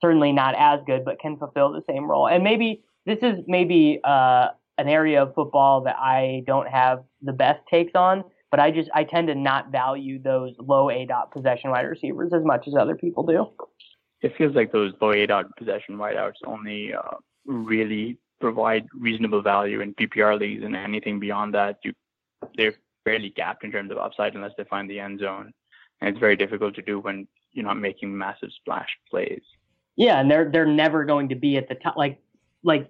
certainly 0.00 0.32
not 0.32 0.54
as 0.56 0.80
good, 0.86 1.04
but 1.04 1.18
can 1.20 1.36
fulfill 1.36 1.72
the 1.72 1.82
same 1.88 2.10
role. 2.10 2.28
And 2.28 2.42
maybe 2.42 2.82
this 3.04 3.18
is 3.22 3.38
maybe 3.46 4.00
uh, 4.04 4.48
an 4.78 4.88
area 4.88 5.22
of 5.22 5.34
football 5.34 5.82
that 5.82 5.96
I 5.98 6.44
don't 6.46 6.68
have 6.68 7.04
the 7.20 7.32
best 7.32 7.60
takes 7.70 7.92
on, 7.94 8.24
but 8.50 8.60
I 8.60 8.70
just 8.70 8.90
I 8.94 9.04
tend 9.04 9.28
to 9.28 9.34
not 9.34 9.70
value 9.70 10.20
those 10.20 10.54
low 10.58 10.90
A 10.90 11.06
dot 11.06 11.30
possession 11.32 11.70
wide 11.70 11.86
receivers 11.86 12.32
as 12.32 12.44
much 12.44 12.66
as 12.66 12.74
other 12.74 12.96
people 12.96 13.24
do. 13.24 13.46
It 14.22 14.36
feels 14.36 14.54
like 14.54 14.72
those 14.72 14.92
low 15.00 15.12
A 15.12 15.26
dot 15.26 15.56
possession 15.56 15.96
wideouts 15.96 16.36
only 16.46 16.94
uh, 16.94 17.16
really 17.46 18.18
provide 18.40 18.86
reasonable 18.94 19.42
value 19.42 19.80
in 19.80 19.94
PPR 19.94 20.38
leagues, 20.38 20.64
and 20.64 20.76
anything 20.76 21.20
beyond 21.20 21.54
that, 21.54 21.78
you 21.82 21.92
they're 22.56 22.74
fairly 23.04 23.30
capped 23.30 23.64
in 23.64 23.72
terms 23.72 23.90
of 23.90 23.98
upside 23.98 24.34
unless 24.34 24.52
they 24.56 24.64
find 24.64 24.88
the 24.88 25.00
end 25.00 25.20
zone, 25.20 25.52
and 26.00 26.10
it's 26.10 26.18
very 26.18 26.36
difficult 26.36 26.74
to 26.74 26.82
do 26.82 27.00
when 27.00 27.26
you're 27.52 27.64
not 27.64 27.78
making 27.78 28.16
massive 28.16 28.50
splash 28.52 28.88
plays. 29.10 29.42
Yeah, 29.96 30.20
and 30.20 30.30
they're 30.30 30.50
they're 30.50 30.66
never 30.66 31.04
going 31.04 31.28
to 31.30 31.34
be 31.34 31.56
at 31.56 31.68
the 31.68 31.74
top. 31.74 31.96
Like 31.96 32.20
like 32.62 32.88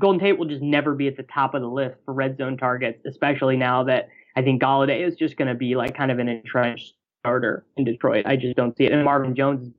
Golden 0.00 0.20
Tate 0.20 0.38
will 0.38 0.46
just 0.46 0.62
never 0.62 0.94
be 0.94 1.06
at 1.06 1.16
the 1.16 1.22
top 1.22 1.54
of 1.54 1.62
the 1.62 1.68
list 1.68 1.96
for 2.04 2.12
red 2.12 2.36
zone 2.38 2.56
targets, 2.56 3.00
especially 3.06 3.56
now 3.56 3.84
that 3.84 4.08
I 4.36 4.42
think 4.42 4.62
Golladay 4.62 5.06
is 5.06 5.16
just 5.16 5.36
going 5.36 5.48
to 5.48 5.54
be 5.54 5.74
like 5.74 5.96
kind 5.96 6.10
of 6.10 6.18
an 6.18 6.28
entrenched 6.28 6.94
starter 7.20 7.64
in 7.76 7.84
Detroit. 7.84 8.26
I 8.26 8.36
just 8.36 8.56
don't 8.56 8.76
see 8.76 8.84
it, 8.84 8.92
and 8.92 9.04
Marvin 9.04 9.34
Jones 9.34 9.66
is 9.66 9.72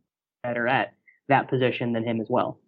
better 0.43 0.67
at 0.67 0.93
that 1.29 1.49
position 1.49 1.93
than 1.93 2.03
him 2.03 2.19
as 2.19 2.27
well. 2.29 2.59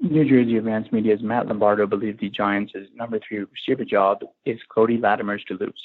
New 0.00 0.24
Jersey 0.28 0.58
Advanced 0.58 0.92
Media's 0.92 1.22
Matt 1.22 1.48
Lombardo 1.48 1.86
believes 1.86 2.20
the 2.20 2.28
Giants' 2.28 2.72
number 2.94 3.18
three 3.26 3.38
receiver 3.38 3.84
job 3.84 4.20
is 4.44 4.58
Cody 4.72 4.96
Latimer's 4.98 5.42
to 5.44 5.54
lose. 5.54 5.82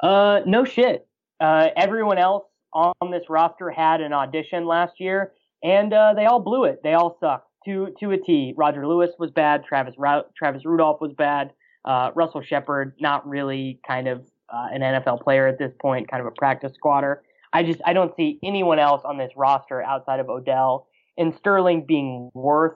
Uh, 0.00 0.40
no 0.46 0.64
shit. 0.64 1.06
Uh, 1.38 1.68
everyone 1.76 2.18
else 2.18 2.44
on 2.72 3.10
this 3.12 3.22
roster 3.28 3.70
had 3.70 4.00
an 4.00 4.12
audition 4.12 4.66
last 4.66 4.94
year, 4.98 5.32
and 5.62 5.92
uh, 5.92 6.14
they 6.14 6.24
all 6.24 6.40
blew 6.40 6.64
it. 6.64 6.80
They 6.82 6.94
all 6.94 7.16
sucked 7.20 7.48
to 7.66 7.94
to 8.00 8.10
a 8.10 8.18
T. 8.18 8.54
Roger 8.56 8.86
Lewis 8.86 9.10
was 9.18 9.30
bad. 9.30 9.64
Travis 9.64 9.94
Travis 10.36 10.64
Rudolph 10.64 11.00
was 11.00 11.12
bad. 11.12 11.52
Uh, 11.84 12.10
Russell 12.14 12.42
Shepard, 12.42 12.94
not 12.98 13.28
really 13.28 13.78
kind 13.86 14.08
of 14.08 14.26
uh, 14.52 14.68
an 14.72 14.80
NFL 14.80 15.22
player 15.22 15.46
at 15.46 15.58
this 15.58 15.72
point, 15.80 16.08
kind 16.10 16.20
of 16.20 16.26
a 16.26 16.32
practice 16.32 16.72
squatter. 16.74 17.22
I 17.52 17.62
just 17.62 17.80
I 17.84 17.92
don't 17.92 18.14
see 18.16 18.38
anyone 18.42 18.78
else 18.78 19.02
on 19.04 19.18
this 19.18 19.32
roster 19.36 19.82
outside 19.82 20.20
of 20.20 20.28
Odell 20.28 20.86
and 21.16 21.34
Sterling 21.34 21.84
being 21.86 22.30
worth 22.34 22.74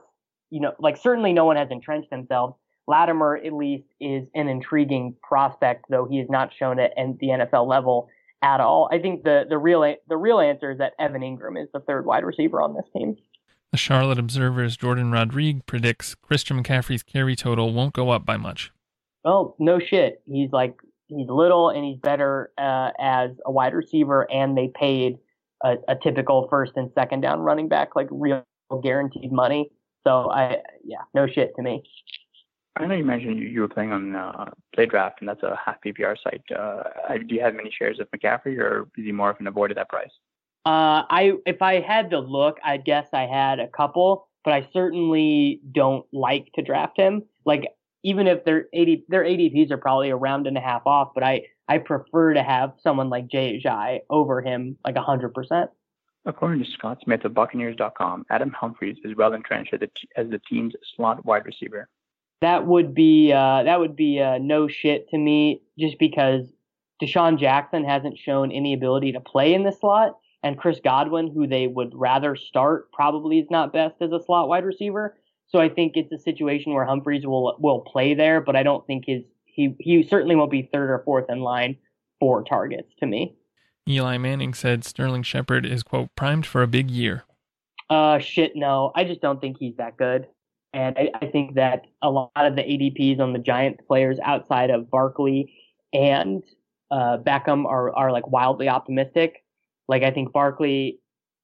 you 0.50 0.60
know, 0.60 0.72
like 0.78 0.96
certainly 0.96 1.32
no 1.32 1.44
one 1.44 1.56
has 1.56 1.68
entrenched 1.70 2.10
themselves. 2.10 2.54
Latimer, 2.86 3.36
at 3.36 3.52
least, 3.52 3.84
is 4.00 4.26
an 4.34 4.48
intriguing 4.48 5.14
prospect, 5.22 5.84
though 5.90 6.06
he 6.06 6.18
has 6.18 6.30
not 6.30 6.52
shown 6.58 6.78
it 6.78 6.92
at 6.96 7.18
the 7.18 7.28
NFL 7.28 7.66
level 7.68 8.08
at 8.42 8.60
all. 8.60 8.88
I 8.90 8.98
think 8.98 9.24
the 9.24 9.44
the 9.48 9.58
real 9.58 9.94
the 10.08 10.16
real 10.16 10.40
answer 10.40 10.70
is 10.70 10.78
that 10.78 10.94
Evan 10.98 11.22
Engram 11.22 11.62
is 11.62 11.68
the 11.72 11.80
third 11.80 12.06
wide 12.06 12.24
receiver 12.24 12.62
on 12.62 12.74
this 12.74 12.86
team. 12.96 13.16
The 13.72 13.78
Charlotte 13.78 14.18
Observer's 14.18 14.78
Jordan 14.78 15.10
Rodriguez 15.10 15.62
predicts 15.66 16.14
Christian 16.14 16.62
McCaffrey's 16.62 17.02
carry 17.02 17.36
total 17.36 17.74
won't 17.74 17.92
go 17.92 18.08
up 18.08 18.24
by 18.24 18.38
much. 18.38 18.72
Well, 19.22 19.54
no 19.58 19.78
shit. 19.78 20.22
He's 20.24 20.50
like 20.52 20.74
he's 21.08 21.28
little 21.28 21.70
and 21.70 21.84
he's 21.84 21.98
better 21.98 22.52
uh, 22.58 22.90
as 22.98 23.30
a 23.44 23.50
wide 23.50 23.74
receiver, 23.74 24.30
and 24.30 24.56
they 24.56 24.70
paid 24.74 25.18
a, 25.64 25.76
a 25.88 25.96
typical 25.96 26.46
first 26.48 26.72
and 26.76 26.90
second 26.94 27.20
down 27.20 27.40
running 27.40 27.68
back 27.68 27.96
like 27.96 28.08
real 28.10 28.44
guaranteed 28.82 29.32
money. 29.32 29.70
So 30.06 30.30
I 30.30 30.58
yeah, 30.84 31.02
no 31.14 31.26
shit 31.26 31.54
to 31.56 31.62
me. 31.62 31.82
I 32.76 32.86
know 32.86 32.94
you 32.94 33.04
mentioned 33.04 33.40
you, 33.40 33.60
were 33.60 33.68
playing 33.68 33.92
on 33.92 34.14
uh, 34.14 34.50
Play 34.72 34.86
Draft, 34.86 35.20
and 35.20 35.28
that's 35.28 35.42
a 35.42 35.58
half 35.64 35.76
PPR 35.84 36.16
site. 36.22 36.42
Uh, 36.56 36.84
do 37.26 37.34
you 37.34 37.40
have 37.40 37.54
many 37.54 37.72
shares 37.76 37.98
of 37.98 38.08
McCaffrey, 38.12 38.56
or 38.56 38.88
is 38.96 39.04
he 39.04 39.10
more 39.10 39.30
of 39.30 39.36
an 39.40 39.48
avoid 39.48 39.70
at 39.72 39.76
that 39.76 39.88
price? 39.88 40.12
Uh, 40.64 41.02
I 41.10 41.32
if 41.46 41.60
I 41.62 41.80
had 41.80 42.10
to 42.10 42.20
look, 42.20 42.58
I 42.64 42.76
guess 42.76 43.08
I 43.12 43.22
had 43.22 43.58
a 43.58 43.68
couple, 43.68 44.28
but 44.44 44.54
I 44.54 44.68
certainly 44.72 45.60
don't 45.72 46.06
like 46.12 46.52
to 46.54 46.62
draft 46.62 46.96
him. 46.96 47.24
Like 47.44 47.72
even 48.02 48.26
if 48.26 48.44
their 48.44 48.66
80 48.72 49.04
their 49.08 49.24
ADPs 49.24 49.70
are 49.70 49.78
probably 49.78 50.10
a 50.10 50.16
round 50.16 50.46
and 50.46 50.56
a 50.56 50.60
half 50.60 50.82
off, 50.86 51.12
but 51.14 51.22
I 51.22 51.42
I 51.68 51.78
prefer 51.78 52.34
to 52.34 52.42
have 52.42 52.72
someone 52.82 53.10
like 53.10 53.28
Jay 53.28 53.60
Ajayi 53.60 54.00
over 54.10 54.40
him 54.40 54.76
like 54.84 54.96
hundred 54.96 55.34
percent. 55.34 55.70
According 56.24 56.62
to 56.62 56.70
Scott 56.70 56.98
Smith 57.02 57.24
of 57.24 57.32
Buccaneers.com, 57.32 58.26
Adam 58.30 58.50
Humphries 58.50 58.98
is 59.02 59.16
well 59.16 59.32
entrenched 59.32 59.72
as 59.72 59.80
the, 59.80 59.90
as 60.16 60.28
the 60.28 60.40
team's 60.40 60.74
slot 60.94 61.24
wide 61.24 61.46
receiver 61.46 61.88
that 62.40 62.66
would 62.66 62.94
be 62.94 63.32
uh, 63.32 63.64
that 63.64 63.80
would 63.80 63.96
be 63.96 64.20
uh, 64.20 64.38
no 64.38 64.68
shit 64.68 65.08
to 65.10 65.18
me, 65.18 65.62
just 65.78 65.98
because 65.98 66.42
DeSean 67.02 67.38
Jackson 67.38 67.84
hasn't 67.84 68.18
shown 68.18 68.52
any 68.52 68.74
ability 68.74 69.12
to 69.12 69.20
play 69.20 69.54
in 69.54 69.64
the 69.64 69.72
slot, 69.72 70.18
and 70.42 70.58
Chris 70.58 70.80
Godwin, 70.82 71.30
who 71.32 71.46
they 71.46 71.66
would 71.66 71.92
rather 71.94 72.36
start, 72.36 72.92
probably 72.92 73.38
is 73.38 73.50
not 73.50 73.72
best 73.72 73.96
as 74.00 74.12
a 74.12 74.22
slot 74.22 74.48
wide 74.48 74.64
receiver. 74.64 75.16
So 75.48 75.60
I 75.60 75.68
think 75.68 75.92
it's 75.96 76.12
a 76.12 76.18
situation 76.18 76.74
where 76.74 76.84
Humphries 76.84 77.26
will 77.26 77.56
will 77.58 77.80
play 77.80 78.14
there, 78.14 78.40
but 78.40 78.56
I 78.56 78.62
don't 78.62 78.86
think 78.86 79.04
his 79.06 79.22
he 79.46 79.74
he 79.80 80.02
certainly 80.02 80.36
won't 80.36 80.50
be 80.50 80.68
third 80.72 80.90
or 80.90 81.02
fourth 81.04 81.26
in 81.28 81.40
line 81.40 81.76
for 82.20 82.44
targets 82.44 82.92
to 83.00 83.06
me. 83.06 83.34
Eli 83.88 84.18
Manning 84.18 84.52
said 84.52 84.84
Sterling 84.84 85.22
Shepard 85.22 85.64
is 85.64 85.82
quote 85.82 86.14
primed 86.14 86.44
for 86.44 86.62
a 86.62 86.66
big 86.66 86.90
year. 86.90 87.24
Uh 87.88 88.18
shit 88.18 88.52
no. 88.54 88.92
I 88.94 89.04
just 89.04 89.20
don't 89.22 89.40
think 89.40 89.56
he's 89.58 89.76
that 89.76 89.96
good. 89.96 90.26
And 90.74 90.98
I, 90.98 91.10
I, 91.22 91.26
think 91.26 91.54
that 91.54 91.86
a 92.02 92.10
lot 92.10 92.30
of 92.36 92.54
the 92.54 92.62
ADPs 92.62 93.20
on 93.20 93.32
the 93.32 93.38
Giants 93.38 93.80
players 93.88 94.18
outside 94.22 94.68
of 94.68 94.90
Barkley 94.90 95.54
and 95.94 96.42
uh, 96.90 97.16
Beckham 97.16 97.64
are, 97.64 97.94
are 97.96 98.12
like 98.12 98.26
wildly 98.28 98.68
optimistic. 98.68 99.44
Like 99.88 100.02
I 100.02 100.10
think 100.10 100.32
Barkley 100.32 101.00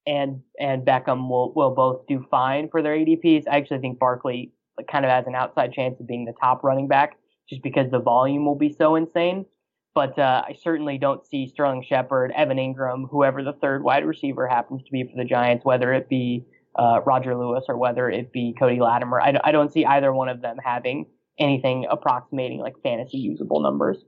and 0.06 0.40
and 0.58 0.84
Beckham 0.84 1.28
will, 1.28 1.52
will 1.54 1.74
both 1.74 2.06
do 2.06 2.24
fine 2.30 2.68
for 2.70 2.82
their 2.82 2.96
ADPs. 2.96 3.44
I 3.50 3.56
actually 3.56 3.78
think 3.78 3.98
Barkley 3.98 4.52
kind 4.90 5.04
of 5.04 5.10
has 5.10 5.26
an 5.26 5.34
outside 5.34 5.72
chance 5.72 5.98
of 6.00 6.06
being 6.06 6.24
the 6.24 6.34
top 6.40 6.64
running 6.64 6.88
back 6.88 7.16
just 7.48 7.62
because 7.62 7.90
the 7.90 8.00
volume 8.00 8.44
will 8.44 8.56
be 8.56 8.72
so 8.72 8.96
insane. 8.96 9.46
But 9.94 10.18
uh, 10.18 10.42
I 10.48 10.56
certainly 10.60 10.98
don't 10.98 11.24
see 11.24 11.46
Sterling 11.46 11.84
Shepard, 11.88 12.32
Evan 12.36 12.58
Engram, 12.58 13.08
whoever 13.08 13.44
the 13.44 13.52
third 13.52 13.84
wide 13.84 14.04
receiver 14.04 14.48
happens 14.48 14.82
to 14.82 14.90
be 14.90 15.04
for 15.04 15.16
the 15.16 15.24
Giants, 15.24 15.64
whether 15.64 15.92
it 15.92 16.08
be 16.08 16.44
uh, 16.76 17.00
Roger 17.06 17.36
Lewis 17.36 17.64
or 17.68 17.78
whether 17.78 18.10
it 18.10 18.32
be 18.32 18.54
Cody 18.58 18.80
Latimer. 18.80 19.20
I, 19.20 19.38
I 19.44 19.52
don't 19.52 19.72
see 19.72 19.84
either 19.84 20.12
one 20.12 20.28
of 20.28 20.42
them 20.42 20.56
having 20.64 21.06
anything 21.38 21.86
approximating 21.88 22.58
like 22.58 22.74
fantasy 22.82 23.18
usable 23.18 23.60
numbers. 23.60 23.98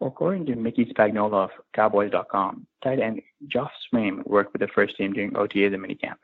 According 0.00 0.46
to 0.46 0.56
Mickey 0.56 0.86
Spagnola 0.86 1.44
of 1.44 1.50
Cowboys.com, 1.74 2.66
tight 2.82 3.00
end 3.00 3.20
Josh 3.48 3.72
Swaim 3.92 4.26
worked 4.26 4.52
with 4.52 4.60
the 4.60 4.68
first 4.68 4.96
team 4.96 5.12
during 5.12 5.32
OTAs 5.32 5.74
and 5.74 5.84
minicamp. 5.84 6.16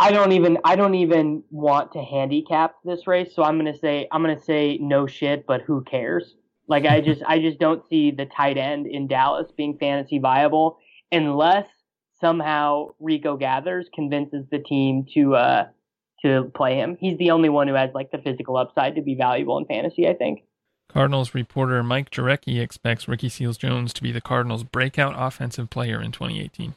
I 0.00 0.10
don't 0.10 0.32
even 0.32 0.58
I 0.64 0.76
don't 0.76 0.94
even 0.94 1.42
want 1.50 1.92
to 1.92 2.02
handicap 2.02 2.76
this 2.84 3.06
race, 3.06 3.34
so 3.34 3.44
I'm 3.44 3.56
gonna 3.56 3.76
say 3.76 4.08
I'm 4.10 4.22
gonna 4.22 4.40
say 4.40 4.78
no 4.80 5.06
shit, 5.06 5.46
but 5.46 5.62
who 5.62 5.82
cares? 5.84 6.36
Like 6.66 6.86
I 6.86 7.00
just 7.00 7.22
I 7.26 7.38
just 7.38 7.58
don't 7.58 7.86
see 7.88 8.10
the 8.10 8.26
tight 8.26 8.58
end 8.58 8.86
in 8.86 9.06
Dallas 9.06 9.50
being 9.56 9.78
fantasy 9.78 10.18
viable 10.18 10.78
unless 11.12 11.66
somehow 12.20 12.88
Rico 12.98 13.36
Gathers 13.36 13.88
convinces 13.94 14.44
the 14.50 14.58
team 14.58 15.06
to 15.14 15.36
uh 15.36 15.66
to 16.22 16.50
play 16.54 16.76
him. 16.76 16.96
He's 16.98 17.16
the 17.18 17.30
only 17.30 17.48
one 17.48 17.68
who 17.68 17.74
has 17.74 17.90
like 17.94 18.10
the 18.10 18.18
physical 18.18 18.56
upside 18.56 18.96
to 18.96 19.02
be 19.02 19.14
valuable 19.14 19.56
in 19.58 19.66
fantasy, 19.66 20.08
I 20.08 20.14
think. 20.14 20.42
Cardinals 20.92 21.34
reporter 21.34 21.82
Mike 21.82 22.10
Jurecki 22.10 22.60
expects 22.60 23.06
Ricky 23.06 23.28
Seals 23.28 23.58
Jones 23.58 23.92
to 23.92 24.02
be 24.02 24.10
the 24.10 24.20
Cardinals' 24.20 24.64
breakout 24.64 25.14
offensive 25.16 25.70
player 25.70 26.00
in 26.00 26.12
2018. 26.12 26.74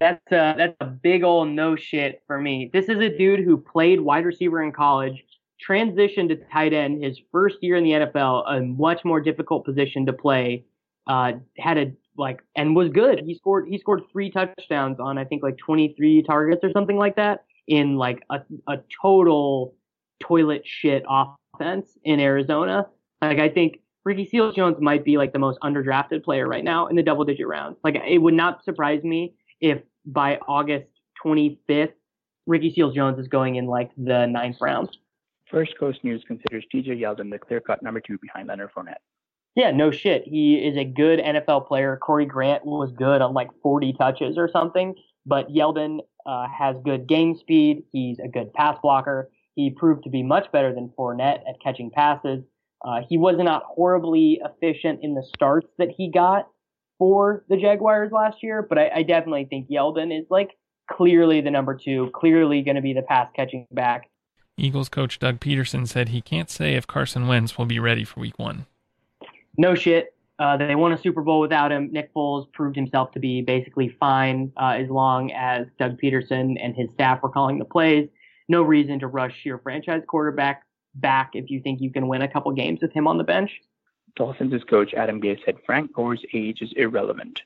That's 0.00 0.32
uh, 0.32 0.54
that's 0.56 0.76
a 0.80 0.86
big 0.86 1.24
old 1.24 1.48
no 1.48 1.74
shit 1.74 2.22
for 2.26 2.40
me. 2.40 2.70
This 2.72 2.88
is 2.88 2.98
a 3.00 3.08
dude 3.08 3.40
who 3.40 3.56
played 3.56 4.00
wide 4.00 4.24
receiver 4.24 4.62
in 4.62 4.70
college, 4.70 5.24
transitioned 5.68 6.28
to 6.28 6.36
tight 6.52 6.72
end 6.72 7.02
his 7.02 7.18
first 7.32 7.56
year 7.62 7.76
in 7.76 7.82
the 7.82 7.90
NFL, 7.90 8.44
a 8.48 8.60
much 8.60 9.04
more 9.04 9.20
difficult 9.20 9.64
position 9.64 10.06
to 10.06 10.12
play. 10.12 10.64
Uh, 11.08 11.32
had 11.58 11.78
a 11.78 11.92
like 12.16 12.42
and 12.54 12.76
was 12.76 12.90
good. 12.90 13.22
He 13.24 13.34
scored 13.34 13.66
he 13.68 13.78
scored 13.78 14.02
three 14.12 14.30
touchdowns 14.30 15.00
on 15.00 15.18
I 15.18 15.24
think 15.24 15.42
like 15.42 15.56
23 15.58 16.22
targets 16.22 16.60
or 16.62 16.70
something 16.72 16.96
like 16.96 17.16
that 17.16 17.44
in 17.66 17.96
like 17.96 18.22
a 18.30 18.40
a 18.68 18.78
total 19.02 19.74
toilet 20.20 20.62
shit 20.64 21.04
offense 21.08 21.98
in 22.04 22.20
Arizona. 22.20 22.86
Like 23.22 23.38
I 23.38 23.48
think 23.48 23.80
Ricky 24.04 24.26
Seals 24.26 24.54
Jones 24.54 24.76
might 24.80 25.04
be 25.04 25.16
like 25.16 25.32
the 25.32 25.38
most 25.38 25.58
underdrafted 25.60 26.24
player 26.24 26.46
right 26.46 26.64
now 26.64 26.86
in 26.86 26.96
the 26.96 27.02
double 27.02 27.24
digit 27.24 27.46
rounds. 27.46 27.78
Like 27.84 27.96
it 27.96 28.18
would 28.18 28.34
not 28.34 28.64
surprise 28.64 29.02
me 29.02 29.34
if 29.60 29.82
by 30.06 30.38
August 30.48 30.86
25th 31.24 31.92
Ricky 32.46 32.72
Seals 32.72 32.94
Jones 32.94 33.18
is 33.18 33.28
going 33.28 33.56
in 33.56 33.66
like 33.66 33.90
the 33.96 34.26
ninth 34.26 34.56
round. 34.60 34.96
First 35.50 35.78
Coast 35.78 36.02
News 36.04 36.24
considers 36.26 36.64
TJ 36.72 37.00
Yeldon 37.00 37.30
the 37.30 37.38
clear 37.38 37.60
cut 37.60 37.82
number 37.82 38.00
two 38.00 38.18
behind 38.18 38.48
Leonard 38.48 38.70
Fournette. 38.74 39.00
Yeah, 39.54 39.70
no 39.70 39.90
shit. 39.90 40.24
He 40.24 40.56
is 40.56 40.76
a 40.76 40.84
good 40.84 41.18
NFL 41.18 41.66
player. 41.66 41.96
Corey 41.96 42.26
Grant 42.26 42.64
was 42.64 42.92
good 42.92 43.20
on 43.20 43.34
like 43.34 43.48
40 43.62 43.94
touches 43.94 44.38
or 44.38 44.48
something, 44.48 44.94
but 45.26 45.48
Yeldon 45.48 46.00
uh, 46.26 46.46
has 46.48 46.76
good 46.84 47.06
game 47.06 47.36
speed. 47.36 47.82
He's 47.92 48.18
a 48.18 48.28
good 48.28 48.52
pass 48.52 48.78
blocker. 48.82 49.30
He 49.54 49.70
proved 49.70 50.04
to 50.04 50.10
be 50.10 50.22
much 50.22 50.52
better 50.52 50.72
than 50.72 50.92
Fournette 50.96 51.40
at 51.48 51.60
catching 51.62 51.90
passes. 51.90 52.44
Uh, 52.84 53.00
he 53.08 53.18
was 53.18 53.36
not 53.38 53.64
horribly 53.66 54.40
efficient 54.44 55.00
in 55.02 55.14
the 55.14 55.22
starts 55.34 55.68
that 55.78 55.88
he 55.96 56.10
got 56.10 56.48
for 56.98 57.44
the 57.48 57.56
Jaguars 57.56 58.12
last 58.12 58.42
year, 58.42 58.62
but 58.62 58.78
I, 58.78 58.90
I 58.96 59.02
definitely 59.02 59.46
think 59.46 59.68
Yeldon 59.68 60.16
is 60.16 60.26
like 60.30 60.56
clearly 60.90 61.40
the 61.40 61.50
number 61.50 61.76
two, 61.76 62.10
clearly 62.14 62.62
going 62.62 62.76
to 62.76 62.82
be 62.82 62.92
the 62.92 63.02
pass 63.02 63.28
catching 63.34 63.66
back. 63.72 64.10
Eagles 64.56 64.88
coach 64.88 65.18
Doug 65.18 65.38
Pederson 65.38 65.86
said 65.86 66.08
he 66.08 66.20
can't 66.20 66.50
say 66.50 66.74
if 66.74 66.86
Carson 66.86 67.28
Wentz 67.28 67.56
will 67.56 67.66
be 67.66 67.78
ready 67.78 68.04
for 68.04 68.20
week 68.20 68.38
one 68.38 68.66
no 69.58 69.74
shit. 69.74 70.14
Uh, 70.38 70.56
they 70.56 70.76
won 70.76 70.92
a 70.92 70.98
Super 70.98 71.20
Bowl 71.20 71.40
without 71.40 71.72
him. 71.72 71.90
Nick 71.92 72.14
Foles 72.14 72.50
proved 72.52 72.76
himself 72.76 73.10
to 73.12 73.18
be 73.18 73.42
basically 73.42 73.94
fine 74.00 74.52
uh, 74.56 74.76
as 74.78 74.88
long 74.88 75.32
as 75.32 75.66
Doug 75.80 76.00
Pederson 76.00 76.56
and 76.62 76.76
his 76.76 76.88
staff 76.94 77.20
were 77.22 77.28
calling 77.28 77.58
the 77.58 77.64
plays. 77.64 78.08
No 78.48 78.62
reason 78.62 79.00
to 79.00 79.08
rush 79.08 79.44
your 79.44 79.58
franchise 79.58 80.02
quarterback 80.06 80.62
back 81.00 81.30
if 81.34 81.50
you 81.50 81.60
think 81.60 81.80
you 81.80 81.90
can 81.90 82.08
win 82.08 82.22
a 82.22 82.28
couple 82.28 82.52
games 82.52 82.80
with 82.82 82.92
him 82.92 83.06
on 83.06 83.18
the 83.18 83.24
bench. 83.24 83.60
Dolphins' 84.16 84.64
coach 84.64 84.94
Adam 84.94 85.20
Gase 85.20 85.44
said 85.44 85.56
Frank 85.64 85.92
Gore's 85.92 86.24
age 86.32 86.60
is 86.60 86.72
irrelevant. 86.76 87.42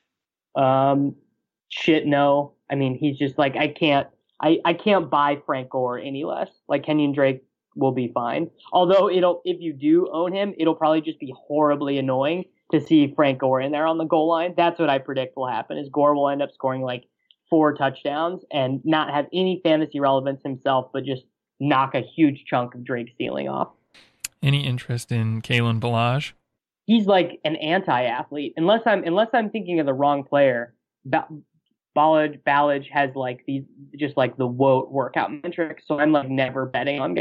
Um, 0.55 1.15
shit, 1.69 2.05
no. 2.05 2.53
I 2.69 2.75
mean, 2.75 2.95
he's 2.95 3.17
just 3.17 3.37
like 3.37 3.55
I 3.55 3.67
can't. 3.67 4.07
I, 4.41 4.59
I 4.65 4.73
can't 4.73 5.09
buy 5.09 5.41
Frank 5.45 5.69
Gore 5.69 5.99
any 5.99 6.25
less. 6.25 6.49
Like 6.67 6.83
Kenyan 6.83 7.13
Drake 7.13 7.43
will 7.75 7.91
be 7.91 8.11
fine. 8.13 8.49
Although 8.73 9.09
it'll, 9.09 9.41
if 9.45 9.61
you 9.61 9.71
do 9.71 10.09
own 10.11 10.33
him, 10.33 10.53
it'll 10.57 10.75
probably 10.75 11.01
just 11.01 11.19
be 11.19 11.33
horribly 11.37 11.97
annoying 11.97 12.45
to 12.71 12.81
see 12.81 13.13
Frank 13.15 13.39
Gore 13.39 13.61
in 13.61 13.71
there 13.71 13.87
on 13.87 13.97
the 13.97 14.05
goal 14.05 14.27
line. 14.27 14.53
That's 14.57 14.79
what 14.79 14.89
I 14.89 14.97
predict 14.97 15.37
will 15.37 15.47
happen. 15.47 15.77
Is 15.77 15.89
Gore 15.89 16.15
will 16.15 16.29
end 16.29 16.41
up 16.41 16.51
scoring 16.51 16.81
like 16.81 17.05
four 17.49 17.73
touchdowns 17.73 18.43
and 18.51 18.81
not 18.83 19.13
have 19.13 19.27
any 19.31 19.61
fantasy 19.63 19.99
relevance 19.99 20.41
himself, 20.43 20.89
but 20.91 21.05
just 21.05 21.23
knock 21.63 21.95
a 21.95 22.01
huge 22.01 22.43
chunk 22.45 22.75
of 22.75 22.83
Drake's 22.83 23.11
ceiling 23.17 23.47
off. 23.47 23.69
Any 24.41 24.65
interest 24.65 25.11
in 25.11 25.41
Kalen 25.41 25.79
Ballage? 25.79 26.33
He's 26.85 27.05
like 27.05 27.39
an 27.45 27.55
anti-athlete. 27.55 28.53
Unless 28.57 28.81
I'm 28.85 29.03
unless 29.05 29.29
I'm 29.33 29.49
thinking 29.49 29.79
of 29.79 29.85
the 29.85 29.93
wrong 29.93 30.23
player. 30.23 30.75
Ba- 31.05 31.27
Ballage 31.95 32.41
Ballage 32.43 32.89
has 32.91 33.11
like 33.15 33.43
these 33.47 33.63
just 33.97 34.17
like 34.17 34.35
the 34.35 34.47
woat 34.47 34.91
workout 34.91 35.31
metrics, 35.31 35.83
so 35.87 35.99
I'm 35.99 36.11
like 36.11 36.29
never 36.29 36.65
betting 36.65 36.99
on 36.99 37.15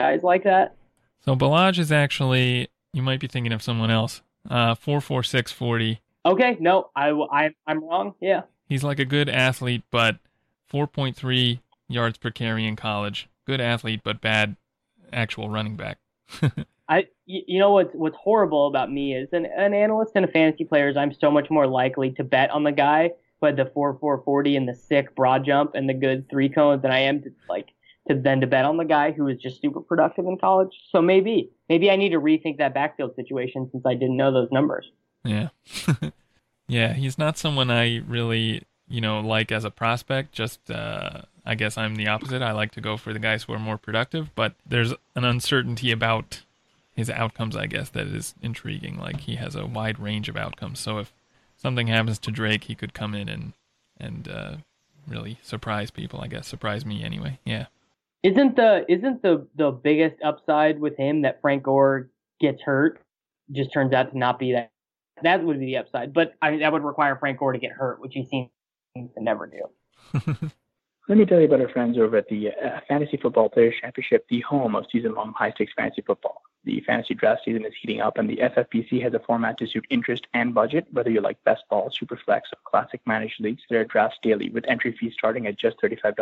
guys 0.00 0.22
like 0.22 0.44
that. 0.44 0.76
So 1.24 1.36
Ballage 1.36 1.78
is 1.78 1.92
actually 1.92 2.68
you 2.94 3.02
might 3.02 3.20
be 3.20 3.26
thinking 3.26 3.52
of 3.52 3.62
someone 3.62 3.90
else. 3.90 4.22
Uh, 4.48 4.74
four 4.74 5.00
four 5.00 5.22
six 5.22 5.52
forty. 5.52 6.00
Okay, 6.24 6.56
no, 6.58 6.90
I 6.96 7.10
I 7.10 7.50
I'm 7.66 7.84
wrong. 7.84 8.14
Yeah. 8.20 8.42
He's 8.68 8.82
like 8.82 8.98
a 8.98 9.04
good 9.04 9.28
athlete, 9.28 9.82
but 9.90 10.16
four 10.66 10.86
point 10.86 11.16
three 11.16 11.60
yards 11.88 12.16
per 12.16 12.30
carry 12.30 12.66
in 12.66 12.76
college. 12.76 13.28
Good 13.46 13.60
athlete, 13.60 14.00
but 14.04 14.20
bad 14.20 14.56
actual 15.12 15.48
running 15.48 15.76
back. 15.76 15.98
I 16.88 17.08
you 17.24 17.58
know 17.58 17.72
what's 17.72 17.94
what's 17.94 18.16
horrible 18.16 18.68
about 18.68 18.92
me 18.92 19.14
is 19.14 19.28
an 19.32 19.46
an 19.46 19.74
analyst 19.74 20.12
and 20.14 20.24
a 20.24 20.28
fantasy 20.28 20.64
player 20.64 20.88
is 20.88 20.96
I'm 20.96 21.12
so 21.12 21.30
much 21.30 21.50
more 21.50 21.66
likely 21.66 22.12
to 22.12 22.24
bet 22.24 22.50
on 22.50 22.62
the 22.62 22.72
guy 22.72 23.10
who 23.40 23.46
had 23.46 23.56
the 23.56 23.70
four 23.74 23.98
four 23.98 24.22
forty 24.24 24.56
and 24.56 24.68
the 24.68 24.74
sick 24.74 25.14
broad 25.16 25.44
jump 25.44 25.72
and 25.74 25.88
the 25.88 25.94
good 25.94 26.28
three 26.30 26.48
cones 26.48 26.82
than 26.82 26.92
I 26.92 27.00
am 27.00 27.22
to 27.22 27.30
like 27.48 27.68
to 28.08 28.14
then 28.14 28.40
to 28.40 28.46
bet 28.46 28.64
on 28.64 28.76
the 28.76 28.84
guy 28.84 29.12
who 29.12 29.24
was 29.24 29.38
just 29.38 29.60
super 29.60 29.80
productive 29.80 30.26
in 30.26 30.38
college. 30.38 30.70
So 30.90 31.02
maybe, 31.02 31.50
maybe 31.68 31.90
I 31.90 31.96
need 31.96 32.10
to 32.10 32.20
rethink 32.20 32.58
that 32.58 32.74
backfield 32.74 33.14
situation 33.16 33.68
since 33.70 33.84
I 33.84 33.94
didn't 33.94 34.16
know 34.16 34.32
those 34.32 34.50
numbers. 34.52 34.90
Yeah. 35.24 35.48
yeah, 36.68 36.92
he's 36.92 37.18
not 37.18 37.38
someone 37.38 37.70
I 37.70 37.98
really, 38.06 38.62
you 38.88 39.00
know, 39.00 39.20
like 39.20 39.50
as 39.50 39.64
a 39.64 39.70
prospect. 39.70 40.32
Just, 40.32 40.70
uh, 40.70 41.22
I 41.46 41.54
guess 41.54 41.78
I'm 41.78 41.94
the 41.94 42.08
opposite. 42.08 42.42
I 42.42 42.52
like 42.52 42.72
to 42.72 42.80
go 42.80 42.96
for 42.96 43.12
the 43.12 43.18
guys 43.18 43.44
who 43.44 43.52
are 43.52 43.58
more 43.58 43.78
productive, 43.78 44.34
but 44.34 44.54
there's 44.66 44.92
an 45.14 45.24
uncertainty 45.24 45.92
about 45.92 46.42
his 46.94 47.08
outcomes, 47.08 47.56
I 47.56 47.66
guess, 47.66 47.88
that 47.90 48.08
is 48.08 48.34
intriguing. 48.42 48.98
Like 48.98 49.20
he 49.20 49.36
has 49.36 49.54
a 49.54 49.66
wide 49.66 49.98
range 49.98 50.28
of 50.28 50.36
outcomes. 50.36 50.80
So 50.80 50.98
if 50.98 51.12
something 51.56 51.86
happens 51.86 52.18
to 52.20 52.30
Drake, 52.30 52.64
he 52.64 52.74
could 52.74 52.94
come 52.94 53.14
in 53.14 53.28
and 53.28 53.52
and 53.98 54.28
uh, 54.28 54.56
really 55.06 55.38
surprise 55.42 55.90
people. 55.90 56.20
I 56.20 56.26
guess 56.26 56.48
surprise 56.48 56.84
me 56.84 57.04
anyway. 57.04 57.38
Yeah. 57.44 57.66
Isn't 58.22 58.56
the 58.56 58.84
isn't 58.88 59.22
the 59.22 59.46
the 59.54 59.70
biggest 59.70 60.16
upside 60.24 60.80
with 60.80 60.96
him 60.96 61.22
that 61.22 61.40
Frank 61.40 61.62
Gore 61.62 62.10
gets 62.40 62.60
hurt? 62.62 63.00
Just 63.52 63.72
turns 63.72 63.92
out 63.92 64.10
to 64.10 64.18
not 64.18 64.38
be 64.38 64.52
that. 64.52 64.72
That 65.22 65.44
would 65.44 65.60
be 65.60 65.66
the 65.66 65.76
upside, 65.78 66.12
but 66.12 66.34
I 66.42 66.50
mean 66.50 66.60
that 66.60 66.72
would 66.72 66.82
require 66.82 67.16
Frank 67.16 67.38
Gore 67.38 67.52
to 67.52 67.58
get 67.58 67.70
hurt, 67.70 68.00
which 68.00 68.14
he 68.14 68.24
seems 68.24 68.50
to 69.14 69.22
never 69.22 69.46
do. 69.46 70.50
Let 71.08 71.18
me 71.18 71.24
tell 71.24 71.38
you 71.38 71.46
about 71.46 71.60
our 71.60 71.68
friends 71.68 71.98
over 71.98 72.16
at 72.16 72.28
the 72.28 72.48
uh, 72.50 72.80
Fantasy 72.88 73.16
Football 73.16 73.48
Players 73.48 73.76
Championship, 73.80 74.26
the 74.28 74.40
home 74.40 74.74
of 74.74 74.86
season-long 74.90 75.34
high-stakes 75.38 75.72
fantasy 75.76 76.02
football. 76.02 76.42
The 76.64 76.80
fantasy 76.80 77.14
draft 77.14 77.42
season 77.44 77.64
is 77.64 77.74
heating 77.80 78.00
up, 78.00 78.18
and 78.18 78.28
the 78.28 78.38
FFPC 78.38 79.00
has 79.02 79.14
a 79.14 79.20
format 79.20 79.56
to 79.58 79.68
suit 79.68 79.86
interest 79.88 80.26
and 80.34 80.52
budget. 80.52 80.88
Whether 80.90 81.10
you 81.10 81.20
like 81.20 81.42
best 81.44 81.62
ball, 81.70 81.92
super 81.92 82.16
flex, 82.16 82.48
or 82.52 82.58
classic 82.64 83.00
managed 83.06 83.40
leagues, 83.40 83.62
there 83.70 83.80
are 83.80 83.84
drafts 83.84 84.18
daily 84.20 84.50
with 84.50 84.66
entry 84.66 84.96
fees 84.98 85.12
starting 85.16 85.46
at 85.46 85.56
just 85.56 85.80
$35. 85.80 86.16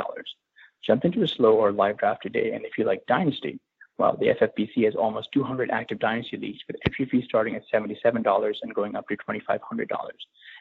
Jump 0.82 1.06
into 1.06 1.22
a 1.22 1.28
slow 1.28 1.54
or 1.54 1.72
live 1.72 1.96
draft 1.96 2.22
today, 2.22 2.52
and 2.52 2.66
if 2.66 2.76
you 2.76 2.84
like 2.84 3.06
Dynasty, 3.06 3.58
well, 3.96 4.18
the 4.20 4.34
FFPC 4.34 4.84
has 4.84 4.96
almost 4.96 5.32
200 5.32 5.70
active 5.70 5.98
Dynasty 5.98 6.36
leagues 6.36 6.60
with 6.66 6.76
entry 6.86 7.06
fees 7.06 7.24
starting 7.24 7.54
at 7.54 7.62
$77 7.72 8.56
and 8.62 8.74
going 8.74 8.96
up 8.96 9.08
to 9.08 9.16
$2,500. 9.16 9.86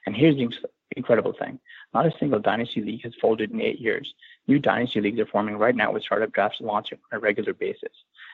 And 0.05 0.15
here's 0.15 0.35
the 0.35 0.49
incredible 0.95 1.33
thing. 1.33 1.59
Not 1.93 2.05
a 2.05 2.11
single 2.19 2.39
Dynasty 2.39 2.81
league 2.81 3.03
has 3.03 3.13
folded 3.21 3.51
in 3.51 3.61
eight 3.61 3.79
years. 3.79 4.13
New 4.47 4.59
Dynasty 4.59 5.01
leagues 5.01 5.19
are 5.19 5.25
forming 5.25 5.57
right 5.57 5.75
now 5.75 5.91
with 5.91 6.03
startup 6.03 6.31
drafts 6.33 6.59
launching 6.61 6.99
on 7.11 7.17
a 7.17 7.21
regular 7.21 7.53
basis. 7.53 7.93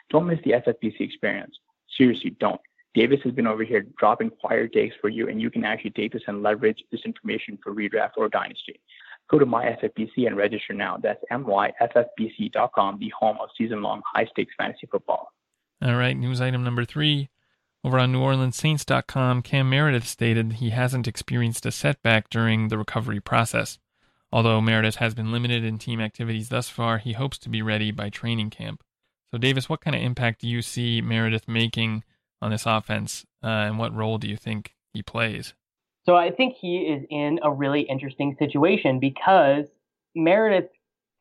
Don't 0.09 0.27
miss 0.27 0.39
the 0.43 0.51
FFPC 0.51 1.01
experience. 1.01 1.59
Seriously, 1.97 2.31
don't. 2.39 2.61
Davis 2.95 3.19
has 3.23 3.33
been 3.33 3.45
over 3.47 3.63
here 3.63 3.85
dropping 3.97 4.31
fire 4.41 4.67
takes 4.67 4.95
for 4.99 5.09
you, 5.09 5.29
and 5.29 5.39
you 5.39 5.51
can 5.51 5.63
actually 5.63 5.91
take 5.91 6.11
this 6.11 6.23
and 6.27 6.41
leverage 6.41 6.83
this 6.91 7.01
information 7.05 7.57
for 7.63 7.73
redraft 7.73 8.11
or 8.17 8.29
dynasty. 8.29 8.79
Go 9.29 9.37
to 9.37 9.45
myffpc 9.45 10.25
and 10.25 10.35
register 10.35 10.73
now. 10.73 10.97
That's 10.97 11.23
myffpc.com, 11.31 12.99
the 12.99 13.13
home 13.17 13.37
of 13.39 13.49
season-long 13.55 14.01
high-stakes 14.11 14.55
fantasy 14.57 14.87
football. 14.91 15.31
All 15.83 15.95
right, 15.95 16.17
news 16.17 16.41
item 16.41 16.63
number 16.63 16.83
three. 16.83 17.29
Over 17.81 17.99
on 17.99 18.11
NewOrleansSaints.com, 18.11 19.41
Cam 19.41 19.69
Meredith 19.69 20.05
stated 20.05 20.53
he 20.53 20.71
hasn't 20.71 21.07
experienced 21.07 21.65
a 21.65 21.71
setback 21.71 22.29
during 22.29 22.67
the 22.67 22.77
recovery 22.77 23.21
process. 23.21 23.79
Although 24.33 24.59
Meredith 24.59 24.97
has 24.97 25.13
been 25.13 25.31
limited 25.31 25.63
in 25.63 25.77
team 25.77 26.01
activities 26.01 26.49
thus 26.49 26.67
far, 26.67 26.97
he 26.97 27.13
hopes 27.13 27.37
to 27.39 27.49
be 27.49 27.61
ready 27.61 27.91
by 27.91 28.09
training 28.09 28.49
camp. 28.49 28.83
So, 29.31 29.37
Davis, 29.37 29.69
what 29.69 29.79
kind 29.79 29.95
of 29.95 30.01
impact 30.01 30.41
do 30.41 30.47
you 30.47 30.61
see 30.61 31.01
Meredith 31.01 31.47
making 31.47 32.03
on 32.41 32.51
this 32.51 32.65
offense, 32.65 33.25
uh, 33.43 33.47
and 33.47 33.79
what 33.79 33.95
role 33.95 34.17
do 34.17 34.27
you 34.27 34.35
think 34.35 34.75
he 34.93 35.01
plays? 35.01 35.53
So, 36.05 36.15
I 36.15 36.31
think 36.31 36.55
he 36.55 36.79
is 36.79 37.05
in 37.09 37.39
a 37.43 37.51
really 37.51 37.81
interesting 37.81 38.35
situation 38.37 38.99
because 38.99 39.67
Meredith, 40.15 40.69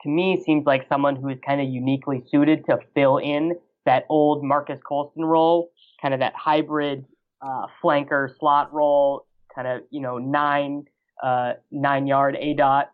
to 0.03 0.09
me, 0.09 0.42
seems 0.44 0.66
like 0.66 0.88
someone 0.88 1.16
who 1.16 1.29
is 1.29 1.38
kind 1.44 1.61
of 1.61 1.68
uniquely 1.68 2.25
suited 2.31 2.66
to 2.66 2.81
fill 2.94 3.18
in 3.18 3.53
that 3.85 4.07
old 4.09 4.44
Marques 4.44 4.81
Colston 4.83 5.25
role, 5.25 5.71
kind 6.00 6.14
of 6.14 6.20
that 6.20 6.34
hybrid 6.34 7.04
uh, 7.42 7.66
flanker 7.82 8.28
slot 8.38 8.72
role, 8.72 9.26
kind 9.54 9.68
of 9.68 9.82
you 9.90 10.00
know 10.00 10.18
nine 10.18 10.84
uh, 11.22 11.54
nine 11.70 12.06
yard 12.06 12.37
a 12.38 12.54
dot 12.54 12.90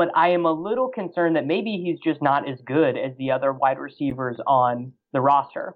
but 0.00 0.08
I 0.14 0.28
am 0.28 0.46
a 0.46 0.52
little 0.52 0.88
concerned 0.88 1.36
that 1.36 1.46
maybe 1.46 1.72
he's 1.72 1.98
just 2.00 2.22
not 2.22 2.48
as 2.48 2.58
good 2.62 2.96
as 2.96 3.12
the 3.18 3.32
other 3.32 3.52
wide 3.52 3.78
receivers 3.78 4.38
on 4.46 4.92
the 5.12 5.20
roster 5.20 5.74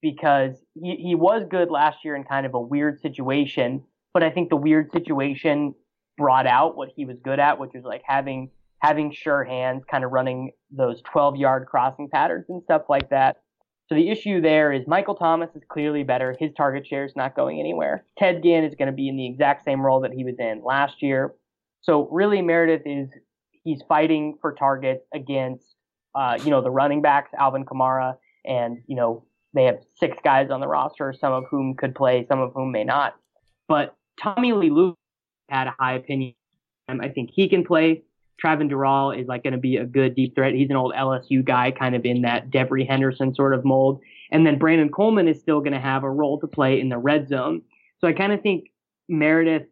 because 0.00 0.52
he, 0.80 0.94
he 0.94 1.14
was 1.16 1.42
good 1.50 1.72
last 1.72 2.04
year 2.04 2.14
in 2.14 2.22
kind 2.22 2.46
of 2.46 2.54
a 2.54 2.60
weird 2.60 3.00
situation, 3.00 3.82
but 4.12 4.22
I 4.22 4.30
think 4.30 4.50
the 4.50 4.56
weird 4.56 4.92
situation 4.92 5.74
brought 6.16 6.46
out 6.46 6.76
what 6.76 6.90
he 6.94 7.04
was 7.04 7.16
good 7.24 7.40
at, 7.40 7.58
which 7.58 7.72
was 7.74 7.82
like 7.82 8.02
having 8.06 8.50
having 8.78 9.10
sure 9.12 9.42
hands, 9.42 9.82
kind 9.90 10.04
of 10.04 10.12
running 10.12 10.52
those 10.70 11.02
12 11.10 11.34
yard 11.34 11.66
crossing 11.66 12.08
patterns 12.08 12.44
and 12.48 12.62
stuff 12.62 12.82
like 12.88 13.10
that. 13.10 13.38
So 13.88 13.94
the 13.94 14.08
issue 14.08 14.40
there 14.40 14.72
is 14.72 14.86
Michael 14.86 15.14
Thomas 15.14 15.50
is 15.54 15.62
clearly 15.68 16.04
better. 16.04 16.34
His 16.38 16.52
target 16.56 16.86
share 16.86 17.04
is 17.04 17.12
not 17.16 17.36
going 17.36 17.60
anywhere. 17.60 18.06
Ted 18.18 18.42
Ginn 18.42 18.64
is 18.64 18.74
going 18.74 18.86
to 18.86 18.92
be 18.92 19.08
in 19.08 19.16
the 19.16 19.26
exact 19.26 19.64
same 19.64 19.82
role 19.82 20.00
that 20.00 20.12
he 20.12 20.24
was 20.24 20.36
in 20.38 20.62
last 20.64 21.02
year. 21.02 21.34
So 21.82 22.08
really 22.10 22.40
Meredith 22.40 22.82
is 22.86 23.10
he's 23.50 23.82
fighting 23.86 24.38
for 24.40 24.54
targets 24.54 25.04
against, 25.12 25.64
uh, 26.14 26.38
you 26.42 26.50
know, 26.50 26.62
the 26.62 26.70
running 26.70 27.02
backs, 27.02 27.30
Alvin 27.38 27.64
Kamara, 27.66 28.16
and, 28.46 28.78
you 28.86 28.96
know, 28.96 29.24
they 29.52 29.64
have 29.64 29.78
six 29.96 30.16
guys 30.24 30.50
on 30.50 30.60
the 30.60 30.66
roster, 30.66 31.14
some 31.18 31.32
of 31.32 31.44
whom 31.50 31.74
could 31.74 31.94
play, 31.94 32.26
some 32.28 32.40
of 32.40 32.52
whom 32.54 32.72
may 32.72 32.84
not. 32.84 33.16
But 33.68 33.96
Tommy 34.20 34.52
Lee 34.52 34.70
Luke 34.70 34.96
had 35.48 35.66
a 35.66 35.74
high 35.78 35.94
opinion. 35.94 36.34
I 36.88 37.08
think 37.08 37.30
he 37.32 37.48
can 37.48 37.64
play. 37.64 38.02
Travin 38.42 38.70
Dural 38.70 39.18
is 39.18 39.26
like 39.26 39.42
going 39.42 39.52
to 39.52 39.58
be 39.58 39.76
a 39.76 39.84
good 39.84 40.14
deep 40.14 40.34
threat. 40.34 40.54
He's 40.54 40.70
an 40.70 40.76
old 40.76 40.92
LSU 40.94 41.44
guy, 41.44 41.70
kind 41.70 41.94
of 41.94 42.04
in 42.04 42.22
that 42.22 42.50
Devery 42.50 42.86
Henderson 42.86 43.34
sort 43.34 43.54
of 43.54 43.64
mold. 43.64 44.00
And 44.30 44.46
then 44.46 44.58
Brandon 44.58 44.90
Coleman 44.90 45.28
is 45.28 45.40
still 45.40 45.60
going 45.60 45.72
to 45.72 45.80
have 45.80 46.02
a 46.02 46.10
role 46.10 46.38
to 46.40 46.46
play 46.46 46.80
in 46.80 46.88
the 46.88 46.98
red 46.98 47.28
zone. 47.28 47.62
So 48.00 48.08
I 48.08 48.12
kind 48.12 48.32
of 48.32 48.42
think 48.42 48.70
Meredith 49.08 49.66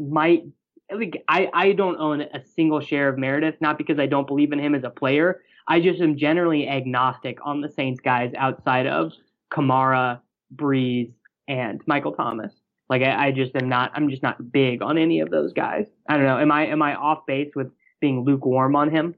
might 0.00 0.44
like 0.92 1.22
I, 1.28 1.48
I 1.54 1.72
don't 1.72 1.96
own 1.98 2.20
a 2.20 2.44
single 2.44 2.80
share 2.80 3.08
of 3.08 3.18
Meredith, 3.18 3.54
not 3.60 3.78
because 3.78 3.98
I 3.98 4.06
don't 4.06 4.26
believe 4.26 4.52
in 4.52 4.58
him 4.58 4.74
as 4.74 4.84
a 4.84 4.90
player. 4.90 5.40
I 5.68 5.80
just 5.80 6.00
am 6.00 6.16
generally 6.16 6.68
agnostic 6.68 7.38
on 7.44 7.60
the 7.60 7.68
Saints 7.70 8.00
guys 8.00 8.32
outside 8.36 8.86
of 8.86 9.12
Kamara, 9.50 10.20
Brees, 10.54 11.12
and 11.48 11.80
Michael 11.86 12.12
Thomas. 12.12 12.52
Like 12.88 13.02
I, 13.02 13.28
I 13.28 13.32
just 13.32 13.54
am 13.56 13.68
not 13.68 13.92
I'm 13.94 14.10
just 14.10 14.22
not 14.22 14.52
big 14.52 14.82
on 14.82 14.98
any 14.98 15.20
of 15.20 15.30
those 15.30 15.52
guys. 15.52 15.86
I 16.08 16.16
don't 16.16 16.26
know. 16.26 16.38
Am 16.38 16.52
I 16.52 16.66
am 16.66 16.82
I 16.82 16.94
off 16.94 17.24
base 17.26 17.52
with 17.54 17.70
being 18.02 18.24
lukewarm 18.24 18.76
on 18.76 18.90
him? 18.90 19.14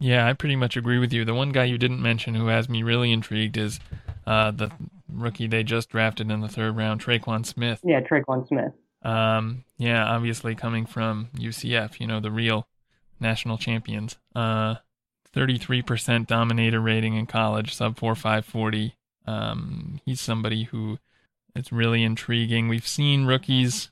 Yeah, 0.00 0.26
I 0.26 0.32
pretty 0.32 0.56
much 0.56 0.76
agree 0.76 0.98
with 0.98 1.12
you. 1.12 1.24
The 1.24 1.34
one 1.34 1.50
guy 1.50 1.64
you 1.64 1.78
didn't 1.78 2.02
mention 2.02 2.34
who 2.34 2.48
has 2.48 2.68
me 2.68 2.82
really 2.82 3.12
intrigued 3.12 3.56
is 3.56 3.78
uh, 4.26 4.50
the 4.50 4.72
rookie 5.08 5.46
they 5.46 5.62
just 5.62 5.90
drafted 5.90 6.28
in 6.28 6.40
the 6.40 6.48
third 6.48 6.76
round, 6.76 7.00
Tre'Quan 7.00 7.46
Smith. 7.46 7.80
Yeah, 7.84 8.00
Tre'Quan 8.00 8.48
Smith. 8.48 8.72
Um, 9.04 9.64
yeah, 9.76 10.04
obviously 10.04 10.56
coming 10.56 10.86
from 10.86 11.28
UCF, 11.36 12.00
you 12.00 12.08
know, 12.08 12.18
the 12.18 12.32
real 12.32 12.66
national 13.20 13.58
champions. 13.58 14.16
Uh, 14.34 14.76
33% 15.34 16.26
dominator 16.26 16.80
rating 16.80 17.14
in 17.14 17.26
college, 17.26 17.74
sub 17.74 17.96
4540. 17.96 18.96
Um, 19.24 20.00
he's 20.04 20.20
somebody 20.20 20.64
who 20.64 20.98
it's 21.54 21.70
really 21.70 22.02
intriguing. 22.02 22.68
We've 22.68 22.86
seen 22.86 23.24
rookies 23.24 23.90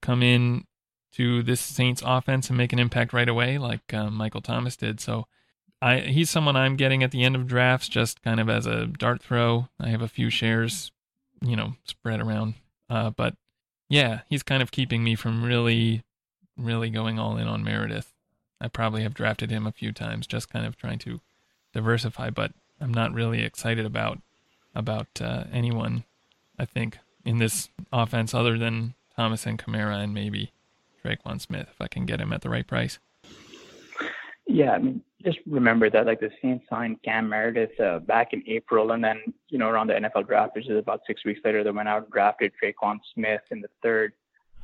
come 0.00 0.22
in 0.22 0.64
to 1.12 1.42
this 1.42 1.60
Saints 1.60 2.02
offense 2.04 2.48
and 2.48 2.56
make 2.56 2.72
an 2.72 2.78
impact 2.78 3.12
right 3.12 3.28
away, 3.28 3.58
like 3.58 3.92
uh, 3.92 4.10
Michael 4.10 4.40
Thomas 4.40 4.76
did. 4.76 5.00
So 5.00 5.26
I, 5.82 6.00
he's 6.00 6.30
someone 6.30 6.56
I'm 6.56 6.76
getting 6.76 7.02
at 7.02 7.10
the 7.10 7.24
end 7.24 7.36
of 7.36 7.46
drafts, 7.46 7.88
just 7.88 8.22
kind 8.22 8.38
of 8.38 8.48
as 8.48 8.66
a 8.66 8.86
dart 8.86 9.22
throw. 9.22 9.68
I 9.78 9.88
have 9.88 10.02
a 10.02 10.08
few 10.08 10.30
shares, 10.30 10.92
you 11.40 11.56
know, 11.56 11.74
spread 11.84 12.20
around. 12.20 12.54
Uh, 12.88 13.10
but 13.10 13.34
yeah, 13.88 14.20
he's 14.28 14.42
kind 14.42 14.62
of 14.62 14.70
keeping 14.70 15.02
me 15.02 15.14
from 15.14 15.42
really, 15.42 16.02
really 16.56 16.90
going 16.90 17.18
all 17.18 17.36
in 17.36 17.48
on 17.48 17.64
Meredith. 17.64 18.12
I 18.60 18.68
probably 18.68 19.02
have 19.02 19.14
drafted 19.14 19.50
him 19.50 19.66
a 19.66 19.72
few 19.72 19.90
times, 19.92 20.26
just 20.26 20.50
kind 20.50 20.66
of 20.66 20.76
trying 20.76 20.98
to 21.00 21.20
diversify, 21.72 22.30
but 22.30 22.52
I'm 22.80 22.92
not 22.92 23.12
really 23.12 23.42
excited 23.42 23.86
about 23.86 24.20
about 24.74 25.08
uh, 25.20 25.44
anyone. 25.52 26.04
I 26.58 26.66
think 26.66 26.98
in 27.24 27.38
this 27.38 27.68
offense, 27.92 28.34
other 28.34 28.58
than 28.58 28.94
Thomas 29.16 29.46
and 29.46 29.58
Kamara 29.58 30.02
and 30.02 30.14
maybe 30.14 30.52
Tre'Quan 31.04 31.40
Smith, 31.40 31.68
if 31.70 31.80
I 31.80 31.88
can 31.88 32.06
get 32.06 32.20
him 32.20 32.32
at 32.32 32.42
the 32.42 32.50
right 32.50 32.66
price. 32.66 32.98
Yeah, 34.46 34.72
I 34.72 34.78
mean, 34.78 35.02
just 35.24 35.38
remember 35.46 35.90
that 35.90 36.06
like 36.06 36.18
the 36.18 36.30
Saints 36.42 36.64
signed 36.68 37.00
Cam 37.04 37.28
Meredith 37.28 37.78
uh, 37.78 38.00
back 38.00 38.32
in 38.32 38.42
April, 38.48 38.92
and 38.92 39.02
then 39.02 39.22
you 39.48 39.58
know 39.58 39.68
around 39.68 39.86
the 39.86 39.94
NFL 39.94 40.26
draft, 40.26 40.56
which 40.56 40.68
is 40.68 40.76
about 40.76 41.02
six 41.06 41.24
weeks 41.24 41.40
later, 41.44 41.62
they 41.62 41.70
went 41.70 41.88
out 41.88 42.02
and 42.02 42.12
drafted 42.12 42.52
Tre'Quan 42.60 42.98
Smith 43.14 43.42
in 43.50 43.60
the 43.60 43.68
third. 43.82 44.12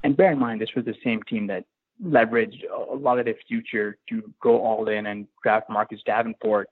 And 0.03 0.17
bear 0.17 0.33
in 0.33 0.39
mind, 0.39 0.61
this 0.61 0.75
was 0.75 0.85
the 0.85 0.95
same 1.05 1.23
team 1.23 1.47
that 1.49 1.65
leveraged 2.05 2.65
a 2.71 2.95
lot 2.95 3.19
of 3.19 3.25
their 3.25 3.37
future 3.49 3.97
to 4.09 4.33
go 4.43 4.61
all 4.61 4.89
in 4.89 5.07
and 5.07 5.27
draft 5.43 5.71
Marcus 5.71 6.01
Davenport. 6.05 6.69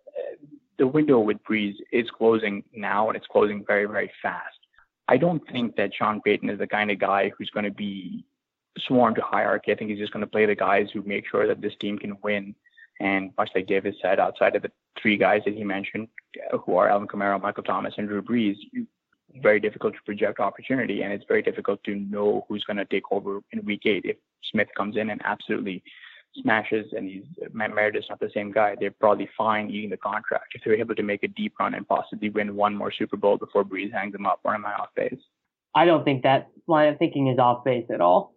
The 0.78 0.86
window 0.86 1.20
with 1.20 1.38
Brees 1.48 1.74
is 1.92 2.10
closing 2.10 2.64
now, 2.74 3.08
and 3.08 3.16
it's 3.16 3.26
closing 3.26 3.64
very, 3.64 3.86
very 3.86 4.10
fast. 4.20 4.58
I 5.06 5.16
don't 5.18 5.42
think 5.52 5.76
that 5.76 5.94
Sean 5.94 6.20
Payton 6.20 6.50
is 6.50 6.58
the 6.58 6.66
kind 6.66 6.90
of 6.90 6.98
guy 6.98 7.30
who's 7.36 7.50
going 7.50 7.64
to 7.64 7.70
be 7.70 8.24
sworn 8.78 9.14
to 9.14 9.22
hierarchy. 9.22 9.72
I 9.72 9.74
think 9.74 9.90
he's 9.90 9.98
just 9.98 10.12
going 10.12 10.24
to 10.24 10.30
play 10.30 10.46
the 10.46 10.54
guys 10.54 10.88
who 10.92 11.02
make 11.02 11.24
sure 11.28 11.46
that 11.46 11.60
this 11.60 11.74
team 11.80 11.98
can 11.98 12.16
win 12.22 12.54
and 13.00 13.32
much 13.36 13.50
like 13.54 13.66
Davis 13.66 13.96
said, 14.00 14.20
outside 14.20 14.54
of 14.54 14.62
the 14.62 14.70
three 15.00 15.16
guys 15.16 15.42
that 15.44 15.54
he 15.54 15.64
mentioned, 15.64 16.08
who 16.64 16.76
are 16.76 16.88
Alvin 16.88 17.08
Kamara, 17.08 17.40
Michael 17.40 17.64
Thomas, 17.64 17.94
and 17.98 18.08
Drew 18.08 18.22
Brees, 18.22 18.56
very 19.42 19.58
difficult 19.58 19.94
to 19.94 20.02
project 20.04 20.38
opportunity, 20.38 21.02
and 21.02 21.12
it's 21.12 21.24
very 21.26 21.42
difficult 21.42 21.82
to 21.84 21.96
know 21.96 22.46
who's 22.48 22.64
going 22.64 22.76
to 22.76 22.84
take 22.84 23.10
over 23.10 23.40
in 23.50 23.64
Week 23.64 23.82
Eight 23.84 24.04
if 24.04 24.16
Smith 24.52 24.68
comes 24.76 24.96
in 24.96 25.10
and 25.10 25.20
absolutely 25.24 25.82
smashes 26.42 26.92
and 26.96 27.08
he's 27.08 27.22
Meredith's 27.52 28.08
not 28.08 28.20
the 28.20 28.30
same 28.34 28.50
guy, 28.50 28.76
they're 28.78 28.90
probably 28.90 29.28
fine 29.36 29.70
eating 29.70 29.90
the 29.90 29.96
contract 29.96 30.52
if 30.54 30.62
they're 30.64 30.74
able 30.74 30.94
to 30.94 31.02
make 31.02 31.22
a 31.22 31.28
deep 31.28 31.54
run 31.58 31.74
and 31.74 31.86
possibly 31.86 32.30
win 32.30 32.56
one 32.56 32.74
more 32.74 32.92
Super 32.92 33.16
Bowl 33.16 33.36
before 33.36 33.64
Brees 33.64 33.92
hangs 33.92 34.12
them 34.12 34.26
up. 34.26 34.40
Or 34.44 34.54
am 34.54 34.66
I 34.66 34.74
off 34.74 34.88
base? 34.96 35.18
I 35.76 35.84
don't 35.84 36.04
think 36.04 36.22
that 36.22 36.48
line 36.66 36.88
of 36.88 36.98
thinking 36.98 37.28
is 37.28 37.38
off 37.38 37.64
base 37.64 37.86
at 37.92 38.00
all. 38.00 38.33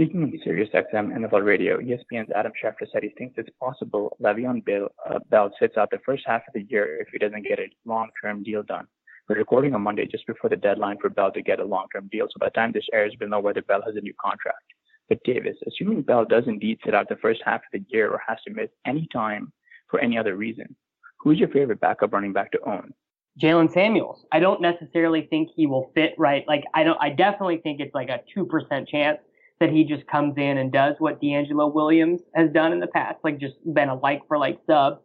Speaking 0.00 0.22
of 0.22 0.30
Sirius 0.42 0.70
XM 0.72 1.12
NFL 1.14 1.44
Radio, 1.44 1.76
ESPN's 1.76 2.30
Adam 2.34 2.52
Schefter 2.52 2.90
said 2.90 3.02
he 3.02 3.10
thinks 3.18 3.34
it's 3.36 3.50
possible 3.60 4.16
Le'Veon 4.18 4.64
Bill, 4.64 4.88
uh, 5.06 5.18
Bell 5.28 5.52
sits 5.60 5.76
out 5.76 5.90
the 5.90 5.98
first 6.06 6.22
half 6.24 6.40
of 6.48 6.54
the 6.54 6.62
year 6.70 7.02
if 7.02 7.08
he 7.12 7.18
doesn't 7.18 7.46
get 7.46 7.58
a 7.58 7.68
long-term 7.84 8.42
deal 8.42 8.62
done. 8.62 8.86
We're 9.28 9.36
recording 9.36 9.74
on 9.74 9.82
Monday 9.82 10.06
just 10.06 10.26
before 10.26 10.48
the 10.48 10.56
deadline 10.56 10.96
for 11.02 11.10
Bell 11.10 11.30
to 11.32 11.42
get 11.42 11.60
a 11.60 11.64
long-term 11.66 12.08
deal, 12.10 12.28
so 12.28 12.38
by 12.40 12.46
the 12.46 12.52
time 12.52 12.72
this 12.72 12.86
airs, 12.94 13.14
we'll 13.20 13.28
know 13.28 13.40
whether 13.40 13.60
Bell 13.60 13.82
has 13.84 13.94
a 13.94 14.00
new 14.00 14.14
contract. 14.18 14.64
But 15.10 15.22
Davis, 15.22 15.58
assuming 15.66 16.00
Bell 16.00 16.24
does 16.24 16.44
indeed 16.46 16.78
sit 16.82 16.94
out 16.94 17.10
the 17.10 17.16
first 17.16 17.42
half 17.44 17.60
of 17.60 17.70
the 17.74 17.84
year 17.90 18.08
or 18.08 18.22
has 18.26 18.38
to 18.46 18.54
miss 18.54 18.70
any 18.86 19.06
time 19.12 19.52
for 19.90 20.00
any 20.00 20.16
other 20.16 20.34
reason, 20.34 20.74
who's 21.18 21.38
your 21.38 21.48
favorite 21.50 21.80
backup 21.80 22.14
running 22.14 22.32
back 22.32 22.52
to 22.52 22.60
own? 22.66 22.94
Jaylen 23.38 23.70
Samuels. 23.70 24.24
I 24.32 24.40
don't 24.40 24.62
necessarily 24.62 25.26
think 25.28 25.50
he 25.54 25.66
will 25.66 25.90
fit 25.94 26.14
right. 26.16 26.42
Like 26.48 26.64
I 26.72 26.84
don't. 26.84 26.98
I 27.02 27.10
definitely 27.10 27.58
think 27.58 27.80
it's 27.80 27.94
like 27.94 28.08
a 28.08 28.20
two 28.34 28.46
percent 28.46 28.88
chance 28.88 29.18
that 29.60 29.70
he 29.70 29.84
just 29.84 30.06
comes 30.06 30.34
in 30.38 30.58
and 30.58 30.72
does 30.72 30.96
what 30.98 31.20
DeAngelo 31.20 31.72
Williams 31.72 32.22
has 32.34 32.50
done 32.50 32.72
in 32.72 32.80
the 32.80 32.86
past, 32.86 33.18
like 33.22 33.38
just 33.38 33.56
been 33.74 33.90
a 33.90 33.94
like 33.94 34.26
for 34.26 34.38
like 34.38 34.58
sub. 34.66 35.00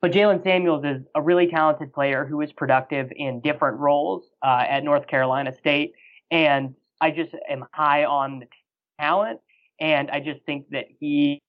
But 0.00 0.10
Jaylen 0.10 0.42
Samuels 0.42 0.84
is 0.84 1.02
a 1.14 1.22
really 1.22 1.46
talented 1.46 1.92
player 1.92 2.24
who 2.24 2.40
is 2.40 2.52
productive 2.52 3.12
in 3.14 3.40
different 3.40 3.78
roles 3.78 4.24
uh, 4.44 4.64
at 4.68 4.82
North 4.82 5.06
Carolina 5.06 5.52
State, 5.56 5.92
and 6.32 6.74
I 7.00 7.12
just 7.12 7.32
am 7.48 7.64
high 7.72 8.04
on 8.04 8.40
the 8.40 8.46
talent, 9.00 9.38
and 9.80 10.10
I 10.10 10.18
just 10.18 10.44
think 10.44 10.66
that 10.70 10.86
he 10.98 11.40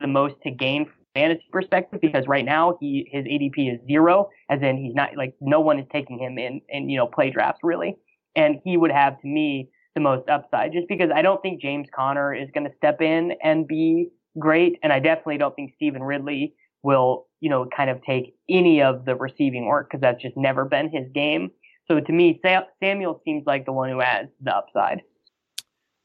the 0.00 0.06
most 0.06 0.36
to 0.44 0.50
gain 0.50 0.86
from 0.86 0.94
fantasy 1.14 1.44
perspective 1.52 2.00
because 2.00 2.26
right 2.26 2.44
now 2.44 2.78
he 2.80 3.06
his 3.12 3.26
ADP 3.26 3.74
is 3.74 3.86
zero, 3.86 4.30
as 4.48 4.62
in 4.62 4.78
he's 4.78 4.94
not 4.94 5.14
like 5.14 5.34
no 5.42 5.60
one 5.60 5.78
is 5.78 5.86
taking 5.92 6.18
him 6.18 6.38
in 6.38 6.62
in 6.70 6.88
you 6.88 6.96
know 6.96 7.06
play 7.06 7.30
drafts 7.30 7.60
really, 7.62 7.96
and 8.34 8.60
he 8.64 8.78
would 8.78 8.92
have 8.92 9.20
to 9.20 9.26
me 9.26 9.68
the 9.98 10.02
most 10.02 10.28
upside 10.28 10.72
just 10.72 10.88
because 10.88 11.10
I 11.14 11.22
don't 11.22 11.42
think 11.42 11.60
James 11.60 11.88
Conner 11.94 12.32
is 12.34 12.48
going 12.54 12.68
to 12.68 12.76
step 12.76 13.00
in 13.00 13.32
and 13.42 13.66
be 13.66 14.10
great, 14.38 14.78
and 14.82 14.92
I 14.92 15.00
definitely 15.00 15.38
don't 15.38 15.54
think 15.56 15.72
Stevan 15.76 16.02
Ridley 16.02 16.54
will 16.82 17.26
you 17.40 17.50
know 17.50 17.66
kind 17.76 17.90
of 17.90 18.02
take 18.04 18.36
any 18.48 18.82
of 18.82 19.04
the 19.04 19.16
receiving 19.16 19.66
work 19.66 19.88
because 19.90 20.00
that's 20.00 20.22
just 20.22 20.36
never 20.36 20.64
been 20.64 20.88
his 20.90 21.10
game. 21.12 21.50
So 21.88 22.00
to 22.00 22.12
me, 22.12 22.40
Samuel 22.80 23.20
seems 23.24 23.44
like 23.46 23.64
the 23.64 23.72
one 23.72 23.88
who 23.88 24.00
has 24.00 24.26
the 24.42 24.54
upside 24.54 25.00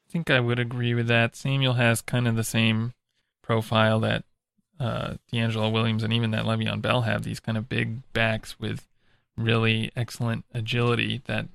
I 0.08 0.12
think 0.12 0.30
I 0.30 0.40
would 0.40 0.60
agree 0.60 0.94
with 0.94 1.08
that. 1.08 1.36
Samuel 1.36 1.74
has 1.74 2.02
kind 2.02 2.28
of 2.28 2.36
the 2.36 2.44
same 2.44 2.94
profile 3.42 4.00
that 4.02 4.24
uh, 4.80 5.16
DeAngelo 5.32 5.72
Williams 5.72 6.04
and 6.04 6.14
even 6.14 6.32
that 6.32 6.46
Le'Veon 6.46 6.82
Bell 6.82 7.02
have. 7.02 7.24
These 7.24 7.40
kind 7.40 7.58
of 7.58 7.70
big 7.70 8.02
backs 8.14 8.60
with 8.60 8.88
really 9.36 9.92
excellent 9.96 10.46
agility 10.54 11.22
that 11.26 11.48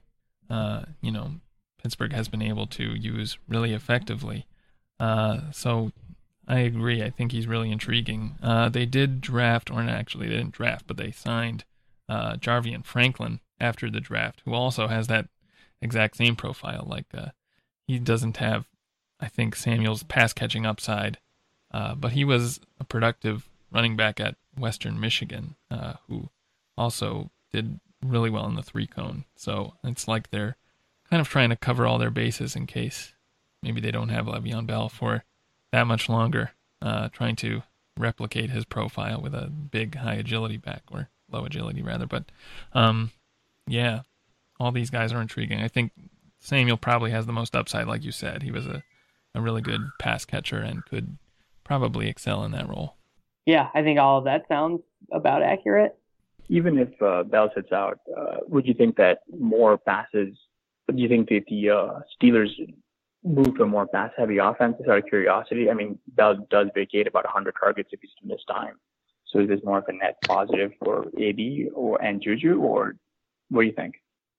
uh, 0.51 0.83
you 1.01 1.13
know 1.13 1.33
Pittsburgh 1.83 2.13
has 2.13 2.29
been 2.29 2.43
able 2.43 2.67
to 2.69 2.83
use 2.83 3.39
really 3.49 3.73
effectively. 3.73 4.47
Uh, 4.99 5.51
so 5.53 5.93
I 6.47 6.61
agree. 6.61 7.03
I 7.03 7.11
think 7.11 7.33
he's 7.33 7.47
really 7.47 7.71
intriguing. 7.71 8.37
Uh, 8.43 8.69
they 8.69 8.87
did 8.87 9.21
draft, 9.21 9.71
or 9.71 9.81
actually 9.83 10.29
they 10.29 10.37
didn't 10.37 10.53
draft, 10.53 10.87
but 10.87 10.97
they 10.97 11.11
signed 11.11 11.65
uh, 12.09 12.37
Jarvion 12.37 12.85
Franklin 12.85 13.41
after 13.61 13.91
the 13.91 14.01
draft, 14.01 14.43
who 14.45 14.55
also 14.55 14.89
has 14.89 15.07
that 15.09 15.29
exact 15.81 16.17
same 16.17 16.37
profile, 16.37 16.87
like 16.89 17.07
uh, 17.15 17.29
he 17.87 17.99
doesn't 17.99 18.39
have, 18.39 18.67
I 19.21 19.29
think, 19.29 19.55
Samuel's 19.55 20.03
pass 20.03 20.33
catching 20.33 20.67
upside, 20.67 21.19
uh, 21.73 21.95
but 21.95 22.13
he 22.13 22.25
was 22.25 22.61
a 22.81 22.85
productive 22.85 23.49
running 23.71 23.97
back 23.97 24.21
at 24.21 24.37
Western 24.57 24.99
Michigan 24.99 25.55
uh, 25.71 25.95
who 26.09 26.31
also 26.77 27.31
did 27.53 27.81
really 28.03 28.31
well 28.31 28.47
in 28.47 28.55
the 28.55 28.63
three 28.63 28.87
cone. 28.87 29.25
So 29.37 29.75
it's 29.85 30.09
like 30.09 30.31
they're 30.31 30.57
kind 31.11 31.21
of 31.21 31.29
trying 31.29 31.51
to 31.51 31.57
cover 31.57 31.87
all 31.87 31.99
their 31.99 32.11
bases 32.11 32.55
in 32.57 32.67
case 32.67 33.15
maybe 33.63 33.81
they 33.81 33.91
don't 33.91 34.11
have 34.11 34.27
Le'Veon 34.27 34.67
Bell 34.67 34.89
for 34.89 35.25
that 35.73 35.87
much 35.87 36.09
longer, 36.09 36.53
uh, 36.81 37.09
trying 37.09 37.37
to 37.37 37.63
replicate 37.97 38.51
his 38.51 38.65
profile 38.65 39.21
with 39.21 39.35
a 39.35 39.49
big 39.49 39.97
high 39.97 40.15
agility 40.15 40.57
back 40.57 40.83
or 40.91 41.09
low 41.31 41.45
agility 41.45 41.83
rather. 41.83 42.07
But 42.07 42.25
um, 42.73 43.11
yeah, 43.67 44.03
all 44.61 44.73
these 44.73 44.91
guys 44.91 45.13
are 45.13 45.21
intriguing. 45.21 45.61
I 45.61 45.69
think 45.69 45.93
Samuel 46.39 46.77
probably 46.77 47.11
has 47.11 47.27
the 47.27 47.33
most 47.33 47.57
upside, 47.57 47.87
like 47.87 48.05
you 48.05 48.13
said. 48.13 48.43
He 48.43 48.51
was 48.51 48.67
a, 48.67 48.83
a 49.35 49.41
really 49.41 49.61
good 49.61 49.83
pass 49.99 50.25
catcher 50.25 50.59
and 50.59 50.85
could 50.85 51.19
probably 51.65 52.09
excel 52.09 52.45
in 52.45 52.53
that 52.53 52.69
role. 52.69 52.95
Yeah, 53.45 53.69
I 53.75 53.83
think 53.83 53.99
all 53.99 54.19
of 54.19 54.25
that 54.25 54.47
sounds 54.49 54.83
about 55.13 55.43
accurate. 55.43 55.99
Even 56.49 56.79
if 56.79 57.03
uh, 57.03 57.25
Bell 57.25 57.51
sits 57.55 57.73
out, 57.73 58.01
uh, 58.17 58.37
would 58.47 58.67
you 58.67 58.75
think 58.75 58.97
that 58.97 59.21
more 59.39 59.77
passes? 59.77 60.37
Do 60.89 61.03
you 61.03 61.09
think 61.09 61.29
that 61.29 61.45
the 61.49 61.71
uh, 61.71 62.01
Steelers 62.17 62.51
move 63.23 63.57
to 63.57 63.65
a 63.65 63.67
more 63.67 63.87
pass-heavy 63.87 64.39
offense? 64.39 64.77
Just 64.79 64.89
out 64.89 64.99
of 64.99 65.07
curiosity, 65.07 65.71
I 65.71 65.75
mean, 65.75 65.99
Bell 66.09 66.47
does 66.51 66.69
vacate 66.75 67.07
about 67.07 67.25
100 67.25 67.55
targets 67.61 67.91
if 67.93 68.01
he's 68.01 68.11
to 68.23 68.27
miss 68.27 68.43
time. 68.45 68.75
So 69.27 69.41
is 69.41 69.49
this 69.49 69.61
more 69.63 69.79
of 69.79 69.85
a 69.89 69.93
net 69.93 70.17
positive 70.27 70.73
for 70.83 71.07
AB 71.19 71.69
or 71.75 72.03
and 72.03 72.21
Juju, 72.21 72.61
or 72.61 72.97
what 73.51 73.63
do 73.63 73.67
you 73.67 73.73
think? 73.73 73.97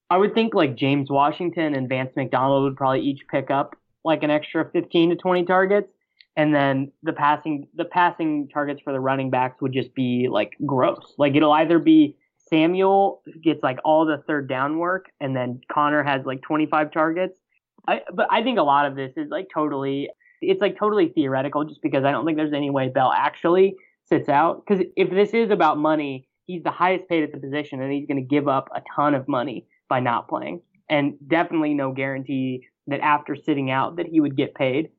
I 0.09 0.17
would 0.17 0.33
think 0.33 0.55
like 0.55 0.75
James 0.75 1.09
Washington 1.09 1.75
and 1.75 1.87
Vance 1.87 2.15
McDonald 2.15 2.63
would 2.63 2.75
probably 2.75 3.01
each 3.01 3.21
pick 3.29 3.51
up 3.51 3.75
like 4.03 4.23
an 4.23 4.31
extra 4.31 4.69
15 4.71 5.11
to 5.11 5.15
20 5.15 5.45
targets. 5.45 5.89
And 6.35 6.55
then 6.55 6.91
the 7.03 7.13
passing 7.13 7.67
the 7.75 7.85
passing 7.85 8.47
targets 8.47 8.81
for 8.81 8.93
the 8.93 8.99
running 8.99 9.29
backs 9.29 9.61
would 9.61 9.73
just 9.73 9.93
be 9.93 10.27
like 10.29 10.55
gross. 10.65 11.13
Like 11.17 11.35
it'll 11.35 11.51
either 11.51 11.79
be 11.79 12.15
Samuel 12.49 13.21
gets 13.41 13.63
like 13.63 13.79
all 13.83 14.05
the 14.05 14.23
third 14.27 14.47
down 14.49 14.77
work, 14.77 15.07
and 15.19 15.35
then 15.35 15.61
Conner 15.71 16.03
has 16.03 16.25
like 16.25 16.41
25 16.41 16.91
targets. 16.91 17.39
I, 17.87 18.01
but 18.13 18.27
I 18.29 18.43
think 18.43 18.59
a 18.59 18.63
lot 18.63 18.85
of 18.85 18.95
this 18.95 19.13
is 19.17 19.29
like 19.29 19.47
totally 19.53 20.09
it's 20.41 20.61
like 20.61 20.77
totally 20.77 21.09
theoretical, 21.09 21.65
just 21.65 21.81
because 21.81 22.03
I 22.03 22.11
don't 22.11 22.25
think 22.25 22.37
there's 22.37 22.53
any 22.53 22.69
way 22.69 22.89
Bell 22.89 23.11
actually 23.15 23.75
sits 24.05 24.29
out. 24.29 24.63
Because 24.65 24.85
if 24.95 25.09
this 25.09 25.31
is 25.33 25.51
about 25.51 25.77
money, 25.77 26.27
he's 26.45 26.63
the 26.63 26.71
highest 26.71 27.07
paid 27.09 27.23
at 27.23 27.31
the 27.31 27.39
position, 27.39 27.81
and 27.81 27.91
he's 27.91 28.07
going 28.07 28.21
to 28.21 28.27
give 28.27 28.47
up 28.47 28.69
a 28.75 28.81
ton 28.95 29.15
of 29.15 29.27
money 29.27 29.65
by 29.87 29.99
not 29.99 30.27
playing, 30.27 30.61
and 30.89 31.15
definitely 31.27 31.73
no 31.73 31.91
guarantee 31.91 32.65
that 32.87 33.01
after 33.01 33.35
sitting 33.35 33.69
out 33.69 33.97
that 33.97 34.07
he 34.07 34.19
would 34.19 34.35
get 34.35 34.55
paid. 34.55 34.89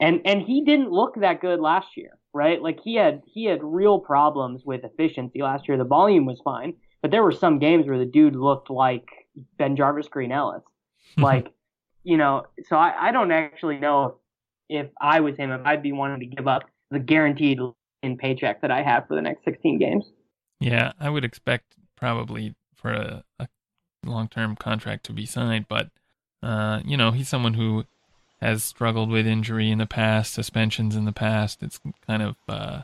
And 0.00 0.20
and 0.24 0.42
he 0.42 0.64
didn't 0.64 0.90
look 0.90 1.14
that 1.20 1.40
good 1.40 1.60
last 1.60 1.96
year, 1.96 2.18
right? 2.32 2.60
Like 2.60 2.80
he 2.82 2.96
had 2.96 3.22
he 3.26 3.44
had 3.44 3.60
real 3.62 3.98
problems 3.98 4.62
with 4.64 4.84
efficiency 4.84 5.40
last 5.40 5.68
year. 5.68 5.78
The 5.78 5.84
volume 5.84 6.26
was 6.26 6.40
fine, 6.44 6.74
but 7.04 7.10
there 7.10 7.22
were 7.22 7.32
some 7.32 7.58
games 7.58 7.86
where 7.86 7.98
the 7.98 8.06
dude 8.06 8.34
looked 8.34 8.70
like 8.70 9.04
BenJarvus 9.60 10.08
Green-Ellis. 10.08 10.62
Like, 11.18 11.52
you 12.02 12.16
know, 12.16 12.46
so 12.66 12.76
I, 12.76 13.08
I 13.08 13.12
don't 13.12 13.30
actually 13.30 13.76
know 13.76 14.16
if, 14.68 14.86
if 14.86 14.90
I 14.98 15.20
was 15.20 15.36
him, 15.36 15.52
if 15.52 15.60
I'd 15.66 15.82
be 15.82 15.92
wanting 15.92 16.20
to 16.20 16.34
give 16.34 16.48
up 16.48 16.62
the 16.90 16.98
guaranteed 16.98 17.58
in 18.02 18.16
paycheck 18.16 18.62
that 18.62 18.70
I 18.70 18.82
have 18.82 19.06
for 19.06 19.14
the 19.14 19.20
next 19.20 19.44
16 19.44 19.78
games. 19.78 20.10
Yeah, 20.60 20.92
I 20.98 21.10
would 21.10 21.24
expect 21.24 21.76
probably 21.94 22.54
for 22.74 22.90
a, 22.90 23.22
a 23.38 23.48
long 24.04 24.28
term 24.28 24.56
contract 24.56 25.04
to 25.06 25.12
be 25.12 25.26
signed, 25.26 25.66
but 25.68 25.90
uh, 26.42 26.80
you 26.86 26.96
know, 26.96 27.10
he's 27.10 27.28
someone 27.28 27.54
who 27.54 27.84
has 28.40 28.64
struggled 28.64 29.10
with 29.10 29.26
injury 29.26 29.70
in 29.70 29.76
the 29.76 29.86
past, 29.86 30.32
suspensions 30.32 30.96
in 30.96 31.04
the 31.04 31.12
past. 31.12 31.62
It's 31.62 31.78
kind 32.06 32.22
of 32.22 32.36
uh, 32.48 32.82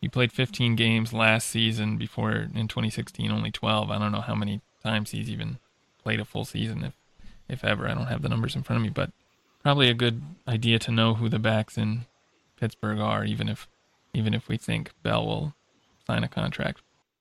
he 0.00 0.08
played 0.08 0.32
15 0.32 0.76
games 0.76 1.12
last 1.12 1.48
season 1.48 1.96
before 1.96 2.32
in 2.32 2.68
2016 2.68 3.30
only 3.30 3.50
12. 3.50 3.90
I 3.90 3.98
don't 3.98 4.12
know 4.12 4.20
how 4.20 4.34
many 4.34 4.60
times 4.82 5.10
he's 5.10 5.30
even 5.30 5.58
played 6.02 6.20
a 6.20 6.24
full 6.24 6.44
season 6.44 6.84
if 6.84 6.94
if 7.48 7.64
ever. 7.64 7.88
I 7.88 7.94
don't 7.94 8.06
have 8.06 8.22
the 8.22 8.28
numbers 8.28 8.56
in 8.56 8.62
front 8.62 8.78
of 8.78 8.82
me, 8.82 8.90
but 8.90 9.10
probably 9.62 9.88
a 9.88 9.94
good 9.94 10.22
idea 10.46 10.78
to 10.80 10.90
know 10.90 11.14
who 11.14 11.28
the 11.28 11.38
backs 11.38 11.78
in 11.78 12.06
Pittsburgh 12.56 12.98
are 12.98 13.24
even 13.24 13.48
if 13.48 13.68
even 14.14 14.34
if 14.34 14.48
we 14.48 14.56
think 14.56 14.92
Bell 15.02 15.26
will 15.26 15.54
sign 16.06 16.24
a 16.24 16.28
contract. 16.28 16.80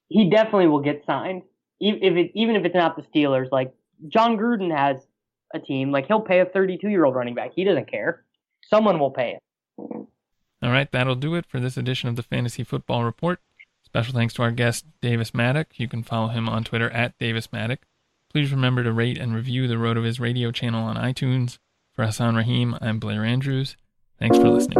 He 0.09 0.29
definitely 0.29 0.67
will 0.67 0.81
get 0.81 1.03
signed 1.05 1.43
if 1.79 2.15
it, 2.15 2.31
even 2.33 2.55
if 2.55 2.65
it's 2.65 2.75
not 2.75 2.95
the 2.95 3.03
Steelers, 3.03 3.51
like 3.51 3.73
Jon 4.07 4.37
Gruden 4.37 4.75
has 4.75 5.05
a 5.53 5.59
team, 5.59 5.91
like 5.91 6.07
he'll 6.07 6.21
pay 6.21 6.39
a 6.39 6.45
32 6.45 6.89
year 6.89 7.05
old 7.05 7.15
running 7.15 7.35
back. 7.35 7.51
He 7.55 7.63
doesn't 7.63 7.89
care. 7.89 8.23
Someone 8.69 8.99
will 8.99 9.11
pay 9.11 9.33
it. 9.33 9.39
All 10.65 10.71
right, 10.71 10.91
that'll 10.91 11.13
do 11.13 11.35
it 11.35 11.45
for 11.45 11.59
this 11.59 11.77
edition 11.77 12.09
of 12.09 12.15
the 12.15 12.23
Fantasy 12.23 12.63
Football 12.63 13.03
Report. 13.03 13.39
Special 13.83 14.15
thanks 14.15 14.33
to 14.33 14.41
our 14.41 14.49
guest, 14.49 14.83
Davis 14.99 15.29
Mattek. 15.29 15.67
You 15.75 15.87
can 15.87 16.01
follow 16.01 16.29
him 16.29 16.49
on 16.49 16.63
Twitter 16.63 16.89
at 16.89 17.15
Davis 17.19 17.47
Mattek. 17.47 17.77
Please 18.31 18.51
remember 18.51 18.83
to 18.83 18.91
rate 18.91 19.19
and 19.19 19.35
review 19.35 19.67
the 19.67 19.75
RotoViz 19.75 20.19
radio 20.19 20.49
channel 20.49 20.83
on 20.83 20.95
iTunes. 20.95 21.59
For 21.93 22.03
Hasan 22.03 22.35
Rahim, 22.35 22.75
I'm 22.81 22.97
Blair 22.97 23.23
Andrews. 23.23 23.77
Thanks 24.17 24.37
for 24.37 24.49
listening. 24.49 24.79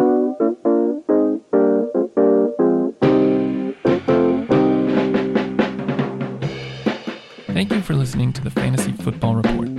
Thank 7.54 7.72
you 7.72 7.82
for 7.82 7.94
listening 7.94 8.34
to 8.34 8.42
the 8.42 8.50
Fantasy 8.50 8.92
Football 8.92 9.36
Report. 9.36 9.70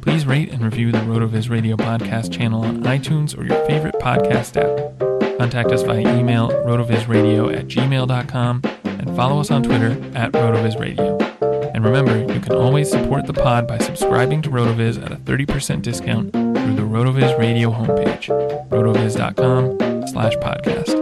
Please 0.00 0.26
rate 0.26 0.50
and 0.50 0.64
review 0.64 0.90
the 0.90 0.98
RotoViz 0.98 1.48
Radio 1.48 1.76
podcast 1.76 2.32
channel 2.32 2.64
on 2.64 2.82
iTunes 2.82 3.38
or 3.38 3.44
your 3.44 3.64
favorite 3.66 3.94
podcast 4.00 4.56
app. 4.60 5.11
Contact 5.38 5.70
us 5.72 5.82
via 5.82 6.00
email 6.18 6.50
rotovizradio 6.50 7.56
at 7.56 7.66
gmail.com 7.66 8.62
and 8.84 9.16
follow 9.16 9.40
us 9.40 9.50
on 9.50 9.62
Twitter 9.62 9.92
at 10.14 10.32
rotovizradio. 10.32 11.20
And 11.74 11.84
remember, 11.84 12.18
you 12.32 12.40
can 12.40 12.52
always 12.52 12.90
support 12.90 13.26
the 13.26 13.32
pod 13.32 13.66
by 13.66 13.78
subscribing 13.78 14.42
to 14.42 14.50
RotoViz 14.50 15.02
at 15.02 15.10
a 15.10 15.16
30% 15.16 15.82
discount 15.82 16.32
through 16.32 16.76
the 16.76 16.82
RotoViz 16.82 17.38
Radio 17.38 17.70
homepage, 17.70 18.28
rotoviz.com 18.68 20.06
slash 20.08 20.34
podcast. 20.36 21.01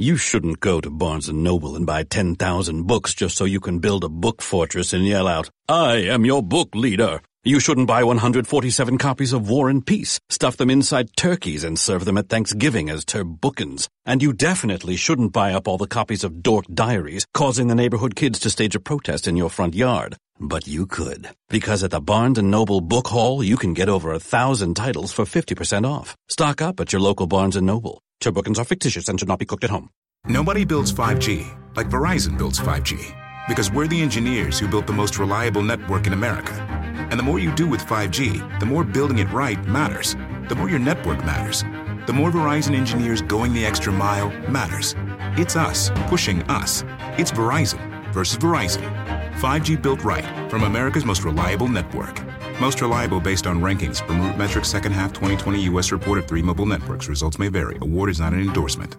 You 0.00 0.16
shouldn't 0.16 0.60
go 0.60 0.80
to 0.80 0.88
Barnes 0.88 1.28
& 1.28 1.30
Noble 1.30 1.76
and 1.76 1.84
buy 1.84 2.04
10,000 2.04 2.84
books 2.84 3.12
just 3.12 3.36
so 3.36 3.44
you 3.44 3.60
can 3.60 3.80
build 3.80 4.02
a 4.02 4.08
book 4.08 4.40
fortress 4.40 4.94
and 4.94 5.06
yell 5.06 5.28
out, 5.28 5.50
I 5.68 5.96
am 5.96 6.24
your 6.24 6.42
book 6.42 6.74
leader. 6.74 7.20
You 7.44 7.60
shouldn't 7.60 7.86
buy 7.86 8.02
147 8.02 8.96
copies 8.96 9.34
of 9.34 9.50
War 9.50 9.68
and 9.68 9.84
Peace, 9.84 10.18
stuff 10.30 10.56
them 10.56 10.70
inside 10.70 11.14
turkeys 11.18 11.64
and 11.64 11.78
serve 11.78 12.06
them 12.06 12.16
at 12.16 12.30
Thanksgiving 12.30 12.88
as 12.88 13.04
turbookins. 13.04 13.88
And 14.06 14.22
you 14.22 14.32
definitely 14.32 14.96
shouldn't 14.96 15.34
buy 15.34 15.52
up 15.52 15.68
all 15.68 15.76
the 15.76 15.86
copies 15.86 16.24
of 16.24 16.42
Dork 16.42 16.64
Diaries, 16.72 17.26
causing 17.34 17.68
the 17.68 17.74
neighborhood 17.74 18.16
kids 18.16 18.38
to 18.38 18.48
stage 18.48 18.74
a 18.74 18.80
protest 18.80 19.28
in 19.28 19.36
your 19.36 19.50
front 19.50 19.74
yard. 19.74 20.16
But 20.38 20.66
you 20.66 20.86
could. 20.86 21.28
Because 21.50 21.84
at 21.84 21.90
the 21.90 22.00
Barnes 22.00 22.38
& 22.38 22.42
Noble 22.42 22.80
Book 22.80 23.08
Haul, 23.08 23.44
you 23.44 23.58
can 23.58 23.74
get 23.74 23.90
over 23.90 24.14
a 24.14 24.18
thousand 24.18 24.76
titles 24.76 25.12
for 25.12 25.26
50% 25.26 25.86
off. 25.86 26.16
Stock 26.30 26.62
up 26.62 26.80
at 26.80 26.94
your 26.94 27.02
local 27.02 27.26
Barnes 27.26 27.56
& 27.56 27.60
Noble. 27.60 28.00
Turbookins 28.22 28.58
are 28.58 28.64
fictitious 28.64 29.08
and 29.08 29.18
should 29.18 29.28
not 29.28 29.38
be 29.38 29.46
cooked 29.46 29.64
at 29.64 29.70
home. 29.70 29.90
Nobody 30.26 30.64
builds 30.64 30.92
5G 30.92 31.60
like 31.76 31.88
Verizon 31.88 32.36
builds 32.36 32.60
5G 32.60 33.16
because 33.48 33.70
we're 33.70 33.86
the 33.86 34.00
engineers 34.00 34.58
who 34.58 34.68
built 34.68 34.86
the 34.86 34.92
most 34.92 35.18
reliable 35.18 35.62
network 35.62 36.06
in 36.06 36.12
America. 36.12 36.52
And 37.10 37.18
the 37.18 37.22
more 37.22 37.38
you 37.38 37.54
do 37.54 37.66
with 37.66 37.80
5G, 37.80 38.60
the 38.60 38.66
more 38.66 38.84
building 38.84 39.18
it 39.18 39.30
right 39.32 39.62
matters. 39.66 40.14
The 40.48 40.54
more 40.54 40.68
your 40.68 40.78
network 40.78 41.24
matters. 41.24 41.64
The 42.06 42.12
more 42.12 42.30
Verizon 42.30 42.74
engineers 42.74 43.22
going 43.22 43.52
the 43.52 43.64
extra 43.64 43.92
mile 43.92 44.30
matters. 44.48 44.94
It's 45.36 45.56
us 45.56 45.90
pushing 46.08 46.42
us. 46.44 46.84
It's 47.18 47.30
Verizon 47.30 48.12
versus 48.12 48.38
Verizon. 48.38 48.82
5G 49.36 49.80
built 49.80 50.04
right 50.04 50.50
from 50.50 50.64
America's 50.64 51.04
most 51.04 51.24
reliable 51.24 51.68
network. 51.68 52.20
Most 52.60 52.82
reliable 52.82 53.20
based 53.20 53.46
on 53.46 53.58
rankings 53.60 54.06
from 54.06 54.20
RootMetrics 54.20 54.66
second 54.66 54.92
half 54.92 55.14
2020 55.14 55.62
U.S. 55.62 55.92
report 55.92 56.18
of 56.18 56.28
three 56.28 56.42
mobile 56.42 56.66
networks. 56.66 57.08
Results 57.08 57.38
may 57.38 57.48
vary. 57.48 57.78
Award 57.80 58.10
is 58.10 58.20
not 58.20 58.34
an 58.34 58.40
endorsement. 58.40 58.96